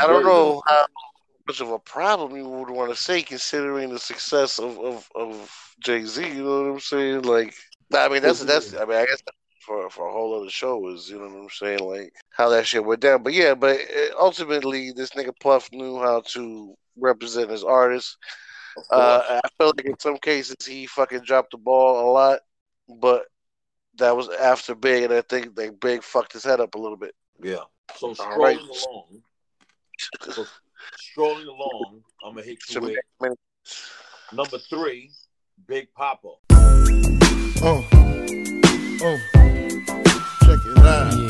I 0.00 0.06
don't 0.06 0.24
know 0.24 0.62
how 0.66 0.86
much 1.46 1.60
of 1.60 1.70
a 1.70 1.78
problem 1.78 2.36
you 2.36 2.48
would 2.48 2.70
want 2.70 2.90
to 2.90 2.96
say, 2.96 3.22
considering 3.22 3.90
the 3.90 3.98
success 3.98 4.58
of 4.58 4.78
of, 4.78 5.08
of 5.14 5.74
Jay 5.80 6.04
Z. 6.04 6.22
You 6.22 6.44
know 6.44 6.62
what 6.62 6.72
I'm 6.72 6.80
saying? 6.80 7.22
Like, 7.22 7.54
I 7.94 8.08
mean, 8.08 8.22
that's 8.22 8.44
that's. 8.44 8.74
I 8.74 8.84
mean, 8.84 8.96
I 8.96 9.06
guess 9.06 9.22
for 9.60 9.88
for 9.90 10.08
a 10.08 10.12
whole 10.12 10.40
other 10.40 10.50
show 10.50 10.88
is 10.88 11.08
you 11.08 11.18
know 11.18 11.28
what 11.28 11.42
I'm 11.42 11.48
saying, 11.50 11.78
like 11.80 12.12
how 12.30 12.48
that 12.50 12.66
shit 12.66 12.84
went 12.84 13.00
down. 13.00 13.22
But 13.22 13.34
yeah, 13.34 13.54
but 13.54 13.78
uh, 13.80 14.14
ultimately, 14.18 14.92
this 14.92 15.10
nigga 15.10 15.32
Puff 15.40 15.70
knew 15.72 15.98
how 15.98 16.22
to 16.28 16.74
represent 16.96 17.50
his 17.50 17.64
artist. 17.64 18.16
Uh, 18.90 19.40
I 19.44 19.48
feel 19.58 19.72
like 19.76 19.84
in 19.86 19.98
some 19.98 20.16
cases 20.18 20.56
he 20.64 20.86
fucking 20.86 21.20
dropped 21.20 21.50
the 21.50 21.58
ball 21.58 22.08
a 22.08 22.12
lot, 22.12 22.40
but 23.00 23.24
that 23.98 24.16
was 24.16 24.28
after 24.28 24.74
Big, 24.74 25.04
and 25.04 25.12
I 25.12 25.22
think 25.22 25.56
like 25.56 25.78
Big 25.80 26.02
fucked 26.02 26.32
his 26.32 26.44
head 26.44 26.60
up 26.60 26.74
a 26.74 26.78
little 26.78 26.96
bit. 26.96 27.14
Yeah. 27.42 27.56
So 27.96 28.12
strolling 28.14 28.40
right. 28.40 28.58
along, 28.58 29.22
so 30.30 30.44
strolling 30.96 31.46
along, 31.46 32.02
I'm 32.24 32.34
gonna 32.34 32.46
hit 32.46 32.58
you 32.68 32.80
with 32.80 32.96
number 34.32 34.58
three, 34.58 35.10
Big 35.66 35.92
Papa. 35.94 36.34
Oh, 37.62 37.86
oh, 39.02 39.18
check 40.44 40.60
it 40.64 40.78
out. 40.78 41.12
Shoot 41.12 41.29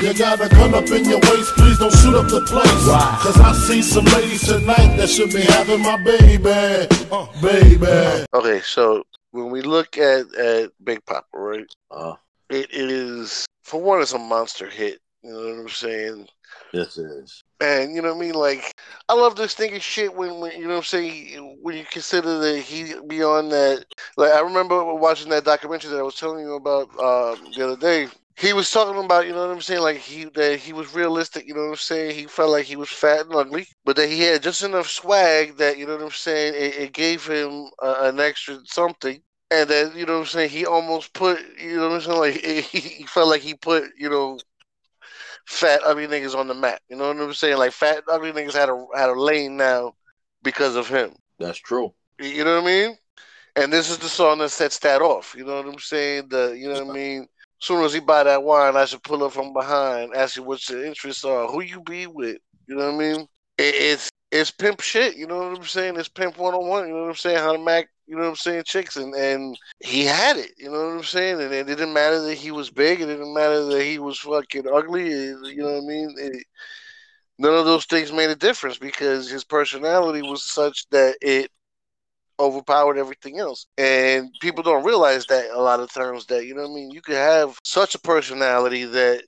You 0.00 0.14
got 0.14 0.40
a 0.40 0.48
gun 0.48 0.74
up 0.74 0.86
in 0.90 1.04
your 1.06 1.18
waist, 1.20 1.54
please 1.56 1.76
don't 1.78 1.92
shoot 1.92 2.14
up 2.14 2.28
the 2.28 2.40
place. 2.42 2.86
Cause 3.20 3.40
I 3.40 3.52
see 3.52 3.82
some 3.82 4.04
ladies 4.04 4.46
tonight 4.46 4.96
that 4.96 5.08
should 5.08 5.30
be 5.30 5.40
having 5.40 5.82
my 5.82 5.96
baby. 6.04 6.86
Uh, 7.10 7.26
baby. 7.42 8.24
Okay, 8.32 8.60
so 8.60 9.02
when 9.32 9.50
we 9.50 9.60
look 9.60 9.98
at 9.98 10.32
at 10.36 10.70
Big 10.84 11.04
Papa, 11.04 11.26
right? 11.34 11.66
Uh, 11.90 12.14
It, 12.48 12.72
it 12.72 12.90
is 12.90 13.44
for 13.64 13.82
one, 13.82 14.00
it's 14.00 14.12
a 14.12 14.18
monster 14.18 14.70
hit. 14.70 15.00
You 15.22 15.32
know 15.32 15.40
what 15.40 15.60
I'm 15.62 15.68
saying? 15.68 16.28
yes, 16.72 16.96
it 16.96 17.06
is. 17.06 17.42
And 17.60 17.92
you 17.92 18.00
know 18.00 18.14
what 18.14 18.18
I 18.18 18.26
mean? 18.26 18.34
Like, 18.34 18.72
I 19.08 19.14
love 19.14 19.34
this 19.34 19.56
nigga 19.56 19.80
shit 19.80 20.14
when, 20.14 20.38
when 20.38 20.52
you 20.52 20.68
know 20.68 20.74
what 20.74 20.76
I'm 20.76 20.82
saying. 20.84 21.58
When 21.60 21.76
you 21.76 21.84
consider 21.90 22.38
that 22.38 22.60
he 22.60 22.94
beyond 23.08 23.50
that, 23.50 23.84
like 24.16 24.32
I 24.32 24.40
remember 24.40 24.94
watching 24.94 25.28
that 25.30 25.44
documentary 25.44 25.90
that 25.90 25.98
I 25.98 26.02
was 26.02 26.14
telling 26.14 26.44
you 26.44 26.54
about 26.54 26.88
um, 27.00 27.50
the 27.56 27.64
other 27.66 27.76
day. 27.76 28.06
He 28.38 28.52
was 28.52 28.70
talking 28.70 29.02
about, 29.02 29.26
you 29.26 29.32
know 29.32 29.46
what 29.46 29.52
I'm 29.52 29.60
saying, 29.60 29.82
like 29.82 29.96
he 29.96 30.24
that 30.26 30.60
he 30.60 30.72
was 30.72 30.94
realistic. 30.94 31.48
You 31.48 31.54
know 31.54 31.62
what 31.62 31.70
I'm 31.70 31.76
saying. 31.76 32.14
He 32.14 32.26
felt 32.26 32.50
like 32.50 32.66
he 32.66 32.76
was 32.76 32.88
fat 32.88 33.26
and 33.26 33.34
ugly, 33.34 33.66
but 33.84 33.96
that 33.96 34.08
he 34.08 34.20
had 34.20 34.42
just 34.42 34.62
enough 34.62 34.88
swag 34.88 35.56
that 35.56 35.76
you 35.76 35.86
know 35.86 35.96
what 35.96 36.04
I'm 36.04 36.10
saying. 36.10 36.54
It, 36.54 36.76
it 36.76 36.92
gave 36.92 37.26
him 37.26 37.66
uh, 37.82 37.96
an 38.02 38.20
extra 38.20 38.58
something. 38.64 39.20
And 39.50 39.68
then, 39.68 39.92
you 39.96 40.04
know 40.04 40.14
what 40.14 40.20
I'm 40.20 40.26
saying, 40.26 40.50
he 40.50 40.66
almost 40.66 41.14
put, 41.14 41.40
you 41.58 41.76
know 41.76 41.88
what 41.88 41.94
I'm 41.94 42.00
saying, 42.02 42.18
like, 42.18 42.34
he, 42.66 42.78
he 42.78 43.06
felt 43.06 43.28
like 43.28 43.40
he 43.40 43.54
put, 43.54 43.84
you 43.96 44.10
know, 44.10 44.38
fat 45.46 45.80
ugly 45.84 46.06
niggas 46.06 46.36
on 46.36 46.46
the 46.46 46.54
map. 46.54 46.80
You 46.88 46.96
know 46.96 47.08
what 47.08 47.16
I'm 47.16 47.32
saying? 47.32 47.56
Like 47.56 47.72
fat 47.72 48.04
ugly 48.08 48.32
niggas 48.32 48.52
had 48.52 48.68
a 48.68 48.86
had 48.94 49.08
a 49.08 49.20
lane 49.20 49.56
now 49.56 49.94
because 50.42 50.76
of 50.76 50.88
him. 50.88 51.14
That's 51.38 51.58
true. 51.58 51.92
You 52.20 52.44
know 52.44 52.56
what 52.56 52.64
I 52.64 52.66
mean? 52.66 52.98
And 53.56 53.72
this 53.72 53.90
is 53.90 53.98
the 53.98 54.08
song 54.08 54.38
that 54.38 54.50
sets 54.50 54.78
that 54.80 55.02
off. 55.02 55.34
You 55.36 55.44
know 55.44 55.56
what 55.56 55.66
I'm 55.66 55.78
saying? 55.80 56.28
The 56.28 56.56
you 56.56 56.68
know 56.68 56.84
what 56.84 56.90
I 56.90 56.98
mean? 56.98 57.28
Soon 57.60 57.84
as 57.84 57.92
he 57.92 58.00
buy 58.00 58.24
that 58.24 58.42
wine, 58.42 58.76
I 58.76 58.84
should 58.84 59.02
pull 59.02 59.24
up 59.24 59.32
from 59.32 59.52
behind, 59.52 60.14
ask 60.14 60.36
you 60.36 60.42
what 60.42 60.66
your 60.68 60.84
interests 60.84 61.24
are, 61.24 61.46
who 61.48 61.62
you 61.62 61.80
be 61.82 62.06
with. 62.06 62.38
You 62.66 62.76
know 62.76 62.86
what 62.86 62.94
I 62.94 62.98
mean? 62.98 63.20
It, 63.58 63.74
it's 63.74 64.10
it's 64.30 64.50
pimp 64.50 64.80
shit. 64.80 65.16
You 65.16 65.26
know 65.26 65.38
what 65.38 65.58
I'm 65.58 65.64
saying? 65.64 65.96
It's 65.96 66.08
pimp 66.08 66.38
one 66.38 66.54
on 66.54 66.68
one. 66.68 66.86
You 66.88 66.94
know 66.94 67.02
what 67.02 67.08
I'm 67.10 67.14
saying? 67.16 67.38
How 67.38 67.52
to 67.52 67.58
mac. 67.58 67.88
You 68.06 68.16
know 68.16 68.22
what 68.22 68.28
I'm 68.30 68.36
saying? 68.36 68.64
Chicks 68.66 68.96
and 68.96 69.14
and 69.14 69.56
he 69.80 70.04
had 70.04 70.36
it. 70.36 70.52
You 70.58 70.70
know 70.70 70.86
what 70.86 70.96
I'm 70.98 71.02
saying? 71.04 71.40
And 71.40 71.52
it 71.52 71.64
didn't 71.64 71.92
matter 71.92 72.20
that 72.22 72.34
he 72.34 72.50
was 72.50 72.70
big. 72.70 73.00
It 73.00 73.06
didn't 73.06 73.34
matter 73.34 73.64
that 73.64 73.82
he 73.82 73.98
was 73.98 74.18
fucking 74.18 74.66
ugly. 74.72 75.08
It- 75.08 75.38
you 75.54 75.62
know 75.62 75.72
what 75.74 75.84
I 75.84 75.86
mean? 75.86 76.14
It, 76.18 76.44
none 77.38 77.54
of 77.54 77.64
those 77.66 77.84
things 77.86 78.12
made 78.12 78.30
a 78.30 78.36
difference 78.36 78.78
because 78.78 79.30
his 79.30 79.44
personality 79.44 80.22
was 80.22 80.44
such 80.44 80.88
that 80.90 81.16
it 81.20 81.50
overpowered 82.40 82.98
everything 82.98 83.38
else. 83.38 83.66
And 83.76 84.30
people 84.40 84.62
don't 84.62 84.84
realize 84.84 85.26
that 85.26 85.50
a 85.50 85.60
lot 85.60 85.80
of 85.80 85.92
times 85.92 86.26
that, 86.26 86.46
you 86.46 86.54
know 86.54 86.62
what 86.62 86.70
I 86.70 86.74
mean, 86.74 86.90
you 86.90 87.00
could 87.00 87.16
have 87.16 87.58
such 87.64 87.94
a 87.94 88.00
personality 88.00 88.84
that 88.84 89.22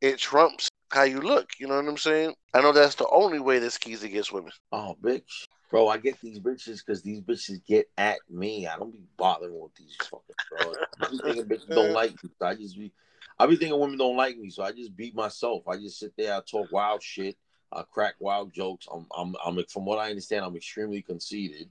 it 0.00 0.18
trumps 0.18 0.68
how 0.90 1.02
you 1.02 1.20
look. 1.20 1.48
You 1.58 1.66
know 1.66 1.76
what 1.76 1.88
I'm 1.88 1.98
saying? 1.98 2.34
I 2.54 2.60
know 2.60 2.72
that's 2.72 2.94
the 2.94 3.08
only 3.08 3.40
way 3.40 3.58
that 3.58 3.72
Skeezer 3.72 4.06
against 4.06 4.32
women. 4.32 4.52
Oh, 4.72 4.96
bitch. 5.00 5.46
Bro, 5.70 5.88
I 5.88 5.98
get 5.98 6.18
these 6.20 6.40
bitches 6.40 6.78
because 6.84 7.02
these 7.02 7.20
bitches 7.20 7.64
get 7.66 7.90
at 7.98 8.18
me. 8.30 8.66
I 8.66 8.78
don't 8.78 8.92
be 8.92 9.02
bothering 9.18 9.58
with 9.58 9.74
these 9.74 9.94
fucking 10.00 10.34
bro. 10.48 10.72
I 11.00 11.10
be 11.10 11.18
thinking 11.18 11.44
bitches 11.44 11.68
don't 11.74 11.92
like 11.92 12.12
me. 12.24 12.30
So 12.38 12.46
I 12.46 12.54
just 12.54 12.78
be 12.78 12.90
I 13.38 13.46
be 13.46 13.56
thinking 13.56 13.78
women 13.78 13.98
don't 13.98 14.16
like 14.16 14.36
me, 14.36 14.50
so 14.50 14.62
I 14.62 14.72
just 14.72 14.96
beat 14.96 15.14
myself. 15.14 15.68
I 15.68 15.76
just 15.76 15.98
sit 15.98 16.12
there, 16.16 16.34
I 16.34 16.40
talk 16.40 16.72
wild 16.72 17.02
shit, 17.02 17.36
I 17.70 17.82
crack 17.82 18.14
wild 18.18 18.52
jokes. 18.52 18.86
I'm 18.92 19.06
I'm 19.16 19.36
I'm 19.44 19.62
from 19.68 19.84
what 19.84 19.98
I 19.98 20.08
understand, 20.08 20.44
I'm 20.44 20.56
extremely 20.56 21.02
conceited. 21.02 21.68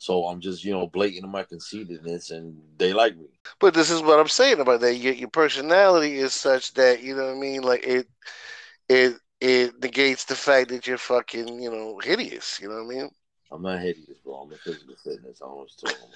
So 0.00 0.24
I'm 0.24 0.40
just, 0.40 0.64
you 0.64 0.72
know, 0.72 0.86
blatant 0.86 1.26
in 1.26 1.30
my 1.30 1.42
conceitedness 1.42 2.30
and 2.30 2.56
they 2.78 2.94
like 2.94 3.18
me. 3.18 3.26
But 3.58 3.74
this 3.74 3.90
is 3.90 4.00
what 4.00 4.18
I'm 4.18 4.28
saying 4.28 4.58
about 4.58 4.80
that. 4.80 4.94
Your, 4.94 5.12
your 5.12 5.28
personality 5.28 6.16
is 6.16 6.32
such 6.32 6.72
that, 6.74 7.02
you 7.02 7.14
know 7.14 7.26
what 7.26 7.36
I 7.36 7.38
mean? 7.38 7.60
Like 7.60 7.86
it 7.86 8.08
it 8.88 9.16
it 9.42 9.82
negates 9.82 10.24
the 10.24 10.36
fact 10.36 10.70
that 10.70 10.86
you're 10.86 10.96
fucking, 10.96 11.60
you 11.60 11.70
know, 11.70 12.00
hideous. 12.02 12.58
You 12.62 12.70
know 12.70 12.82
what 12.82 12.94
I 12.94 12.98
mean? 12.98 13.10
I'm 13.52 13.62
not 13.62 13.80
hideous, 13.80 14.18
bro. 14.24 14.36
I'm 14.36 14.52
a 14.52 14.56
physical 14.56 14.94
fitness. 15.04 15.42
I 15.42 15.46
don't 15.46 15.54
know 15.54 15.66
what 15.66 15.70
you're 15.82 15.92
talking 15.92 16.08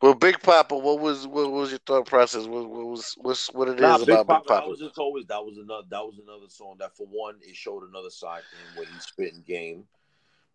Well, 0.00 0.14
Big 0.14 0.40
Papa, 0.40 0.76
what 0.76 1.00
was 1.00 1.26
what 1.26 1.50
was 1.50 1.70
your 1.70 1.80
thought 1.80 2.06
process? 2.06 2.46
What, 2.46 2.68
what 2.68 2.86
was 2.86 3.14
what's 3.18 3.48
what 3.52 3.68
it 3.68 3.76
is 3.76 3.80
Nah, 3.80 3.98
Big 3.98 4.08
about 4.10 4.26
Papa, 4.26 4.40
Big 4.40 4.48
Papa? 4.48 4.60
That 4.60 4.70
was 4.70 4.78
just 4.78 4.98
always 4.98 5.26
that 5.26 5.44
was 5.44 5.58
another 5.58 5.82
that 5.90 6.04
was 6.04 6.20
another 6.22 6.48
song 6.48 6.76
that 6.78 6.96
for 6.96 7.06
one 7.06 7.36
it 7.42 7.56
showed 7.56 7.82
another 7.88 8.10
side 8.10 8.42
to 8.48 8.56
him 8.56 8.76
where 8.76 8.86
he's 8.86 9.04
spitting 9.04 9.42
game, 9.46 9.84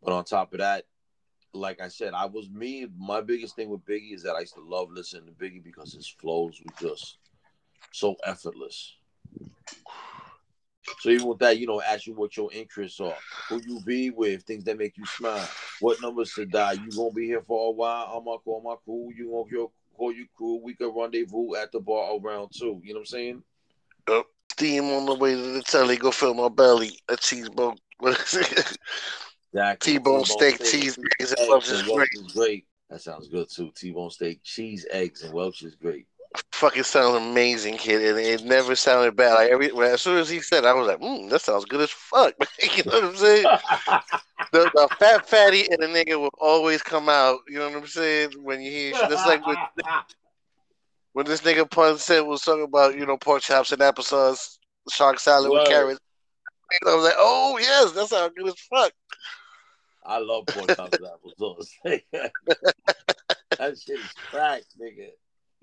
but 0.01 0.13
on 0.13 0.23
top 0.23 0.53
of 0.53 0.59
that, 0.59 0.85
like 1.53 1.81
I 1.81 1.89
said, 1.89 2.13
I 2.13 2.25
was 2.25 2.49
me. 2.49 2.87
My 2.97 3.19
biggest 3.19 3.55
thing 3.55 3.69
with 3.69 3.85
Biggie 3.85 4.13
is 4.13 4.23
that 4.23 4.35
I 4.35 4.41
used 4.41 4.55
to 4.55 4.61
love 4.61 4.89
listening 4.91 5.25
to 5.25 5.31
Biggie 5.31 5.63
because 5.63 5.93
his 5.93 6.07
flows 6.07 6.61
were 6.63 6.89
just 6.89 7.17
so 7.91 8.15
effortless. 8.23 8.95
So 10.99 11.09
even 11.09 11.27
with 11.27 11.39
that, 11.39 11.57
you 11.57 11.67
know, 11.67 11.81
ask 11.81 12.07
you 12.07 12.13
what 12.13 12.35
your 12.37 12.51
interests 12.53 12.99
are, 12.99 13.15
who 13.49 13.61
you 13.65 13.79
be 13.85 14.09
with, 14.09 14.43
things 14.43 14.63
that 14.65 14.77
make 14.77 14.97
you 14.97 15.05
smile, 15.05 15.47
what 15.79 16.01
numbers 16.01 16.33
to 16.33 16.45
die. 16.45 16.73
You 16.73 16.91
gonna 16.91 17.11
be 17.11 17.25
here 17.25 17.41
for 17.41 17.69
a 17.69 17.71
while? 17.71 18.05
I'm 18.15 18.25
gonna 18.25 18.39
call 18.39 18.61
my 18.61 18.75
crew. 18.83 19.11
You 19.15 19.31
gonna 19.31 19.49
call- 19.55 19.73
call 19.95 20.11
you 20.11 20.27
crew? 20.35 20.59
We 20.63 20.73
could 20.75 20.93
rendezvous 20.95 21.55
at 21.55 21.71
the 21.71 21.79
bar 21.79 22.17
around 22.17 22.49
two. 22.51 22.81
You 22.83 22.93
know 22.93 22.99
what 22.99 23.01
I'm 23.01 23.05
saying? 23.05 23.43
Steam 24.51 24.83
on 24.85 25.05
the 25.05 25.15
way 25.15 25.33
to 25.35 25.41
the 25.41 25.61
telly, 25.63 25.97
go 25.97 26.11
fill 26.11 26.35
my 26.35 26.47
belly. 26.47 26.99
A 27.09 27.17
cheese 27.17 27.49
bone. 27.49 27.77
What 27.97 28.19
is 28.19 28.35
it? 28.35 28.77
Exactly. 29.53 29.93
T-bone 29.93 30.25
steak, 30.25 30.63
cheese, 30.63 30.97
eggs, 31.19 31.33
and 31.37 31.49
Welch 31.49 31.69
is 31.71 31.81
great. 31.83 32.09
is 32.11 32.33
great. 32.33 32.65
That 32.89 33.01
sounds 33.01 33.27
good 33.27 33.49
too. 33.49 33.71
T-bone 33.75 34.09
steak, 34.09 34.41
cheese, 34.43 34.85
eggs, 34.91 35.21
and 35.21 35.33
Welch 35.33 35.61
is 35.63 35.75
great. 35.75 36.07
Fucking 36.53 36.83
sounds 36.83 37.17
amazing, 37.17 37.77
kid, 37.77 38.01
and 38.01 38.19
it 38.19 38.43
never 38.43 38.75
sounded 38.75 39.15
bad. 39.15 39.33
Like 39.35 39.49
every 39.49 39.71
as 39.87 40.01
soon 40.01 40.17
as 40.17 40.29
he 40.29 40.39
said, 40.39 40.63
it, 40.63 40.67
I 40.67 40.73
was 40.73 40.87
like, 40.87 40.99
mm, 40.99 41.29
that 41.29 41.41
sounds 41.41 41.65
good 41.65 41.81
as 41.81 41.91
fuck. 41.91 42.33
you 42.63 42.83
know 42.85 43.01
what 43.01 43.03
I'm 43.03 43.15
saying? 43.15 43.45
the, 44.51 44.69
the 44.73 44.89
fat 44.99 45.27
fatty 45.27 45.67
and 45.69 45.81
the 45.81 45.87
nigga 45.87 46.19
will 46.19 46.33
always 46.39 46.81
come 46.81 47.09
out. 47.09 47.39
You 47.47 47.59
know 47.59 47.69
what 47.69 47.77
I'm 47.79 47.87
saying? 47.87 48.31
When 48.43 48.61
you 48.61 48.71
hear 48.71 48.93
shit, 48.93 49.11
it's 49.11 49.25
like 49.25 49.45
when, 49.45 49.57
when 51.13 51.25
this 51.25 51.41
nigga 51.41 51.69
pun 51.69 51.97
said 51.97 52.21
was 52.21 52.41
talking 52.41 52.63
about 52.63 52.97
you 52.97 53.05
know 53.05 53.17
pork 53.17 53.41
chops 53.41 53.71
and 53.71 53.81
applesauce, 53.81 54.57
shark 54.89 55.19
salad 55.19 55.51
with 55.51 55.59
Word. 55.59 55.67
carrots. 55.67 55.99
I 56.85 56.95
was 56.95 57.03
like, 57.03 57.15
oh 57.17 57.57
yes, 57.59 57.91
that 57.91 58.07
sounds 58.07 58.33
good 58.37 58.47
as 58.47 58.59
fuck. 58.69 58.93
I 60.05 60.19
love 60.19 60.45
pork 60.47 60.75
chops 60.75 60.97
and 60.97 61.07
applesauce. 61.07 61.67
that 63.57 63.79
shit 63.79 63.99
is 63.99 64.13
crack, 64.29 64.63
nigga. 64.79 65.09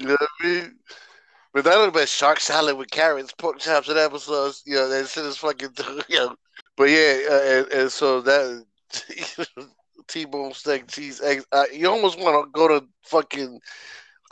You 0.00 0.06
know 0.06 0.16
what 0.18 0.30
I 0.40 0.46
mean? 0.46 0.76
But 1.52 1.64
that 1.64 1.76
would 1.76 1.84
have 1.84 1.94
been 1.94 2.06
shark 2.06 2.40
salad 2.40 2.76
with 2.76 2.90
carrots, 2.90 3.32
pork 3.36 3.58
chops, 3.58 3.88
and 3.88 3.98
applesauce. 3.98 4.62
You 4.64 4.76
know, 4.76 4.88
that 4.88 5.08
shit 5.08 5.24
is 5.26 5.36
fucking. 5.36 5.70
You 6.08 6.16
know. 6.16 6.36
But 6.76 6.84
yeah, 6.84 7.18
uh, 7.30 7.42
and, 7.42 7.72
and 7.72 7.92
so 7.92 8.22
that 8.22 8.64
T-bone 10.08 10.54
steak, 10.54 10.88
cheese, 10.88 11.20
eggs. 11.20 11.44
Uh, 11.52 11.64
you 11.72 11.88
almost 11.90 12.18
want 12.18 12.46
to 12.46 12.50
go 12.50 12.66
to 12.66 12.86
fucking 13.02 13.60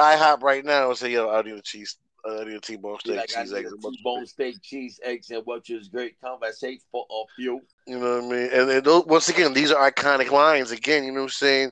IHOP 0.00 0.42
right 0.42 0.64
now 0.64 0.88
and 0.88 0.96
say, 0.96 1.12
"Yo, 1.12 1.28
I 1.28 1.42
need 1.42 1.54
a 1.54 1.62
cheese. 1.62 1.96
I 2.24 2.44
need 2.44 2.56
a 2.56 2.60
T-bone 2.60 2.98
steak, 3.00 3.16
like, 3.16 3.28
cheese, 3.28 3.52
eggs." 3.52 3.72
T-bone 3.72 4.26
steak, 4.26 4.62
cheese, 4.62 4.98
eggs, 5.02 5.30
and 5.30 5.44
Welch 5.44 5.68
is 5.70 5.88
great. 5.88 6.18
Conversate 6.20 6.82
for 6.90 7.04
a 7.10 7.22
few. 7.36 7.60
You 7.86 7.98
know 7.98 8.22
what 8.22 8.24
I 8.24 8.28
mean? 8.28 8.50
And, 8.52 8.70
and 8.70 8.84
those, 8.84 9.04
once 9.04 9.28
again, 9.28 9.52
these 9.52 9.70
are 9.70 9.90
iconic 9.90 10.30
lines. 10.30 10.70
Again, 10.70 11.04
you 11.04 11.12
know 11.12 11.20
what 11.20 11.24
I'm 11.24 11.30
saying? 11.30 11.70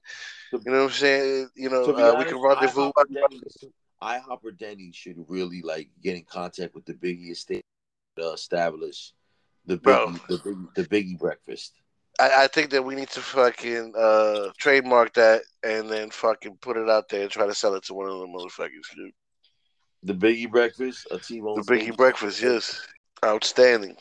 You 0.52 0.60
know 0.64 0.72
what 0.72 0.84
I'm 0.84 0.90
saying? 0.90 1.48
You 1.56 1.70
know, 1.70 1.86
be 1.86 1.92
uh, 1.94 1.96
we 1.96 2.02
honest, 2.02 2.28
can 2.28 2.40
rendezvous. 2.42 2.92
IHOP 4.02 4.18
and 4.18 4.22
Denny's, 4.22 4.24
IHOP 4.26 4.44
or 4.44 4.50
Denny 4.50 4.92
should 4.92 5.24
really 5.28 5.62
like 5.62 5.88
get 6.02 6.16
in 6.16 6.24
contact 6.24 6.74
with 6.74 6.84
the 6.84 6.94
Biggie 6.94 7.30
estate 7.30 7.62
to 8.16 8.32
establish 8.32 9.12
the 9.66 9.76
Bro. 9.76 10.08
Biggie, 10.08 10.26
the 10.28 10.36
Biggie, 10.38 10.74
the 10.74 10.84
Biggie 10.84 11.18
breakfast. 11.18 11.74
I, 12.18 12.44
I 12.44 12.46
think 12.46 12.70
that 12.70 12.84
we 12.84 12.94
need 12.94 13.10
to 13.10 13.20
fucking 13.20 13.92
uh, 13.96 14.48
trademark 14.58 15.12
that 15.14 15.42
and 15.62 15.90
then 15.90 16.10
fucking 16.10 16.58
put 16.60 16.76
it 16.76 16.88
out 16.88 17.08
there 17.08 17.22
and 17.22 17.30
try 17.30 17.46
to 17.46 17.54
sell 17.54 17.74
it 17.74 17.84
to 17.84 17.94
one 17.94 18.08
of 18.08 18.18
the 18.18 18.26
motherfuckers. 18.26 18.94
dude. 18.94 19.12
The 20.02 20.14
Biggie 20.14 20.50
breakfast, 20.50 21.06
a 21.10 21.18
T-bone. 21.18 21.60
The 21.60 21.72
Biggie 21.72 21.96
breakfast, 21.96 22.42
yes, 22.42 22.86
outstanding. 23.24 23.96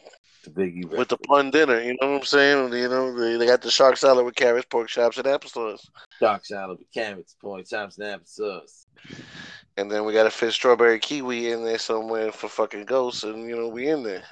Biggie. 0.50 0.86
With 0.86 1.10
the 1.10 1.18
pun 1.18 1.52
dinner, 1.52 1.82
you 1.82 1.98
know 2.02 2.12
what 2.12 2.20
I'm 2.20 2.26
saying? 2.26 2.74
You 2.74 2.90
know 2.90 3.18
they, 3.18 3.38
they 3.38 3.46
got 3.46 3.62
the 3.62 3.72
shark 3.72 3.98
salad 3.98 4.26
with 4.26 4.36
carrots, 4.36 4.68
pork 4.70 4.88
chops, 4.88 5.18
and 5.18 5.26
applesauce, 5.26 5.88
Shark 6.20 6.46
salad 6.46 6.80
with 6.80 6.92
carrots, 6.94 7.36
pork 7.40 7.66
chops, 7.68 7.98
and 7.98 8.22
applesauce. 8.22 8.86
and 9.78 9.92
then 9.92 10.06
we 10.06 10.14
got 10.14 10.28
a 10.28 10.32
fish 10.32 10.56
strawberry 10.56 11.00
kiwi 11.00 11.52
in 11.52 11.64
there 11.64 11.78
somewhere 11.78 12.32
for 12.32 12.48
fucking 12.48 12.86
ghosts, 12.86 13.24
and 13.24 13.48
you 13.50 13.56
know 13.56 13.68
we 13.68 13.90
in 13.90 14.04
there. 14.04 14.24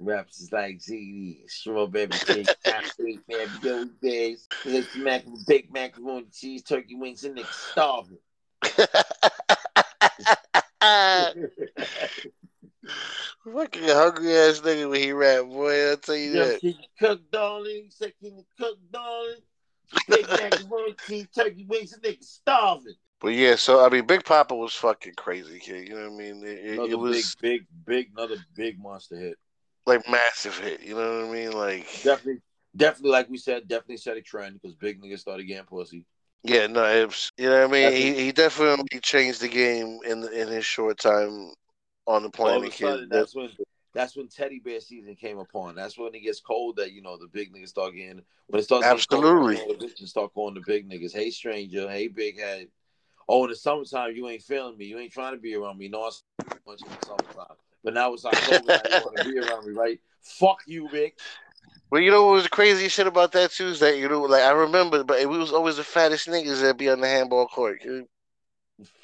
Raps 0.00 0.40
is 0.40 0.52
like 0.52 0.78
ZD, 0.78 1.48
strawberry 1.50 2.08
cake, 2.08 2.46
dough 3.62 3.86
days. 4.00 4.46
Let's 4.64 4.96
mac 4.96 5.24
baked 5.46 5.72
macaroni, 5.72 6.26
cheese, 6.32 6.62
turkey 6.62 6.94
wings, 6.94 7.24
and 7.24 7.36
niggas 7.36 7.70
starving. 7.72 8.18
fucking 13.44 13.82
hungry 13.84 14.34
ass 14.36 14.60
nigga 14.60 14.88
when 14.90 15.00
he 15.00 15.12
rap, 15.12 15.44
boy. 15.46 15.92
I 15.92 15.96
tell 15.96 16.16
you 16.16 16.32
Yeah, 16.32 16.48
that. 16.52 16.60
can 16.60 16.70
you 16.70 16.86
cook, 16.98 17.30
darling? 17.30 17.86
Say, 17.90 18.12
can 18.22 18.36
you 18.38 18.44
cook, 18.58 18.78
darling? 18.90 19.36
Baked 20.08 20.34
macaroni, 20.36 21.28
turkey 21.34 21.64
wings, 21.68 21.92
and 21.92 22.02
niggas 22.02 22.24
starving. 22.24 22.94
But 23.20 23.28
yeah, 23.28 23.56
so 23.56 23.84
I 23.84 23.88
mean, 23.88 24.06
Big 24.06 24.24
Papa 24.24 24.54
was 24.54 24.74
fucking 24.74 25.14
crazy, 25.16 25.58
kid. 25.58 25.88
You 25.88 25.94
know 25.94 26.10
what 26.10 26.14
I 26.14 26.16
mean? 26.24 26.44
It, 26.44 26.58
it, 26.58 26.84
it 26.90 26.94
was 26.94 27.36
big, 27.40 27.66
big, 27.66 27.66
big, 27.84 28.10
another 28.16 28.36
big 28.54 28.78
monster 28.80 29.16
hit. 29.16 29.38
like 29.86 30.08
massive 30.08 30.58
hit. 30.58 30.82
You 30.82 30.94
know 30.94 31.20
what 31.20 31.28
I 31.28 31.32
mean? 31.32 31.52
Like, 31.52 31.88
Definitely, 32.02 32.42
definitely, 32.76 33.10
like 33.10 33.28
we 33.30 33.38
said, 33.38 33.66
definitely 33.68 33.96
set 33.98 34.16
a 34.16 34.22
trend 34.22 34.54
because 34.60 34.74
big 34.76 35.00
niggas 35.02 35.20
started 35.20 35.44
getting 35.44 35.66
pussy. 35.66 36.04
yeah, 36.42 36.66
no, 36.66 36.82
was, 37.06 37.32
you 37.36 37.48
know 37.48 37.66
what 37.66 37.70
I 37.70 37.72
mean? 37.72 37.92
Definitely. 37.92 38.14
He 38.14 38.24
he 38.26 38.32
definitely 38.32 39.00
changed 39.00 39.40
the 39.40 39.48
game 39.48 39.98
in 40.06 40.24
in 40.32 40.48
his 40.48 40.64
short 40.64 40.98
time 40.98 41.52
on 42.08 42.22
the 42.22 42.30
All 42.38 42.48
of 42.48 42.62
planet, 42.62 42.68
a 42.72 42.76
sudden, 42.76 43.00
kid. 43.00 43.10
that's 43.10 43.34
when 43.34 43.50
that's 43.92 44.16
when 44.16 44.28
teddy 44.28 44.58
bear 44.58 44.80
season 44.80 45.14
came 45.14 45.38
upon. 45.38 45.74
That's 45.74 45.98
when 45.98 46.14
it 46.14 46.20
gets 46.20 46.40
cold. 46.40 46.76
That 46.76 46.92
you 46.92 47.02
know 47.02 47.16
the 47.18 47.28
big 47.28 47.52
niggas 47.54 47.68
start 47.68 47.94
getting 47.94 48.22
when 48.48 48.60
it 48.60 48.64
starts. 48.64 48.86
cold, 48.86 49.24
Absolutely. 49.24 49.56
all 49.56 49.68
the 49.68 49.86
bitches 49.86 50.08
start 50.08 50.32
calling 50.32 50.54
the 50.54 50.62
big 50.66 50.88
niggas. 50.88 51.12
Hey 51.12 51.30
stranger. 51.30 51.88
Hey 51.88 52.08
big 52.08 52.40
head. 52.40 52.68
Oh, 53.28 53.44
in 53.44 53.50
the 53.50 53.56
summertime 53.56 54.16
you 54.16 54.26
ain't 54.28 54.42
feeling 54.42 54.78
me. 54.78 54.86
You 54.86 54.98
ain't 54.98 55.12
trying 55.12 55.34
to 55.34 55.38
be 55.38 55.54
around 55.54 55.78
me. 55.78 55.88
No, 55.88 56.10
much 56.66 56.82
in 56.82 56.88
the 56.88 57.06
summertime. 57.06 57.56
But 57.84 57.94
now 57.94 58.12
it's 58.14 58.24
October. 58.24 58.64
now 58.66 58.80
you 58.84 59.04
want 59.04 59.16
to 59.18 59.24
be 59.24 59.38
around 59.38 59.66
me, 59.66 59.72
right? 59.74 60.00
Fuck 60.22 60.62
you, 60.66 60.88
big. 60.90 61.12
Well, 61.90 62.02
you 62.02 62.10
know 62.10 62.26
what 62.26 62.32
was 62.32 62.42
the 62.44 62.50
crazy 62.50 62.88
shit 62.88 63.06
about 63.06 63.32
that 63.32 63.50
too 63.52 63.68
is 63.68 63.80
that 63.80 63.98
you 63.98 64.08
know, 64.08 64.22
like 64.22 64.42
I 64.42 64.50
remember, 64.50 65.04
but 65.04 65.18
we 65.28 65.38
was 65.38 65.52
always 65.52 65.76
the 65.76 65.84
fattest 65.84 66.26
niggas 66.28 66.62
that 66.62 66.78
be 66.78 66.88
on 66.88 67.00
the 67.00 67.08
handball 67.08 67.46
court. 67.46 67.82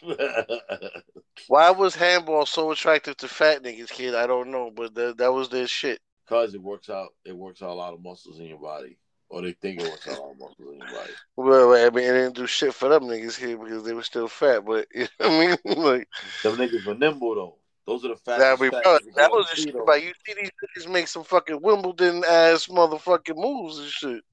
Why 1.48 1.70
was 1.70 1.94
handball 1.94 2.46
so 2.46 2.70
attractive 2.70 3.16
to 3.18 3.28
fat 3.28 3.62
niggas, 3.62 3.90
kid? 3.90 4.14
I 4.14 4.26
don't 4.26 4.50
know, 4.50 4.70
but 4.74 4.94
that 4.94 5.18
that 5.18 5.32
was 5.32 5.48
their 5.48 5.66
shit. 5.66 6.00
Cause 6.28 6.54
it 6.54 6.62
works 6.62 6.88
out. 6.88 7.08
It 7.24 7.36
works 7.36 7.62
out 7.62 7.70
a 7.70 7.74
lot 7.74 7.92
of 7.92 8.02
muscles 8.02 8.38
in 8.38 8.46
your 8.46 8.58
body, 8.58 8.96
or 9.28 9.42
they 9.42 9.52
think 9.52 9.80
it 9.80 9.90
works 9.90 10.08
out 10.08 10.18
a 10.18 10.20
lot 10.20 10.30
of 10.30 10.38
muscles 10.38 10.68
in 10.72 10.78
your 10.78 10.98
body. 10.98 11.12
Well, 11.36 11.74
I 11.74 11.90
mean, 11.90 12.04
it 12.04 12.12
didn't 12.12 12.36
do 12.36 12.46
shit 12.46 12.72
for 12.72 12.88
them 12.88 13.04
niggas 13.04 13.36
here 13.36 13.58
because 13.58 13.84
they 13.84 13.92
were 13.92 14.02
still 14.02 14.28
fat. 14.28 14.64
But 14.64 14.86
you 14.94 15.08
know 15.20 15.28
what 15.28 15.60
I 15.64 15.68
mean, 15.74 15.82
like 15.84 16.08
Them 16.42 16.56
niggas 16.56 16.86
were 16.86 16.94
nimble 16.94 17.34
though. 17.34 17.56
Those 17.86 18.04
are 18.04 18.08
the 18.08 18.20
that, 18.26 18.58
fat 18.58 18.58
bro, 18.58 18.70
that 19.16 19.30
was 19.30 19.50
the 19.50 19.56
shit. 19.56 19.74
About 19.74 20.02
you 20.02 20.12
see 20.24 20.34
these 20.34 20.50
niggas 20.50 20.90
make 20.90 21.08
some 21.08 21.24
fucking 21.24 21.60
Wimbledon 21.60 22.24
ass 22.26 22.66
motherfucking 22.66 23.36
moves 23.36 23.78
and 23.78 23.88
shit. 23.88 24.24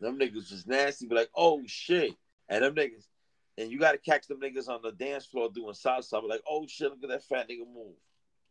Them 0.00 0.18
niggas 0.18 0.52
is 0.52 0.66
nasty, 0.66 1.06
be 1.06 1.14
like, 1.14 1.30
oh 1.34 1.62
shit. 1.66 2.12
And 2.48 2.64
them 2.64 2.74
niggas, 2.74 3.06
and 3.58 3.70
you 3.70 3.78
gotta 3.78 3.98
catch 3.98 4.26
them 4.26 4.40
niggas 4.40 4.68
on 4.68 4.80
the 4.82 4.92
dance 4.92 5.26
floor 5.26 5.50
doing 5.52 5.74
salsa. 5.74 6.20
Be 6.20 6.28
like, 6.28 6.42
oh 6.48 6.66
shit, 6.66 6.90
look 6.90 7.02
at 7.02 7.08
that 7.10 7.24
fat 7.24 7.48
nigga 7.48 7.66
move. 7.72 7.94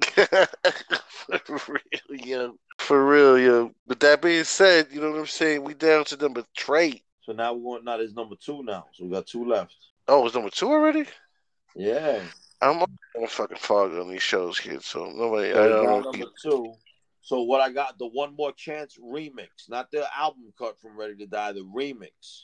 for 1.45 1.73
real, 1.73 2.27
yo. 2.27 2.55
For 2.79 3.05
real, 3.05 3.39
yo. 3.39 3.71
But 3.87 3.99
that 4.01 4.21
being 4.21 4.43
said, 4.43 4.87
you 4.91 5.01
know 5.01 5.11
what 5.11 5.19
I'm 5.19 5.27
saying? 5.27 5.63
We 5.63 5.73
down 5.73 6.05
to 6.05 6.17
number 6.17 6.43
three. 6.57 7.03
So 7.23 7.33
now 7.33 7.53
we're 7.53 7.61
going 7.61 7.85
now 7.85 7.97
there's 7.97 8.13
number 8.13 8.35
two 8.35 8.63
now. 8.63 8.87
So 8.93 9.05
we 9.05 9.11
got 9.11 9.27
two 9.27 9.45
left. 9.47 9.75
Oh, 10.07 10.25
it's 10.25 10.35
number 10.35 10.49
two 10.49 10.69
already? 10.69 11.05
Yeah. 11.75 12.21
I'm 12.61 12.83
in 13.15 13.23
a 13.23 13.27
fucking 13.27 13.57
fog 13.57 13.93
on 13.93 14.09
these 14.09 14.21
shows, 14.21 14.59
kids. 14.59 14.85
So 14.85 15.05
nobody, 15.05 15.51
So 15.51 15.63
we 15.63 15.69
don't 15.69 16.03
got 16.03 16.11
number 16.11 16.27
two. 16.41 16.73
So 17.21 17.43
what 17.43 17.61
I 17.61 17.71
got, 17.71 17.97
the 17.99 18.07
one 18.07 18.35
more 18.35 18.51
chance 18.51 18.97
remix, 18.99 19.69
not 19.69 19.91
the 19.91 20.05
album 20.17 20.51
cut 20.57 20.79
from 20.79 20.97
Ready 20.97 21.15
to 21.17 21.27
Die, 21.27 21.51
the 21.53 21.61
remix. 21.61 22.43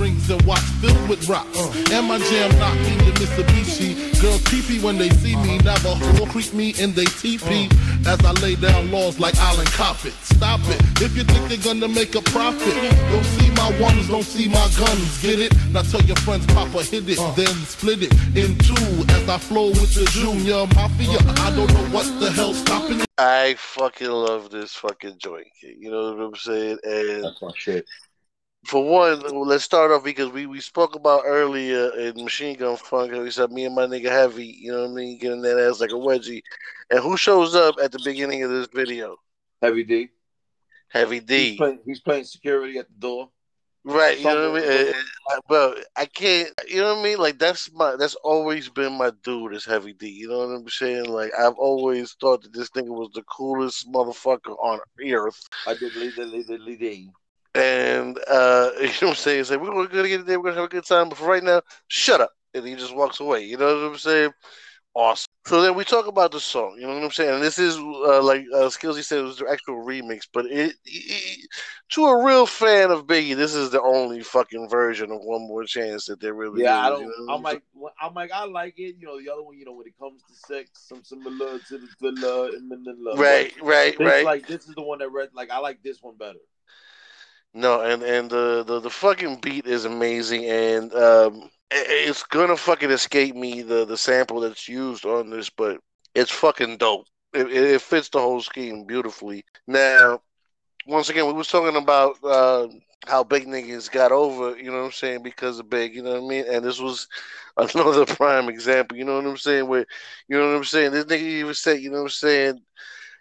Rings 0.00 0.30
and 0.30 0.40
watch 0.42 0.60
filled 0.80 1.08
with 1.10 1.28
rocks. 1.28 1.58
Uh. 1.58 1.84
And 1.92 2.08
my 2.08 2.18
jam 2.18 2.50
knock 2.58 2.74
me 2.78 2.96
to 3.04 3.12
Mitsubishi. 3.20 4.20
Girls 4.22 4.42
teepee 4.44 4.80
when 4.80 4.96
they 4.96 5.10
see 5.10 5.36
me. 5.36 5.58
Uh-huh. 5.58 5.76
Navajo 5.76 6.26
creep 6.26 6.54
me 6.54 6.70
in 6.78 6.92
they 6.92 7.04
teepee. 7.04 7.68
Uh. 8.06 8.12
As 8.12 8.24
I 8.24 8.32
lay 8.40 8.54
down 8.54 8.90
laws 8.90 9.20
like 9.20 9.36
Island 9.36 9.68
Coppet. 9.68 10.12
Stop 10.34 10.60
it. 10.64 10.80
Uh. 10.80 11.04
If 11.04 11.16
you 11.16 11.24
think 11.24 11.48
they're 11.48 11.74
gonna 11.74 11.88
make 11.88 12.14
a 12.14 12.22
profit, 12.22 12.74
don't 13.12 13.24
see 13.24 13.50
my 13.50 13.78
ones, 13.78 14.08
don't 14.08 14.24
see 14.24 14.48
my 14.48 14.68
guns. 14.78 15.20
Get 15.20 15.38
it? 15.38 15.52
Now 15.70 15.82
tell 15.82 16.02
your 16.02 16.16
friends 16.16 16.46
Papa 16.46 16.82
hit 16.82 17.06
it, 17.06 17.18
then 17.36 17.54
split 17.66 18.02
it 18.02 18.12
in 18.34 18.56
two. 18.58 19.04
As 19.12 19.28
I 19.28 19.36
flow 19.36 19.68
with 19.68 19.94
the 19.94 20.06
Junior 20.12 20.66
Mafia. 20.74 21.18
I 21.44 21.50
don't 21.54 21.72
know 21.74 21.86
what 21.94 22.06
the 22.20 22.30
hell 22.30 22.54
stopping 22.54 23.00
it. 23.00 23.06
I 23.18 23.54
fucking 23.58 24.08
love 24.08 24.50
this 24.50 24.72
fucking 24.72 25.18
joint. 25.18 25.48
You 25.62 25.90
know 25.90 26.14
what 26.14 26.24
I'm 26.24 26.36
saying? 26.36 26.78
And 26.84 27.24
That's 27.24 27.42
my 27.42 27.50
shit. 27.54 27.84
For 28.64 28.84
one, 28.84 29.20
let's 29.46 29.64
start 29.64 29.90
off 29.90 30.04
because 30.04 30.30
we, 30.30 30.46
we 30.46 30.60
spoke 30.60 30.94
about 30.94 31.22
earlier 31.24 31.90
in 31.96 32.22
Machine 32.22 32.56
Gun 32.56 32.76
Funk. 32.76 33.12
We 33.12 33.30
said 33.30 33.50
me 33.50 33.64
and 33.64 33.74
my 33.74 33.86
nigga 33.86 34.10
Heavy, 34.10 34.46
you 34.46 34.70
know 34.72 34.82
what 34.82 34.90
I 34.90 34.94
mean, 34.94 35.18
getting 35.18 35.42
that 35.42 35.58
ass 35.58 35.80
like 35.80 35.90
a 35.90 35.94
wedgie. 35.94 36.42
And 36.90 37.00
who 37.00 37.16
shows 37.16 37.54
up 37.54 37.76
at 37.82 37.92
the 37.92 38.00
beginning 38.04 38.42
of 38.42 38.50
this 38.50 38.68
video? 38.72 39.16
Heavy 39.62 39.84
D. 39.84 40.08
Heavy 40.88 41.16
He's 41.16 41.24
D. 41.24 41.56
playing, 41.56 41.78
he's 41.86 42.00
playing 42.00 42.24
security 42.24 42.78
at 42.78 42.88
the 42.88 43.00
door. 43.00 43.30
Right, 43.82 44.18
you 44.18 44.24
know 44.24 44.52
what 44.52 44.62
I 44.62 44.66
mean? 44.66 44.88
Uh, 44.88 45.34
uh, 45.34 45.40
Bro, 45.48 45.74
I 45.96 46.04
can't. 46.04 46.50
You 46.68 46.82
know 46.82 46.94
what 46.94 47.00
I 47.00 47.02
mean? 47.02 47.18
Like 47.18 47.38
that's 47.38 47.72
my. 47.72 47.96
That's 47.96 48.14
always 48.16 48.68
been 48.68 48.92
my 48.92 49.10
dude. 49.22 49.54
Is 49.54 49.64
Heavy 49.64 49.94
D. 49.94 50.06
You 50.10 50.28
know 50.28 50.38
what 50.40 50.54
I'm 50.54 50.68
saying? 50.68 51.06
Like 51.06 51.30
I've 51.38 51.54
always 51.54 52.12
thought 52.20 52.42
that 52.42 52.52
this 52.52 52.68
nigga 52.70 52.88
was 52.88 53.08
the 53.14 53.22
coolest 53.22 53.90
motherfucker 53.90 54.54
on 54.62 54.80
earth. 55.10 55.48
I 55.66 55.72
did 55.74 55.96
lead 55.96 56.14
the 56.14 56.26
lead 56.26 56.46
the 56.46 56.58
lead. 56.58 57.10
And 57.54 58.18
uh, 58.28 58.70
you 58.80 58.86
know 58.86 58.92
what 58.92 59.08
I'm 59.10 59.14
saying? 59.14 59.40
It's 59.40 59.50
like 59.50 59.60
we're 59.60 59.70
gonna 59.70 60.08
get 60.08 60.20
it 60.20 60.26
there. 60.26 60.38
We're 60.38 60.50
gonna 60.50 60.56
have 60.56 60.64
a 60.64 60.68
good 60.68 60.86
time. 60.86 61.08
But 61.08 61.18
for 61.18 61.28
right 61.28 61.42
now, 61.42 61.62
shut 61.88 62.20
up. 62.20 62.30
And 62.54 62.66
he 62.66 62.74
just 62.74 62.94
walks 62.94 63.20
away. 63.20 63.44
You 63.44 63.56
know 63.56 63.66
what 63.66 63.92
I'm 63.92 63.98
saying? 63.98 64.32
Awesome. 64.94 65.26
So 65.46 65.62
then 65.62 65.74
we 65.74 65.84
talk 65.84 66.06
about 66.06 66.32
the 66.32 66.40
song. 66.40 66.76
You 66.76 66.86
know 66.86 66.94
what 66.94 67.04
I'm 67.04 67.10
saying? 67.10 67.34
And 67.34 67.42
this 67.42 67.58
is 67.58 67.76
uh, 67.76 68.22
like 68.22 68.44
uh, 68.52 68.68
Skillsy 68.68 69.04
said, 69.04 69.18
it 69.20 69.22
was 69.22 69.38
the 69.38 69.48
actual 69.48 69.84
remix. 69.84 70.22
But 70.32 70.46
it, 70.46 70.74
it, 70.84 71.48
to 71.90 72.06
a 72.06 72.24
real 72.24 72.44
fan 72.44 72.90
of 72.90 73.06
Biggie, 73.06 73.36
this 73.36 73.54
is 73.54 73.70
the 73.70 73.80
only 73.80 74.22
fucking 74.22 74.68
version 74.68 75.12
of 75.12 75.20
One 75.22 75.46
More 75.46 75.64
Chance 75.64 76.06
that 76.06 76.20
there 76.20 76.34
really 76.34 76.62
Yeah, 76.62 76.76
I 76.76 76.86
is, 76.86 76.90
don't. 76.90 77.00
you 77.00 77.06
know 77.06 77.12
what 77.26 77.36
I'm 77.36 77.42
like, 77.42 77.62
I'm 78.00 78.14
like, 78.14 78.32
I 78.32 78.44
like 78.44 78.78
it. 78.78 78.96
You 78.98 79.06
know, 79.06 79.20
the 79.20 79.30
other 79.30 79.42
one, 79.42 79.56
you 79.56 79.64
know, 79.64 79.72
when 79.72 79.86
it 79.86 79.98
comes 79.98 80.22
to 80.24 80.34
sex, 80.34 80.70
some 80.74 81.04
similar 81.04 81.58
to 81.58 81.78
the 81.78 81.86
thriller 81.98 82.48
and 82.48 82.70
love. 82.98 83.18
Right, 83.18 83.52
right, 83.62 83.98
right. 83.98 84.24
Like 84.24 84.46
this 84.46 84.68
is 84.68 84.74
the 84.74 84.82
one 84.82 84.98
that 84.98 85.10
read. 85.10 85.30
Like 85.34 85.50
I 85.50 85.58
like 85.58 85.82
this 85.82 86.02
one 86.02 86.16
better. 86.16 86.38
No, 87.52 87.80
and 87.80 88.02
and 88.02 88.30
the 88.30 88.62
the, 88.64 88.80
the 88.80 88.90
fucking 88.90 89.40
beat 89.40 89.66
is 89.66 89.84
amazing, 89.84 90.44
and 90.46 90.94
um, 90.94 91.50
it's 91.70 92.22
gonna 92.24 92.56
fucking 92.56 92.90
escape 92.90 93.34
me 93.34 93.62
the 93.62 93.84
the 93.84 93.96
sample 93.96 94.40
that's 94.40 94.68
used 94.68 95.04
on 95.04 95.30
this, 95.30 95.50
but 95.50 95.78
it's 96.14 96.30
fucking 96.30 96.76
dope. 96.78 97.06
It, 97.34 97.48
it, 97.48 97.64
it 97.74 97.80
fits 97.82 98.08
the 98.08 98.20
whole 98.20 98.40
scheme 98.40 98.84
beautifully. 98.84 99.44
Now, 99.66 100.20
once 100.86 101.08
again, 101.10 101.26
we 101.26 101.32
was 101.32 101.48
talking 101.48 101.76
about 101.80 102.16
uh, 102.24 102.68
how 103.06 103.24
big 103.24 103.46
niggas 103.46 103.90
got 103.90 104.12
over, 104.12 104.56
you 104.58 104.70
know 104.70 104.78
what 104.78 104.84
I'm 104.86 104.92
saying, 104.92 105.22
because 105.22 105.58
of 105.60 105.70
big, 105.70 105.94
you 105.94 106.02
know 106.02 106.12
what 106.20 106.24
I 106.24 106.28
mean, 106.28 106.44
and 106.48 106.64
this 106.64 106.80
was 106.80 107.08
another 107.56 108.06
prime 108.06 108.48
example, 108.48 108.96
you 108.98 109.04
know 109.04 109.16
what 109.16 109.26
I'm 109.26 109.36
saying, 109.36 109.66
where 109.68 109.86
you 110.28 110.38
know 110.38 110.50
what 110.50 110.56
I'm 110.58 110.64
saying, 110.64 110.92
this 110.92 111.04
nigga 111.06 111.20
even 111.22 111.54
said, 111.54 111.80
you 111.80 111.90
know 111.90 111.98
what 111.98 112.04
I'm 112.04 112.08
saying. 112.10 112.60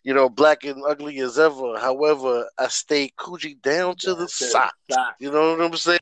You 0.03 0.13
know, 0.13 0.29
black 0.29 0.63
and 0.63 0.81
ugly 0.87 1.19
as 1.19 1.37
ever. 1.37 1.77
However, 1.77 2.47
I 2.57 2.67
stay 2.67 3.11
Coogee 3.17 3.61
down 3.61 3.95
to 3.99 4.13
the 4.13 4.21
That's 4.21 4.41
it. 4.41 4.51
sock. 4.51 4.73
Sock. 4.89 5.15
You 5.19 5.31
know 5.31 5.51
what 5.51 5.61
I'm 5.61 5.75
saying? 5.75 5.99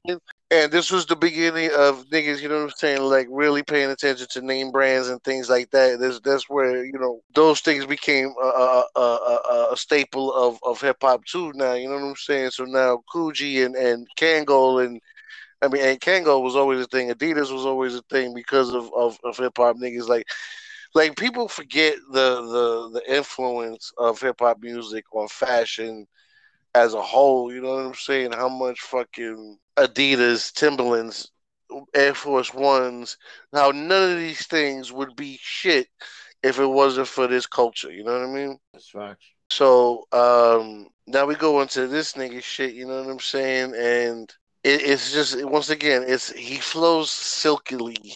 And 0.49 0.71
this 0.71 0.91
was 0.91 1.05
the 1.05 1.15
beginning 1.15 1.71
of 1.75 2.05
niggas, 2.05 2.41
you 2.41 2.47
know 2.47 2.55
what 2.55 2.63
I'm 2.63 2.69
saying, 2.77 3.01
like 3.01 3.27
really 3.29 3.63
paying 3.63 3.89
attention 3.89 4.27
to 4.31 4.41
name 4.41 4.71
brands 4.71 5.09
and 5.09 5.21
things 5.23 5.49
like 5.49 5.69
that. 5.71 5.99
That's 5.99 6.19
that's 6.21 6.49
where 6.49 6.85
you 6.85 6.97
know 6.99 7.21
those 7.33 7.59
things 7.59 7.85
became 7.85 8.33
a, 8.41 8.45
a, 8.45 8.85
a, 8.95 8.99
a, 8.99 9.67
a 9.73 9.77
staple 9.77 10.33
of, 10.33 10.57
of 10.63 10.79
hip 10.79 10.97
hop 11.01 11.25
too. 11.25 11.51
Now 11.55 11.73
you 11.73 11.89
know 11.89 11.95
what 11.95 12.03
I'm 12.03 12.15
saying. 12.15 12.51
So 12.51 12.63
now 12.63 13.03
Coogee 13.13 13.65
and 13.65 13.75
and 13.75 14.07
Kangol 14.17 14.85
and 14.85 15.01
I 15.61 15.67
mean 15.67 15.83
and 15.83 15.99
Kangol 15.99 16.43
was 16.43 16.55
always 16.55 16.79
a 16.79 16.87
thing. 16.87 17.09
Adidas 17.09 17.51
was 17.51 17.65
always 17.65 17.95
a 17.95 18.01
thing 18.03 18.33
because 18.33 18.73
of 18.73 18.89
of, 18.95 19.17
of 19.23 19.37
hip 19.37 19.57
hop 19.57 19.77
niggas 19.77 20.07
like 20.07 20.27
like 20.93 21.15
people 21.15 21.47
forget 21.47 21.95
the 22.11 22.41
the 22.41 22.99
the 22.99 23.15
influence 23.15 23.91
of 23.97 24.19
hip 24.21 24.37
hop 24.39 24.61
music 24.61 25.05
on 25.13 25.27
fashion 25.27 26.07
as 26.75 26.93
a 26.93 27.01
whole. 27.01 27.53
You 27.53 27.61
know 27.61 27.75
what 27.75 27.85
I'm 27.85 27.93
saying? 27.95 28.31
How 28.33 28.49
much 28.49 28.81
fucking 28.81 29.57
Adidas, 29.77 30.51
Timberlands, 30.53 31.31
Air 31.93 32.13
Force 32.13 32.53
Ones, 32.53 33.17
how 33.53 33.71
none 33.71 34.11
of 34.13 34.17
these 34.17 34.45
things 34.47 34.91
would 34.91 35.15
be 35.15 35.37
shit 35.41 35.87
if 36.43 36.59
it 36.59 36.65
wasn't 36.65 37.07
for 37.07 37.27
this 37.27 37.45
culture. 37.45 37.91
You 37.91 38.03
know 38.03 38.13
what 38.13 38.29
I 38.29 38.33
mean? 38.33 38.57
That's 38.73 38.89
facts. 38.89 39.25
So 39.49 40.07
um 40.11 40.87
now 41.07 41.25
we 41.25 41.35
go 41.35 41.61
into 41.61 41.87
this 41.87 42.13
nigga 42.13 42.41
shit. 42.43 42.73
You 42.73 42.87
know 42.87 43.01
what 43.01 43.11
I'm 43.11 43.19
saying? 43.19 43.73
And 43.75 44.29
it, 44.63 44.81
it's 44.83 45.11
just 45.13 45.43
once 45.45 45.69
again, 45.69 46.03
it's 46.07 46.31
he 46.31 46.57
flows 46.57 47.09
silkily. 47.11 48.15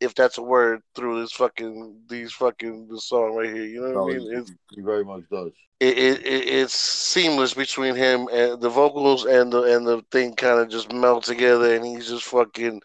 If 0.00 0.14
that's 0.14 0.38
a 0.38 0.42
word 0.42 0.80
through 0.94 1.20
this 1.20 1.32
fucking 1.32 2.02
these 2.08 2.32
fucking 2.32 2.88
the 2.88 3.00
song 3.00 3.34
right 3.36 3.52
here, 3.52 3.64
you 3.64 3.80
know 3.80 3.92
No, 3.92 4.00
what 4.00 4.14
I 4.14 4.18
mean? 4.18 4.28
he, 4.34 4.40
It's, 4.40 4.54
he 4.74 4.80
very 4.82 5.04
much 5.04 5.24
does. 5.30 5.52
it, 5.80 5.98
it, 5.98 6.26
it 6.26 6.48
it's 6.48 6.74
seamless 6.74 7.54
between 7.54 7.94
him 7.94 8.28
and 8.32 8.60
the 8.60 8.68
vocals 8.68 9.24
and 9.24 9.52
the 9.52 9.62
and 9.76 9.86
the 9.86 10.02
thing 10.10 10.34
kind 10.34 10.60
of 10.60 10.68
just 10.68 10.92
melt 10.92 11.24
together 11.24 11.74
and 11.74 11.84
he's 11.84 12.08
just 12.08 12.24
fucking 12.24 12.80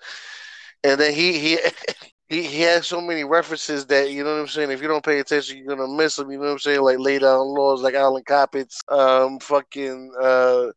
and 0.84 1.00
then 1.00 1.14
he 1.14 1.38
he 1.40 1.58
he, 2.30 2.44
he 2.44 2.62
has 2.62 2.88
so 2.88 3.02
many 3.02 3.24
references 3.24 3.86
that 3.88 4.12
you 4.12 4.24
know 4.24 4.34
what 4.34 4.42
I'm 4.42 4.48
saying 4.48 4.72
if 4.72 4.82
you 4.82 4.88
don't 4.88 5.04
pay 5.06 5.20
attention 5.20 5.58
you're 5.58 5.76
gonna 5.76 5.88
miss 5.96 6.16
them 6.18 6.32
you 6.32 6.38
know 6.38 6.46
what 6.46 6.52
I'm 6.54 6.60
saying 6.60 6.82
like 6.82 7.00
lay 7.00 7.20
down 7.20 7.48
laws 7.48 7.82
like 7.82 7.94
Alan 7.96 8.24
Coppets 8.24 8.80
um 8.90 9.40
fucking 9.40 10.12
uh 10.22 10.68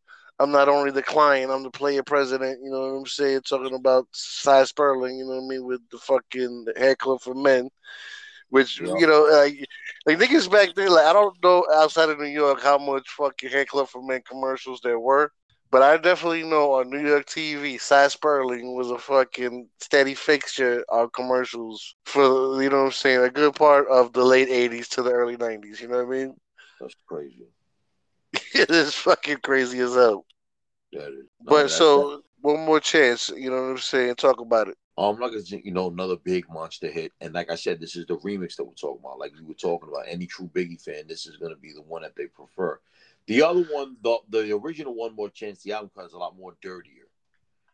I'm 0.45 0.53
not 0.53 0.69
only 0.69 0.93
the 0.93 1.03
client 1.03 1.51
I'm 1.51 1.65
the 1.65 1.71
player 1.71 2.03
president 2.03 2.61
you 2.63 2.71
know 2.71 2.81
what 2.81 2.99
I'm 3.01 3.07
saying 3.07 3.43
talking 3.43 3.75
about 3.75 4.07
Cy 4.13 4.65
Sperling 4.65 5.19
you 5.19 5.25
know 5.25 5.37
what 5.41 5.45
I 5.45 5.49
mean 5.49 5.65
with 5.67 5.81
the 5.91 5.99
fucking 5.99 6.67
hair 6.77 6.97
club 6.97 7.21
for 7.23 7.35
men 7.35 7.71
which 8.51 8.81
Yeah. 8.81 8.95
you 8.99 9.07
know 9.07 9.25
like 9.25 9.67
like 10.07 10.19
niggas 10.19 10.51
back 10.51 10.75
then, 10.75 10.91
like 10.91 11.07
I 11.07 11.13
don't 11.13 11.37
know 11.43 11.67
outside 11.75 12.11
of 12.11 12.19
New 12.21 12.27
York 12.27 12.63
how 12.63 12.79
much 12.79 13.09
fucking 13.11 13.51
hair 13.51 13.65
club 13.67 13.89
for 13.89 14.03
men 14.03 14.23
commercials 14.29 14.81
there 14.83 15.01
were, 15.01 15.33
but 15.71 15.83
I 15.83 15.97
definitely 15.97 16.45
know 16.45 16.75
on 16.75 16.91
New 16.91 17.01
York 17.07 17.27
TV, 17.27 17.81
Cy 17.81 18.09
Sperling 18.09 18.77
was 18.77 18.91
a 18.91 18.99
fucking 18.99 19.69
steady 19.81 20.15
fixture 20.15 20.85
on 20.91 21.11
commercials 21.11 21.97
for 22.07 22.63
you 22.63 22.71
know 22.71 22.79
what 22.79 22.87
I'm 22.87 22.93
saying, 22.93 23.21
a 23.21 23.31
good 23.31 23.55
part 23.57 23.89
of 23.89 24.13
the 24.13 24.25
late 24.25 24.49
'80s 24.51 24.89
to 24.91 25.03
the 25.03 25.13
early 25.13 25.37
'90s. 25.37 25.81
You 25.81 25.89
know 25.89 26.05
what 26.05 26.15
I 26.15 26.19
mean? 26.19 26.37
That's 26.81 26.95
crazy. 27.09 27.49
it 28.55 28.71
is 28.71 28.95
fucking 28.95 29.39
crazy 29.43 29.81
as 29.81 29.95
hell. 29.95 30.27
That 30.95 31.09
is. 31.09 31.27
No, 31.43 31.51
But 31.51 31.69
so 31.71 32.23
one 32.41 32.61
more 32.61 32.81
chance, 32.81 33.31
you 33.37 33.51
know 33.51 33.63
what 33.63 33.71
I'm 33.71 33.79
saying? 33.79 34.15
Talk 34.17 34.41
about 34.41 34.69
it. 34.69 34.77
Um, 34.97 35.19
like 35.19 35.33
it's, 35.33 35.51
you 35.51 35.73
know, 35.73 35.91
another 35.91 36.17
big 36.17 36.49
monster 36.49 36.89
hit, 36.89 37.11
and 37.21 37.35
like 37.35 37.51
I 37.51 37.57
said, 37.57 37.81
this 37.81 37.97
is 37.97 38.07
the 38.07 38.17
remix 38.19 38.55
that 38.57 38.65
we're 38.65 38.75
talking 38.75 39.01
about. 39.01 39.19
Like 39.19 39.33
you 39.37 39.47
were 39.47 39.55
talking 39.55 39.89
about, 39.89 40.05
any 40.07 40.27
true 40.27 40.49
Biggie 40.55 40.81
fan, 40.81 41.05
this 41.09 41.27
is 41.27 41.37
gonna 41.37 41.57
be 41.57 41.73
the 41.73 41.83
one 41.83 42.03
that 42.03 42.15
they 42.17 42.27
prefer. 42.27 42.79
The 43.27 43.43
other 43.43 43.65
one, 43.65 43.97
the 44.03 44.19
the 44.29 44.53
original 44.53 44.95
one, 44.95 45.17
more 45.17 45.31
chance. 45.31 45.63
The 45.63 45.73
album 45.73 45.91
cut 45.97 46.07
is 46.07 46.13
a 46.13 46.19
lot 46.19 46.37
more 46.37 46.55
dirtier. 46.63 47.09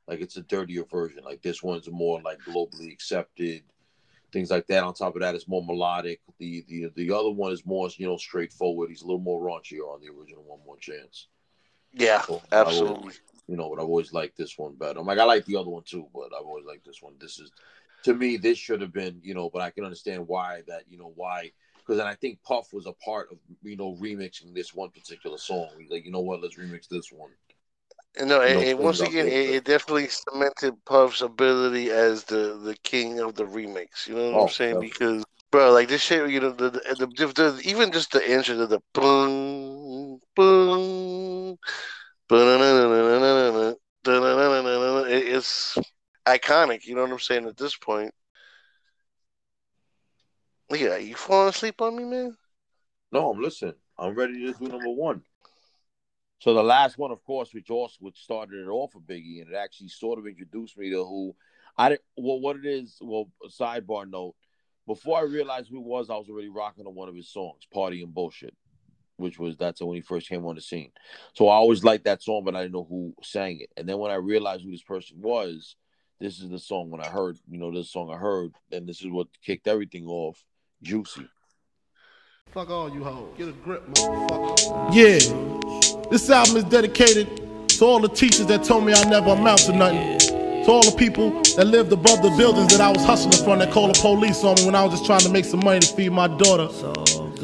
Like 0.06 0.20
it's 0.20 0.36
a 0.36 0.42
dirtier 0.42 0.84
version. 0.84 1.22
Like 1.24 1.42
this 1.42 1.62
one's 1.62 1.90
more 1.90 2.22
like 2.22 2.38
globally 2.40 2.90
accepted, 2.90 3.62
things 4.32 4.50
like 4.50 4.66
that. 4.68 4.82
On 4.82 4.94
top 4.94 5.14
of 5.14 5.20
that, 5.20 5.34
it's 5.34 5.48
more 5.48 5.64
melodic. 5.64 6.20
The 6.38 6.64
the 6.68 6.90
the 6.96 7.12
other 7.12 7.30
one 7.30 7.52
is 7.52 7.66
more 7.66 7.90
you 7.96 8.06
know 8.06 8.16
straightforward. 8.16 8.88
He's 8.88 9.02
a 9.02 9.06
little 9.06 9.20
more 9.20 9.42
raunchier 9.42 9.92
on 9.92 10.00
the 10.00 10.08
original 10.08 10.44
one, 10.44 10.60
more 10.64 10.78
chance. 10.78 11.28
Yeah, 11.92 12.22
So, 12.22 12.42
I 12.52 12.62
always- 12.62 12.68
absolutely. 12.68 13.12
you 13.48 13.56
know, 13.56 13.68
but 13.68 13.82
I've 13.82 13.88
always 13.88 14.12
liked 14.12 14.36
this 14.36 14.56
one 14.56 14.74
better. 14.76 15.00
I'm 15.00 15.06
like, 15.06 15.18
I 15.18 15.24
like 15.24 15.44
the 15.44 15.56
other 15.56 15.70
one 15.70 15.82
too, 15.82 16.08
but 16.14 16.32
I've 16.32 16.46
always 16.46 16.64
liked 16.64 16.84
this 16.86 17.02
one. 17.02 17.14
This 17.18 17.40
is, 17.40 17.50
to 18.04 18.14
me, 18.14 18.36
this 18.36 18.58
should 18.58 18.80
have 18.80 18.92
been, 18.92 19.20
you 19.24 19.34
know, 19.34 19.50
but 19.50 19.60
I 19.62 19.70
can 19.70 19.84
understand 19.84 20.28
why 20.28 20.62
that, 20.68 20.84
you 20.88 20.96
know, 20.98 21.12
why, 21.16 21.50
because 21.78 21.96
then 21.98 22.06
I 22.06 22.14
think 22.14 22.40
Puff 22.44 22.72
was 22.72 22.86
a 22.86 22.92
part 22.92 23.32
of, 23.32 23.38
you 23.62 23.76
know, 23.76 23.96
remixing 24.00 24.54
this 24.54 24.72
one 24.72 24.90
particular 24.90 25.36
song. 25.36 25.68
He's 25.78 25.90
like, 25.90 26.04
you 26.04 26.12
know 26.12 26.20
what, 26.20 26.40
let's 26.42 26.56
remix 26.56 26.86
this 26.88 27.10
one. 27.10 27.30
And 28.18 28.28
no, 28.28 28.40
and, 28.40 28.54
No, 28.54 28.60
and 28.60 28.78
once 28.78 29.00
again, 29.00 29.26
it, 29.26 29.32
it 29.32 29.64
definitely 29.64 30.08
cemented 30.08 30.74
Puff's 30.84 31.20
ability 31.22 31.90
as 31.90 32.24
the 32.24 32.58
the 32.62 32.76
king 32.82 33.20
of 33.20 33.34
the 33.36 33.44
remix. 33.44 34.06
You 34.08 34.14
know 34.16 34.30
what 34.30 34.38
Oh, 34.38 34.42
I'm 34.42 34.48
saying? 34.48 34.74
definitely. 34.74 34.88
Because 34.88 35.24
bro, 35.52 35.72
like 35.72 35.88
this 35.88 36.02
shit, 36.02 36.28
you 36.28 36.40
know, 36.40 36.50
the 36.50 36.70
the, 36.70 36.80
the, 36.98 37.06
the, 37.06 37.26
the 37.52 37.60
even 37.64 37.92
just 37.92 38.10
the 38.10 38.28
intro 38.28 38.56
to 38.56 38.66
the 38.66 38.80
boom 38.94 40.20
boom. 40.34 41.29
It's 45.12 45.78
iconic, 46.26 46.86
you 46.86 46.94
know 46.94 47.02
what 47.02 47.12
I'm 47.12 47.18
saying 47.18 47.46
at 47.46 47.56
this 47.56 47.76
point. 47.76 48.12
That, 50.68 51.04
you 51.04 51.16
falling 51.16 51.48
asleep 51.48 51.80
on 51.80 51.96
me, 51.96 52.04
man? 52.04 52.36
No, 53.10 53.30
I'm 53.30 53.42
listening. 53.42 53.74
I'm 53.98 54.14
ready 54.14 54.34
to 54.46 54.52
do 54.52 54.68
number 54.68 54.90
one. 54.90 55.22
So 56.38 56.54
the 56.54 56.62
last 56.62 56.96
one, 56.96 57.10
of 57.10 57.22
course, 57.24 57.52
which 57.52 57.70
also 57.70 57.96
which 58.00 58.22
started 58.22 58.60
it 58.60 58.68
off 58.68 58.92
for 58.92 59.00
Biggie, 59.00 59.42
and 59.42 59.50
it 59.50 59.56
actually 59.56 59.88
sort 59.88 60.18
of 60.18 60.26
introduced 60.26 60.78
me 60.78 60.90
to 60.90 61.04
who 61.04 61.34
I 61.76 61.90
didn't. 61.90 62.02
Well, 62.16 62.40
what 62.40 62.56
it 62.56 62.64
is. 62.64 62.96
Well, 63.00 63.28
a 63.44 63.48
sidebar 63.48 64.08
note. 64.08 64.36
Before 64.86 65.18
I 65.18 65.22
realized 65.22 65.68
who 65.68 65.80
was, 65.80 66.08
I 66.08 66.16
was 66.16 66.30
already 66.30 66.48
rocking 66.48 66.86
on 66.86 66.94
one 66.94 67.08
of 67.08 67.14
his 67.14 67.28
songs, 67.28 67.66
"Party 67.72 68.02
and 68.02 68.14
Bullshit," 68.14 68.54
which 69.20 69.38
was 69.38 69.56
that's 69.56 69.80
when 69.80 69.94
he 69.94 70.00
first 70.00 70.28
came 70.28 70.44
on 70.46 70.56
the 70.56 70.60
scene. 70.60 70.90
So 71.34 71.48
I 71.48 71.54
always 71.54 71.84
liked 71.84 72.04
that 72.04 72.22
song, 72.22 72.42
but 72.44 72.56
I 72.56 72.62
didn't 72.62 72.74
know 72.74 72.86
who 72.88 73.14
sang 73.22 73.60
it. 73.60 73.70
And 73.76 73.88
then 73.88 73.98
when 73.98 74.10
I 74.10 74.16
realized 74.16 74.64
who 74.64 74.70
this 74.70 74.82
person 74.82 75.20
was, 75.20 75.76
this 76.18 76.40
is 76.40 76.50
the 76.50 76.58
song. 76.58 76.90
When 76.90 77.00
I 77.00 77.08
heard, 77.08 77.38
you 77.48 77.58
know, 77.58 77.72
this 77.72 77.90
song 77.90 78.10
I 78.12 78.16
heard, 78.16 78.52
and 78.72 78.86
this 78.86 79.00
is 79.00 79.08
what 79.08 79.28
kicked 79.44 79.68
everything 79.68 80.06
off. 80.06 80.42
Juicy. 80.82 81.28
Fuck 82.52 82.70
all 82.70 82.92
you 82.92 83.04
hoes. 83.04 83.28
Get 83.38 83.48
a 83.48 83.52
grip, 83.52 83.86
motherfucker. 83.94 84.94
Yeah. 84.94 86.10
This 86.10 86.28
album 86.28 86.56
is 86.56 86.64
dedicated 86.64 87.68
to 87.68 87.84
all 87.84 88.00
the 88.00 88.08
teachers 88.08 88.46
that 88.46 88.64
told 88.64 88.84
me 88.84 88.92
I 88.92 89.08
never 89.08 89.30
amount 89.30 89.60
to 89.60 89.72
nothing. 89.72 90.18
To 90.64 90.70
all 90.70 90.82
the 90.82 90.94
people 90.96 91.30
that 91.56 91.66
lived 91.66 91.92
above 91.92 92.22
the 92.22 92.34
buildings 92.36 92.76
that 92.76 92.80
I 92.80 92.90
was 92.90 93.04
hustling 93.04 93.44
from 93.44 93.60
that 93.60 93.72
called 93.72 93.94
the 93.94 94.00
police 94.00 94.42
on 94.44 94.56
me 94.56 94.66
when 94.66 94.74
I 94.74 94.84
was 94.84 94.92
just 94.92 95.06
trying 95.06 95.20
to 95.20 95.30
make 95.30 95.44
some 95.44 95.60
money 95.64 95.80
to 95.80 95.94
feed 95.94 96.10
my 96.10 96.28
daughter. 96.28 96.68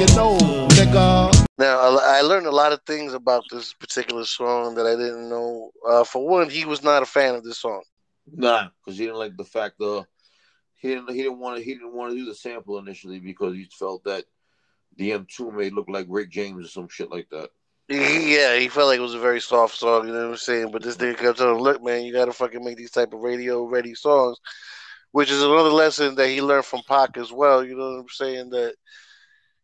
you 0.00 0.06
know, 0.16 0.68
nigga. 0.70 1.46
Now, 1.58 1.78
I 1.78 2.18
I 2.18 2.20
learned 2.22 2.46
a 2.46 2.50
lot 2.50 2.72
of 2.72 2.80
things 2.86 3.12
about 3.12 3.44
this 3.50 3.74
particular 3.74 4.24
song 4.24 4.74
that 4.76 4.86
I 4.86 4.96
didn't 4.96 5.28
know. 5.28 5.72
Uh, 5.86 6.04
for 6.04 6.26
one, 6.26 6.48
he 6.48 6.64
was 6.64 6.82
not 6.82 7.02
a 7.02 7.06
fan 7.06 7.34
of 7.34 7.44
this 7.44 7.58
song. 7.58 7.82
Nah, 8.32 8.68
because 8.78 8.98
he 8.98 9.04
didn't 9.04 9.18
like 9.18 9.36
the 9.36 9.44
fact 9.44 9.78
that 9.78 10.06
he 10.76 10.88
didn't 10.88 11.10
he 11.10 11.22
didn't 11.22 11.38
want 11.38 11.58
to 11.58 11.62
he 11.62 11.74
didn't 11.74 11.92
want 11.92 12.12
to 12.12 12.16
do 12.16 12.24
the 12.24 12.34
sample 12.34 12.78
initially 12.78 13.20
because 13.20 13.54
he 13.54 13.68
felt 13.78 14.02
that 14.04 14.24
the 14.96 15.10
M2 15.10 15.54
made 15.54 15.74
look 15.74 15.88
like 15.90 16.06
Rick 16.08 16.30
James 16.30 16.64
or 16.64 16.68
some 16.68 16.88
shit 16.88 17.10
like 17.10 17.28
that. 17.30 17.50
Yeah, 17.90 18.56
he 18.58 18.68
felt 18.68 18.88
like 18.88 18.98
it 18.98 19.02
was 19.02 19.14
a 19.14 19.18
very 19.18 19.40
soft 19.40 19.76
song, 19.76 20.06
you 20.06 20.14
know 20.14 20.22
what 20.22 20.30
I'm 20.30 20.36
saying? 20.36 20.70
But 20.70 20.82
this 20.82 20.96
nigga 20.96 21.18
kept 21.18 21.38
telling 21.38 21.56
him, 21.56 21.60
look, 21.60 21.82
man, 21.82 22.04
you 22.04 22.12
gotta 22.12 22.32
fucking 22.32 22.64
make 22.64 22.76
these 22.76 22.92
type 22.92 23.12
of 23.12 23.20
radio 23.20 23.64
ready 23.64 23.94
songs, 23.94 24.38
which 25.10 25.30
is 25.30 25.42
another 25.42 25.70
lesson 25.70 26.14
that 26.14 26.28
he 26.28 26.40
learned 26.40 26.64
from 26.64 26.82
Pac 26.88 27.18
as 27.18 27.32
well, 27.32 27.64
you 27.64 27.76
know 27.76 27.90
what 27.90 28.00
I'm 28.00 28.08
saying? 28.08 28.50
That 28.50 28.76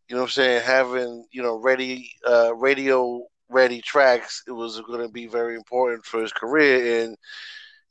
you 0.09 0.15
know 0.15 0.23
what 0.23 0.29
I'm 0.29 0.33
saying, 0.33 0.63
having, 0.65 1.27
you 1.33 1.43
know, 1.43 1.57
ready 1.57 2.11
uh 2.27 2.55
radio 2.55 3.23
ready 3.49 3.81
tracks, 3.81 4.43
it 4.47 4.53
was 4.53 4.81
gonna 4.83 5.09
be 5.09 5.27
very 5.27 5.55
important 5.57 6.05
for 6.05 6.21
his 6.21 6.33
career 6.33 7.05
and 7.05 7.17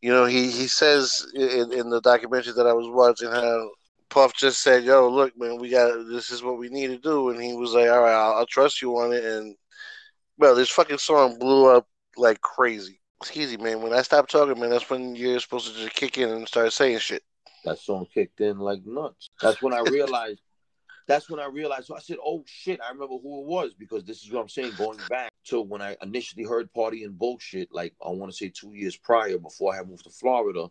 you 0.01 0.11
know, 0.11 0.25
he, 0.25 0.51
he 0.51 0.67
says 0.67 1.25
in, 1.33 1.71
in 1.73 1.89
the 1.89 2.01
documentary 2.01 2.53
that 2.53 2.67
I 2.67 2.73
was 2.73 2.87
watching 2.87 3.31
how 3.31 3.69
Puff 4.09 4.35
just 4.35 4.61
said, 4.61 4.83
"Yo, 4.83 5.09
look, 5.09 5.37
man, 5.37 5.57
we 5.57 5.69
got 5.69 6.07
this 6.07 6.29
is 6.29 6.43
what 6.43 6.59
we 6.59 6.69
need 6.69 6.87
to 6.87 6.97
do," 6.97 7.29
and 7.29 7.41
he 7.41 7.53
was 7.55 7.73
like, 7.73 7.89
"All 7.89 8.01
right, 8.01 8.13
I'll, 8.13 8.33
I'll 8.33 8.45
trust 8.45 8.81
you 8.81 8.95
on 8.97 9.13
it." 9.13 9.23
And 9.23 9.55
well, 10.37 10.53
this 10.55 10.69
fucking 10.69 10.99
song 10.99 11.39
blew 11.39 11.75
up 11.75 11.87
like 12.17 12.39
crazy. 12.41 13.01
It's 13.21 13.35
easy, 13.35 13.57
man. 13.57 13.81
When 13.81 13.93
I 13.93 14.03
stop 14.03 14.27
talking, 14.27 14.59
man, 14.59 14.69
that's 14.69 14.89
when 14.89 15.15
you're 15.15 15.39
supposed 15.39 15.73
to 15.73 15.81
just 15.81 15.95
kick 15.95 16.17
in 16.17 16.29
and 16.29 16.47
start 16.47 16.71
saying 16.71 16.99
shit. 16.99 17.23
That 17.63 17.79
song 17.79 18.05
kicked 18.13 18.41
in 18.41 18.59
like 18.59 18.85
nuts. 18.85 19.29
That's 19.41 19.61
when 19.61 19.73
I 19.73 19.79
realized. 19.89 20.41
That's 21.07 21.29
when 21.29 21.39
I 21.39 21.45
realized. 21.45 21.87
So 21.87 21.95
I 21.95 21.99
said, 21.99 22.17
"Oh 22.23 22.43
shit!" 22.45 22.79
I 22.81 22.91
remember 22.91 23.17
who 23.21 23.41
it 23.41 23.45
was 23.45 23.73
because 23.73 24.03
this 24.03 24.23
is 24.23 24.31
what 24.31 24.41
I'm 24.41 24.49
saying. 24.49 24.73
Going 24.77 24.99
back 25.09 25.31
to 25.45 25.61
when 25.61 25.81
I 25.81 25.95
initially 26.01 26.43
heard 26.43 26.73
"Party 26.73 27.03
and 27.03 27.17
Bullshit," 27.17 27.69
like 27.71 27.93
I 28.03 28.09
want 28.09 28.31
to 28.31 28.37
say 28.37 28.49
two 28.49 28.73
years 28.73 28.97
prior, 28.97 29.37
before 29.37 29.73
I 29.73 29.77
had 29.77 29.89
moved 29.89 30.05
to 30.05 30.09
Florida. 30.09 30.69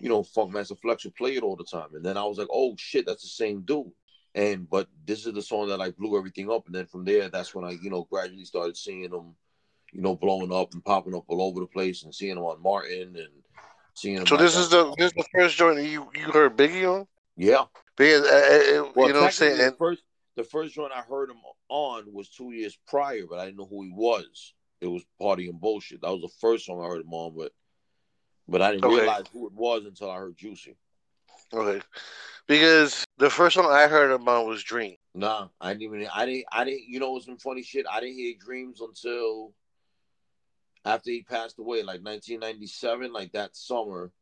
You 0.00 0.10
know, 0.10 0.22
Funk 0.22 0.52
Master 0.52 0.74
Flex 0.74 1.04
would 1.04 1.14
play 1.14 1.36
it 1.36 1.42
all 1.42 1.56
the 1.56 1.64
time, 1.64 1.94
and 1.94 2.04
then 2.04 2.16
I 2.16 2.24
was 2.24 2.38
like, 2.38 2.48
"Oh 2.52 2.74
shit, 2.76 3.06
that's 3.06 3.22
the 3.22 3.28
same 3.28 3.62
dude." 3.62 3.92
And 4.34 4.68
but 4.68 4.88
this 5.06 5.24
is 5.26 5.32
the 5.32 5.42
song 5.42 5.68
that 5.68 5.78
like 5.78 5.96
blew 5.96 6.18
everything 6.18 6.50
up, 6.50 6.66
and 6.66 6.74
then 6.74 6.86
from 6.86 7.04
there, 7.04 7.28
that's 7.28 7.54
when 7.54 7.64
I 7.64 7.72
you 7.82 7.90
know 7.90 8.06
gradually 8.10 8.44
started 8.44 8.76
seeing 8.76 9.10
them, 9.10 9.34
you 9.92 10.02
know, 10.02 10.14
blowing 10.14 10.52
up 10.52 10.74
and 10.74 10.84
popping 10.84 11.14
up 11.14 11.24
all 11.28 11.42
over 11.42 11.60
the 11.60 11.66
place, 11.66 12.02
and 12.02 12.14
seeing 12.14 12.34
them 12.34 12.44
on 12.44 12.62
Martin 12.62 13.16
and 13.16 13.28
seeing 13.94 14.16
them. 14.16 14.26
So 14.26 14.36
this 14.36 14.56
is 14.56 14.68
the 14.68 14.94
this 14.98 15.06
is 15.06 15.12
the 15.12 15.24
first 15.34 15.56
joint 15.56 15.76
that 15.76 15.86
you 15.86 16.10
you 16.14 16.30
heard 16.32 16.56
Biggie 16.56 16.90
on 16.90 17.06
yeah. 17.36 17.64
Because 17.96 18.26
uh, 18.26 18.82
uh, 18.86 18.92
Well, 18.94 19.08
you 19.08 19.14
know 19.14 19.20
what 19.20 19.26
I'm 19.26 19.32
saying. 19.32 19.56
the 19.58 19.76
first 19.78 20.02
the 20.36 20.44
first 20.44 20.74
joint 20.74 20.92
I 20.92 21.00
heard 21.00 21.30
him 21.30 21.38
on 21.68 22.12
was 22.12 22.28
two 22.28 22.52
years 22.52 22.78
prior, 22.86 23.24
but 23.28 23.38
I 23.38 23.46
didn't 23.46 23.58
know 23.58 23.66
who 23.66 23.82
he 23.82 23.90
was. 23.90 24.54
It 24.80 24.86
was 24.86 25.02
Party 25.20 25.48
and 25.48 25.60
Bullshit. 25.60 26.02
That 26.02 26.10
was 26.10 26.20
the 26.20 26.36
first 26.40 26.66
song 26.66 26.84
I 26.84 26.88
heard 26.88 27.00
him 27.00 27.12
on, 27.12 27.34
but 27.36 27.52
but 28.48 28.60
I 28.62 28.72
didn't 28.72 28.84
Okay. 28.84 28.96
realize 28.98 29.24
who 29.32 29.46
it 29.46 29.52
was 29.54 29.84
until 29.86 30.10
I 30.10 30.16
heard 30.16 30.36
Juicy. 30.36 30.76
okay, 31.52 31.84
because 32.46 33.04
the 33.18 33.30
first 33.30 33.56
one 33.56 33.66
I 33.66 33.86
heard 33.88 34.10
about 34.10 34.46
was 34.46 34.62
Dream. 34.62 34.96
Nah, 35.14 35.48
I 35.60 35.72
didn't 35.72 35.82
even 35.82 36.08
I 36.14 36.26
didn't 36.26 36.44
I 36.52 36.64
didn't 36.64 36.84
you 36.86 37.00
know 37.00 37.18
some 37.18 37.38
funny 37.38 37.62
shit. 37.62 37.86
I 37.90 38.00
didn't 38.00 38.16
hear 38.16 38.34
Dreams 38.38 38.80
until 38.82 39.54
after 40.84 41.10
he 41.10 41.22
passed 41.22 41.58
away, 41.58 41.78
like 41.78 42.04
1997, 42.04 43.12
like 43.12 43.32
that 43.32 43.56
summer, 43.56 44.12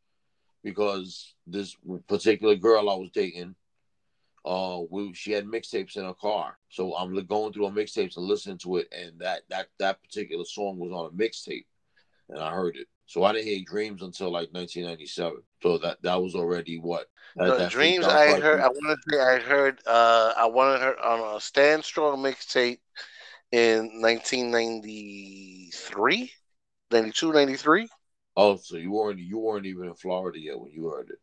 because 0.62 1.34
this 1.46 1.76
particular 2.08 2.54
girl 2.54 2.88
I 2.88 2.94
was 2.94 3.10
dating, 3.10 3.54
uh, 4.44 4.80
we 4.90 5.14
she 5.14 5.32
had 5.32 5.46
mixtapes 5.46 5.96
in 5.96 6.04
her 6.04 6.14
car, 6.14 6.58
so 6.68 6.94
I'm 6.94 7.14
going 7.26 7.52
through 7.52 7.66
her 7.66 7.74
mixtapes 7.74 8.16
and 8.16 8.26
listening 8.26 8.58
to 8.58 8.76
it, 8.76 8.92
and 8.92 9.18
that 9.20 9.42
that 9.48 9.68
that 9.78 10.00
particular 10.02 10.44
song 10.44 10.78
was 10.78 10.92
on 10.92 11.06
a 11.06 11.10
mixtape, 11.10 11.66
and 12.28 12.38
I 12.38 12.50
heard 12.50 12.76
it. 12.76 12.86
So 13.06 13.24
I 13.24 13.32
didn't 13.32 13.46
hear 13.46 13.62
Dreams 13.66 14.02
until 14.02 14.30
like 14.30 14.52
1997. 14.52 15.38
So 15.62 15.78
that 15.78 16.02
that 16.02 16.20
was 16.20 16.34
already 16.34 16.78
what 16.78 17.06
that, 17.36 17.70
Dreams 17.70 18.06
I 18.06 18.38
heard. 18.40 18.60
I 18.60 18.68
want 18.68 19.00
to 19.00 19.10
say 19.10 19.18
I 19.20 19.38
heard. 19.38 19.80
Uh, 19.86 20.34
I 20.36 20.44
wanted 20.46 20.82
her 20.82 21.00
on 21.00 21.36
a 21.36 21.40
Stand 21.40 21.84
Strong 21.84 22.22
mixtape 22.22 22.80
in 23.50 24.00
1993, 24.00 26.32
92, 26.90 27.32
93. 27.32 27.88
Oh, 28.36 28.56
so 28.56 28.76
you 28.76 28.90
weren't 28.92 29.20
you 29.20 29.38
weren't 29.38 29.64
even 29.66 29.86
in 29.86 29.94
Florida 29.94 30.38
yet 30.38 30.58
when 30.58 30.72
you 30.72 30.88
heard 30.88 31.10
it. 31.10 31.18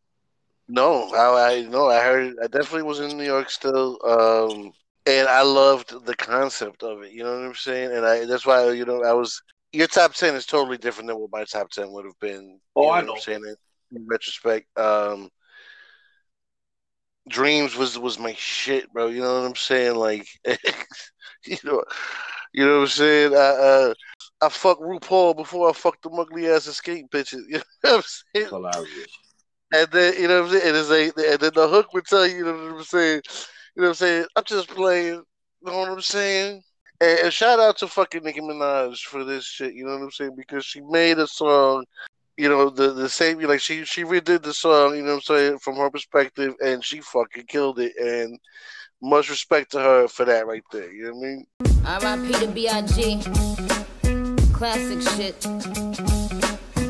No, 0.68 1.10
I, 1.14 1.54
I 1.54 1.62
no, 1.64 1.90
I 1.90 2.02
heard. 2.02 2.36
I 2.42 2.48
definitely 2.48 2.84
was 2.84 3.00
in 3.00 3.18
New 3.18 3.26
York 3.26 3.50
still. 3.50 3.98
Um, 4.06 4.72
and 5.06 5.28
I 5.28 5.42
loved 5.42 6.06
the 6.06 6.16
concept 6.16 6.84
of 6.84 7.02
it. 7.04 7.12
You 7.12 7.24
know 7.24 7.32
what 7.32 7.48
I'm 7.48 7.56
saying? 7.56 7.92
And 7.92 8.06
I 8.06 8.26
that's 8.26 8.46
why 8.46 8.72
you 8.72 8.86
know 8.86 9.04
I 9.04 9.14
was. 9.14 9.42
Your 9.74 9.88
top 9.88 10.14
ten 10.14 10.36
is 10.36 10.46
totally 10.46 10.78
different 10.78 11.08
than 11.08 11.18
what 11.18 11.32
my 11.32 11.46
top 11.46 11.70
ten 11.72 11.92
would 11.92 12.06
have 12.06 12.20
been. 12.20 12.60
Oh, 12.76 12.84
you 12.84 12.92
I 12.92 12.96
what 12.98 13.06
know. 13.06 13.14
I'm 13.14 13.20
saying 13.20 13.42
in, 13.92 14.06
retrospect. 14.08 14.68
Um, 14.78 15.30
Dreams 17.30 17.76
was 17.76 17.98
was 17.98 18.20
my 18.20 18.34
shit, 18.34 18.92
bro. 18.92 19.08
You 19.08 19.22
know 19.22 19.42
what 19.42 19.48
I'm 19.48 19.56
saying? 19.56 19.96
Like, 19.96 20.28
you 21.46 21.58
know, 21.64 21.84
you 22.54 22.66
know 22.66 22.76
what 22.76 22.82
I'm 22.82 22.88
saying? 22.88 23.34
I 23.34 23.38
uh, 23.38 23.94
I 24.42 24.50
fuck 24.50 24.80
RuPaul 24.80 25.36
before 25.36 25.70
I 25.70 25.74
fuck 25.74 26.02
the 26.02 26.10
ugly 26.10 26.50
ass 26.50 26.68
escape 26.68 27.08
bitches. 27.12 27.44
You 27.50 27.58
know 27.58 27.64
what 27.82 27.96
I'm 27.96 28.02
saying? 28.36 28.50
Hilarious. 28.50 29.18
And 29.74 29.88
then 29.92 30.14
you 30.20 30.28
know 30.28 30.42
what 30.42 30.52
I'm 30.52 30.60
saying? 30.60 30.68
And, 30.68 30.78
it's 30.78 31.32
and 31.32 31.40
then 31.40 31.52
the 31.54 31.68
hook 31.68 31.94
would 31.94 32.06
tell 32.06 32.28
you, 32.28 32.38
you 32.38 32.46
know 32.46 32.54
what 32.54 32.78
I'm 32.78 32.84
saying? 32.84 33.22
You 33.76 33.82
know 33.82 33.88
what 33.88 33.90
I'm 33.90 33.96
saying? 33.96 34.26
I'm 34.36 34.44
just 34.46 34.70
playing. 34.70 35.24
You 35.64 35.72
know 35.72 35.78
what 35.80 35.90
I'm 35.90 36.02
saying? 36.02 36.62
And, 37.00 37.20
and 37.20 37.34
shout 37.34 37.60
out 37.60 37.78
to 37.78 37.88
fucking 37.88 38.24
Nicki 38.24 38.42
Minaj 38.42 39.00
for 39.00 39.24
this 39.24 39.46
shit. 39.46 39.74
You 39.74 39.86
know 39.86 39.92
what 39.92 40.04
I'm 40.04 40.12
saying? 40.12 40.36
Because 40.36 40.66
she 40.66 40.82
made 40.82 41.20
a 41.20 41.28
song. 41.28 41.86
You 42.38 42.50
know 42.50 42.70
the 42.70 42.92
the 42.92 43.10
same. 43.10 43.40
Like 43.40 43.60
she 43.60 43.86
she 43.86 44.04
redid 44.04 44.44
the 44.44 44.54
song. 44.54 44.96
You 44.96 45.04
know 45.04 45.16
what 45.16 45.30
I'm 45.30 45.36
saying 45.36 45.60
from 45.60 45.76
her 45.78 45.90
perspective, 45.90 46.54
and 46.64 46.84
she 46.84 47.00
fucking 47.02 47.46
killed 47.48 47.80
it. 47.80 47.94
And 47.98 48.40
much 49.02 49.30
respect 49.30 49.72
to 49.72 49.80
her 49.80 50.08
for 50.08 50.26
that 50.26 50.48
right 50.48 50.64
there. 50.72 50.92
You 50.92 51.06
know 51.06 51.14
what 51.14 51.26
I 51.26 51.30
mean? 51.30 51.46
R.I.P. 51.86 52.46
to 52.46 52.48
B.I.G. 52.48 53.22
Classic 54.54 55.02
shit. 55.16 56.11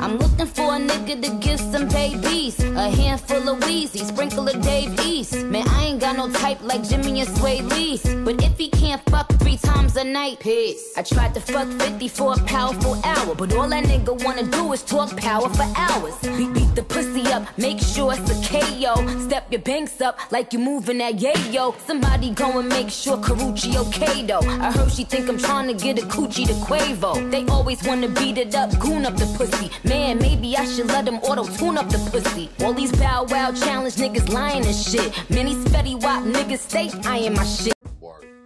I'm 0.02 0.18
looking 0.18 0.48
for 0.48 0.74
a 0.76 0.80
nigga 0.80 1.22
to 1.22 1.30
give 1.36 1.60
some 1.60 1.88
babies. 1.88 2.60
A 2.60 2.90
handful 2.90 3.48
of 3.50 3.64
Wheezy, 3.64 4.00
sprinkle 4.00 4.48
of 4.50 4.60
Dave 4.62 5.00
East. 5.06 5.36
Man, 5.46 5.68
I 5.70 5.86
ain't 5.86 6.00
got 6.00 6.18
no 6.18 6.28
type 6.28 6.60
like 6.64 6.82
Jimmy 6.82 7.22
and 7.22 7.30
Sway 7.38 7.62
Lee's. 7.62 8.02
But 8.26 8.44
if 8.44 8.58
he 8.58 8.70
can't 8.70 9.00
fuck 9.12 9.30
three 9.34 9.58
times 9.58 9.96
a 9.98 10.04
night, 10.04 10.40
peace. 10.40 10.94
I 10.98 11.04
tried 11.04 11.36
to 11.36 11.40
fuck 11.40 11.68
50 11.68 12.08
for 12.08 12.34
a 12.34 12.38
powerful 12.46 13.00
hour. 13.04 13.36
But 13.36 13.54
all 13.54 13.70
that 13.70 13.84
nigga 13.84 14.24
wanna 14.26 14.44
do 14.44 14.74
is 14.74 14.82
talk 14.82 15.16
power 15.18 15.48
for 15.50 15.68
hours. 15.76 16.16
Beat, 16.22 16.52
beat 16.54 16.74
the 16.74 16.82
pussy 16.82 17.28
up, 17.28 17.46
make 17.60 17.80
sure 17.80 18.12
it's 18.14 18.32
a 18.32 18.38
KO. 18.50 19.08
Step 19.28 19.52
your 19.52 19.62
banks 19.62 20.02
up 20.02 20.18
like 20.32 20.52
you're 20.52 20.64
moving 20.64 20.98
that 20.98 21.18
yayo. 21.18 21.76
Somebody 21.86 22.32
go 22.32 22.58
and 22.58 22.70
make 22.70 22.90
sure 22.90 23.18
Carucci 23.18 23.76
okay 23.76 24.26
though. 24.26 24.40
I 24.40 24.72
heard 24.72 24.92
she 24.92 25.04
think 25.04 25.30
I'm 25.30 25.38
trying 25.38 25.68
to 25.68 25.76
get 25.76 26.00
a 26.00 26.08
coochie 26.08 26.48
to 26.48 26.54
Quavo. 26.66 27.30
They 27.30 27.46
always 27.46 27.84
wanna 27.84 28.08
beat 28.08 28.40
it 28.40 28.56
up, 28.56 28.72
goon 28.80 29.06
up 29.06 29.16
the 29.16 29.28
pussy. 29.38 29.70
Man, 29.92 30.20
maybe 30.20 30.56
I 30.56 30.64
should 30.64 30.88
let 30.88 31.04
them 31.04 31.16
auto 31.16 31.44
tune 31.44 31.78
up 31.78 31.90
the 31.90 31.98
pussy. 32.10 32.50
All 32.64 32.74
these 32.74 32.94
bow 32.94 33.26
wow 33.28 33.52
challenge 33.52 33.96
niggas 33.96 34.32
lying 34.32 34.66
and 34.66 34.74
shit. 34.74 35.12
Many 35.30 35.54
Fetty 35.54 36.02
Wap 36.02 36.24
niggas 36.24 36.60
stay 36.60 36.90
eyeing 37.04 37.34
my 37.34 37.44
shit. 37.44 37.74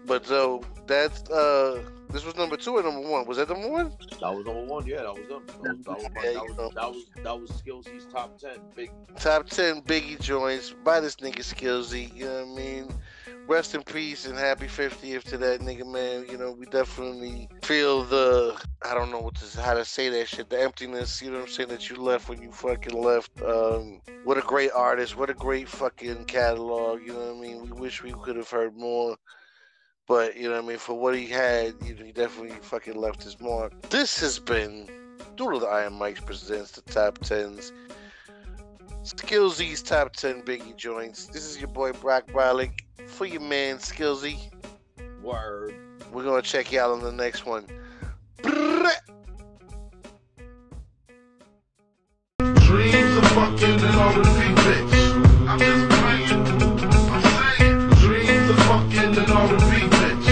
But 0.08 0.26
so 0.26 0.64
that's 0.88 1.30
uh, 1.30 1.84
this 2.10 2.26
was 2.26 2.36
number 2.36 2.58
two 2.58 2.78
or 2.78 2.82
number 2.82 3.08
one? 3.08 3.28
Was 3.28 3.38
that 3.38 3.50
number 3.50 3.70
one? 3.70 3.92
That 4.22 4.36
was 4.36 4.44
number 4.44 4.66
one. 4.66 4.88
Yeah, 4.88 5.04
that 5.04 5.14
was 5.14 5.28
them. 5.28 5.44
That 5.62 5.78
was 5.78 5.86
that 5.86 5.98
was, 5.98 6.04
Yeah, 6.04 6.22
that 6.24 6.34
you 6.34 6.56
was, 6.56 6.74
that 6.74 6.92
was, 6.92 7.06
that 7.24 7.40
was 7.40 7.52
Skillsy's 7.52 8.06
top 8.12 8.40
ten. 8.40 8.58
Big 8.76 8.90
Top 9.16 9.48
ten 9.48 9.84
Biggie 9.84 10.20
joints 10.20 10.74
by 10.84 11.00
this 11.00 11.18
nigga 11.18 11.42
Skillsy. 11.42 12.12
You 12.16 12.26
know 12.26 12.46
what 12.46 12.60
I 12.60 12.64
mean? 12.64 12.92
Rest 13.48 13.76
in 13.76 13.84
peace 13.84 14.26
and 14.26 14.38
happy 14.38 14.66
50th 14.66 15.24
to 15.26 15.38
that 15.38 15.60
nigga, 15.62 15.86
man. 15.86 16.26
You 16.30 16.38
know, 16.38 16.52
we 16.52 16.66
definitely 16.66 17.48
feel 17.62 18.04
the 18.04 18.60
I 18.82 18.96
don't 18.96 19.12
know 19.12 19.20
what 19.20 19.36
to 19.36 19.62
how 19.62 19.76
to 19.76 19.86
say 19.86 20.10
that 20.10 20.28
shit, 20.28 20.50
the 20.50 20.60
emptiness. 20.60 21.22
You 21.22 21.30
know 21.30 21.38
what 21.38 21.50
I'm 21.50 21.54
saying 21.54 21.70
that 21.70 21.90
you 21.90 21.98
left 21.98 22.28
when 22.28 22.42
you 22.42 22.52
fucking 22.52 23.00
left. 23.00 23.40
Um, 23.44 24.02
what 24.24 24.40
a 24.40 24.42
great 24.42 24.72
artist, 24.72 25.16
what 25.16 25.30
a 25.30 25.36
great 25.36 25.70
fucking 25.70 26.26
catalog. 26.26 27.02
You 27.02 27.14
know 27.14 27.34
what 27.34 27.38
I 27.38 27.40
mean? 27.40 27.62
We 27.62 27.72
wish 27.72 28.02
we 28.02 28.14
could 28.14 28.36
have 28.36 28.50
heard 28.50 28.76
more. 28.76 29.16
But 30.08 30.36
you 30.36 30.50
know 30.50 30.56
what 30.56 30.64
I 30.64 30.68
mean. 30.68 30.78
For 30.78 30.98
what 30.98 31.16
he 31.16 31.28
had, 31.28 31.76
you 31.84 31.96
know, 31.96 32.06
he 32.06 32.12
definitely 32.12 32.58
fucking 32.62 32.96
left 32.96 33.24
his 33.24 33.40
mark. 33.40 33.74
This 33.90 34.20
has 34.22 34.40
been 34.40 34.88
Doodle 35.36 35.60
the 35.60 35.68
Iron 35.68 35.94
Mike 35.94 36.26
presents 36.26 36.72
the 36.72 36.82
top 36.82 37.20
tens. 37.20 37.72
Skillsy's 39.06 39.82
top 39.84 40.16
ten 40.16 40.42
biggie 40.42 40.76
joints. 40.76 41.28
This 41.28 41.46
is 41.46 41.60
your 41.60 41.68
boy 41.68 41.92
Brock 41.92 42.26
Brolick 42.26 42.72
for 43.06 43.28
your 43.28 43.42
man 43.42 43.78
Skillsy. 43.78 44.50
Word. 45.22 45.76
We're 46.12 46.24
gonna 46.24 46.42
check 46.42 46.72
you 46.72 46.80
out 46.80 46.90
on 46.90 47.02
the 47.02 47.12
next 47.12 47.46
one. 47.46 47.68
Dreams 48.42 48.90
of 53.18 53.28
fucking 53.28 53.80
and 53.80 53.96
all 53.96 54.16
repeat, 54.16 54.56
bitch. 54.66 54.92
I'm 55.48 55.60
just 55.60 55.88
playing. 55.88 56.48
I'm 57.12 57.22
saying. 57.60 57.90
Dreams 58.02 58.50
of 58.50 58.58
fucking 58.66 59.18
and 59.20 59.32
all 59.32 59.48
repeat, 59.48 59.88
bitch. 59.92 60.28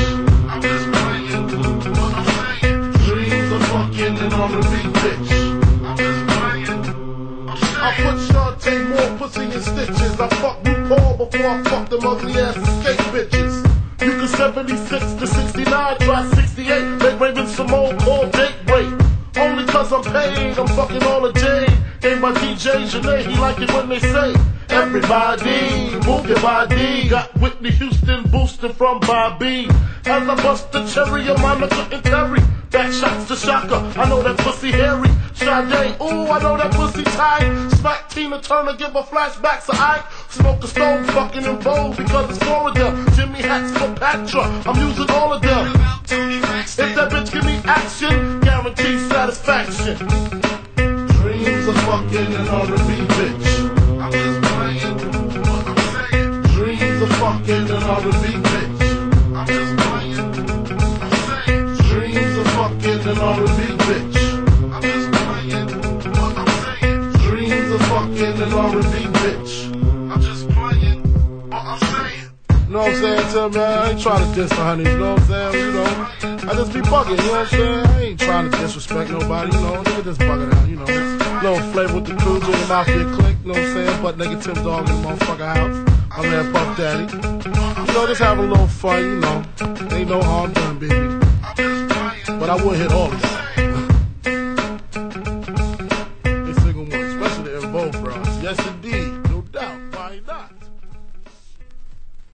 I'm 0.50 0.60
just 0.64 0.92
playing. 0.92 1.48
What 1.94 2.14
I'm 2.16 2.26
saying. 2.60 2.92
Dreams 3.06 3.52
of 3.52 3.62
fucking 3.68 4.18
and 4.18 4.34
all 4.34 4.50
repeat, 4.50 4.86
bitch. 4.86 4.93
When 23.74 23.90
they 23.90 24.00
say, 24.00 24.36
Everybody, 24.70 25.96
move 26.06 26.28
your 26.28 26.42
body. 26.42 27.08
Got 27.10 27.36
Whitney 27.40 27.72
Houston 27.72 28.24
boosting 28.30 28.74
from 28.74 29.00
Bobby. 29.02 29.68
As 30.06 30.28
I 30.28 30.36
bust 30.36 30.72
the 30.72 30.86
cherry, 30.88 31.24
your 31.26 31.38
mama 31.38 31.68
couldn't 31.68 32.04
carry. 32.04 32.40
Back 32.72 32.92
shots 32.92 33.28
to 33.28 33.36
Shaka, 33.36 33.94
I 33.96 34.10
know 34.10 34.24
that 34.24 34.38
pussy 34.40 34.72
hairy. 34.72 35.10
Sade, 35.36 35.96
ooh, 36.02 36.26
I 36.26 36.40
know 36.42 36.58
that 36.58 36.72
pussy 36.74 37.04
tight. 37.04 37.70
Smack 37.78 38.10
Tina 38.10 38.42
Turner, 38.42 38.76
give 38.76 38.94
her 38.94 39.04
flashbacks 39.04 39.70
of 39.70 39.80
Ike. 39.80 40.06
Smoke 40.30 40.64
a 40.64 40.68
stone, 40.68 41.04
fucking 41.06 41.44
in 41.44 41.58
vogue 41.58 41.96
because 41.96 42.32
it's 42.32 42.44
Florida. 42.44 43.06
Jimmy 43.16 43.42
hats 43.42 43.78
for 43.78 43.94
Patra, 43.94 44.42
I'm 44.66 44.88
using 44.88 45.10
all 45.12 45.34
of 45.34 45.42
them. 45.44 45.68
If 46.06 46.76
that 46.78 47.12
bitch 47.12 47.32
give 47.32 47.46
me 47.46 47.62
action, 47.66 48.40
guaranteed 48.40 49.08
satisfaction. 49.08 49.98
Dreams 51.22 51.68
of 51.68 51.76
fucking 51.86 52.36
all 52.50 52.66
repeat, 52.66 53.08
bitch. 53.10 53.63
Fucking 57.34 57.66
and 57.72 57.84
all 57.84 58.02
repeat, 58.02 58.38
bitch. 58.46 58.78
I'm 59.36 59.48
just 59.48 59.74
playing. 59.78 60.20
I'm. 61.02 61.10
Dreams 61.90 62.38
of 62.38 62.48
fucking 62.54 63.08
and 63.10 63.20
all 63.20 63.40
repeat, 63.42 63.78
bitch. 63.88 64.18
I'm 64.72 64.82
just 64.84 65.12
playing 65.12 65.68
what 66.14 66.38
I'm 66.38 66.48
saying. 66.62 67.14
Dreams 67.26 67.72
of 67.72 67.82
fucking 67.90 68.54
all 68.54 68.70
repeat, 68.70 69.10
bitch. 69.18 69.54
I'm 70.14 70.22
just 70.22 70.48
playing 70.48 71.02
what 71.50 71.66
I'm 71.66 71.80
saying. 71.80 72.30
You 72.68 72.74
know 72.74 72.80
what 72.80 72.90
I'm 72.90 72.96
saying? 73.02 73.26
Tell 73.34 73.50
me, 73.50 73.60
I 73.60 73.90
ain't 73.90 74.00
trying 74.00 74.30
to 74.30 74.36
diss 74.36 74.50
the 74.50 74.56
honeys, 74.56 74.88
you 74.88 74.98
know 75.00 75.14
what 75.14 75.22
I'm 75.22 75.28
saying? 75.28 75.66
You 75.66 75.72
know, 75.74 75.90
I 76.50 76.54
just 76.54 76.72
be 76.72 76.82
bugging, 76.82 77.10
you 77.10 77.18
know 77.18 77.32
what 77.32 77.40
I'm 77.40 77.48
saying? 77.48 77.86
I 77.88 78.02
ain't 78.02 78.20
trying 78.20 78.52
to 78.52 78.58
disrespect 78.58 79.10
nobody, 79.10 79.56
you 79.58 79.62
know, 79.64 79.82
nigga 79.82 80.04
just 80.04 80.20
bugging 80.20 80.54
out, 80.54 80.70
you 80.70 80.76
know. 80.76 80.86
Little 81.42 81.72
flavor 81.72 81.96
with 81.96 82.06
the 82.06 82.16
crew, 82.16 82.40
Junior 82.40 82.68
Mafia 82.68 83.06
click, 83.16 83.38
you 83.42 83.48
know 83.48 83.54
what 83.54 83.58
I'm 83.58 83.74
saying? 83.74 84.02
But 84.04 84.18
nigga 84.18 84.44
Tim 84.44 84.64
Dog 84.64 84.88
in 84.88 85.02
the 85.02 85.08
motherfucker 85.08 85.56
house. 85.56 85.93
I'm 86.16 86.30
there, 86.30 86.52
Puff 86.52 86.78
Daddy. 86.78 87.12
You 87.12 87.94
know, 87.94 88.06
just 88.06 88.22
having 88.22 88.46
a 88.46 88.48
little 88.48 88.68
fun, 88.68 89.04
you 89.04 89.20
know. 89.20 89.44
Ain't 89.92 90.10
no 90.10 90.22
harm 90.22 90.54
done, 90.54 90.78
baby. 90.78 91.20
But 92.40 92.50
I 92.52 92.64
would 92.64 92.78
hit 92.78 92.92
all 92.92 93.12
of 93.12 93.20
that. 93.20 93.33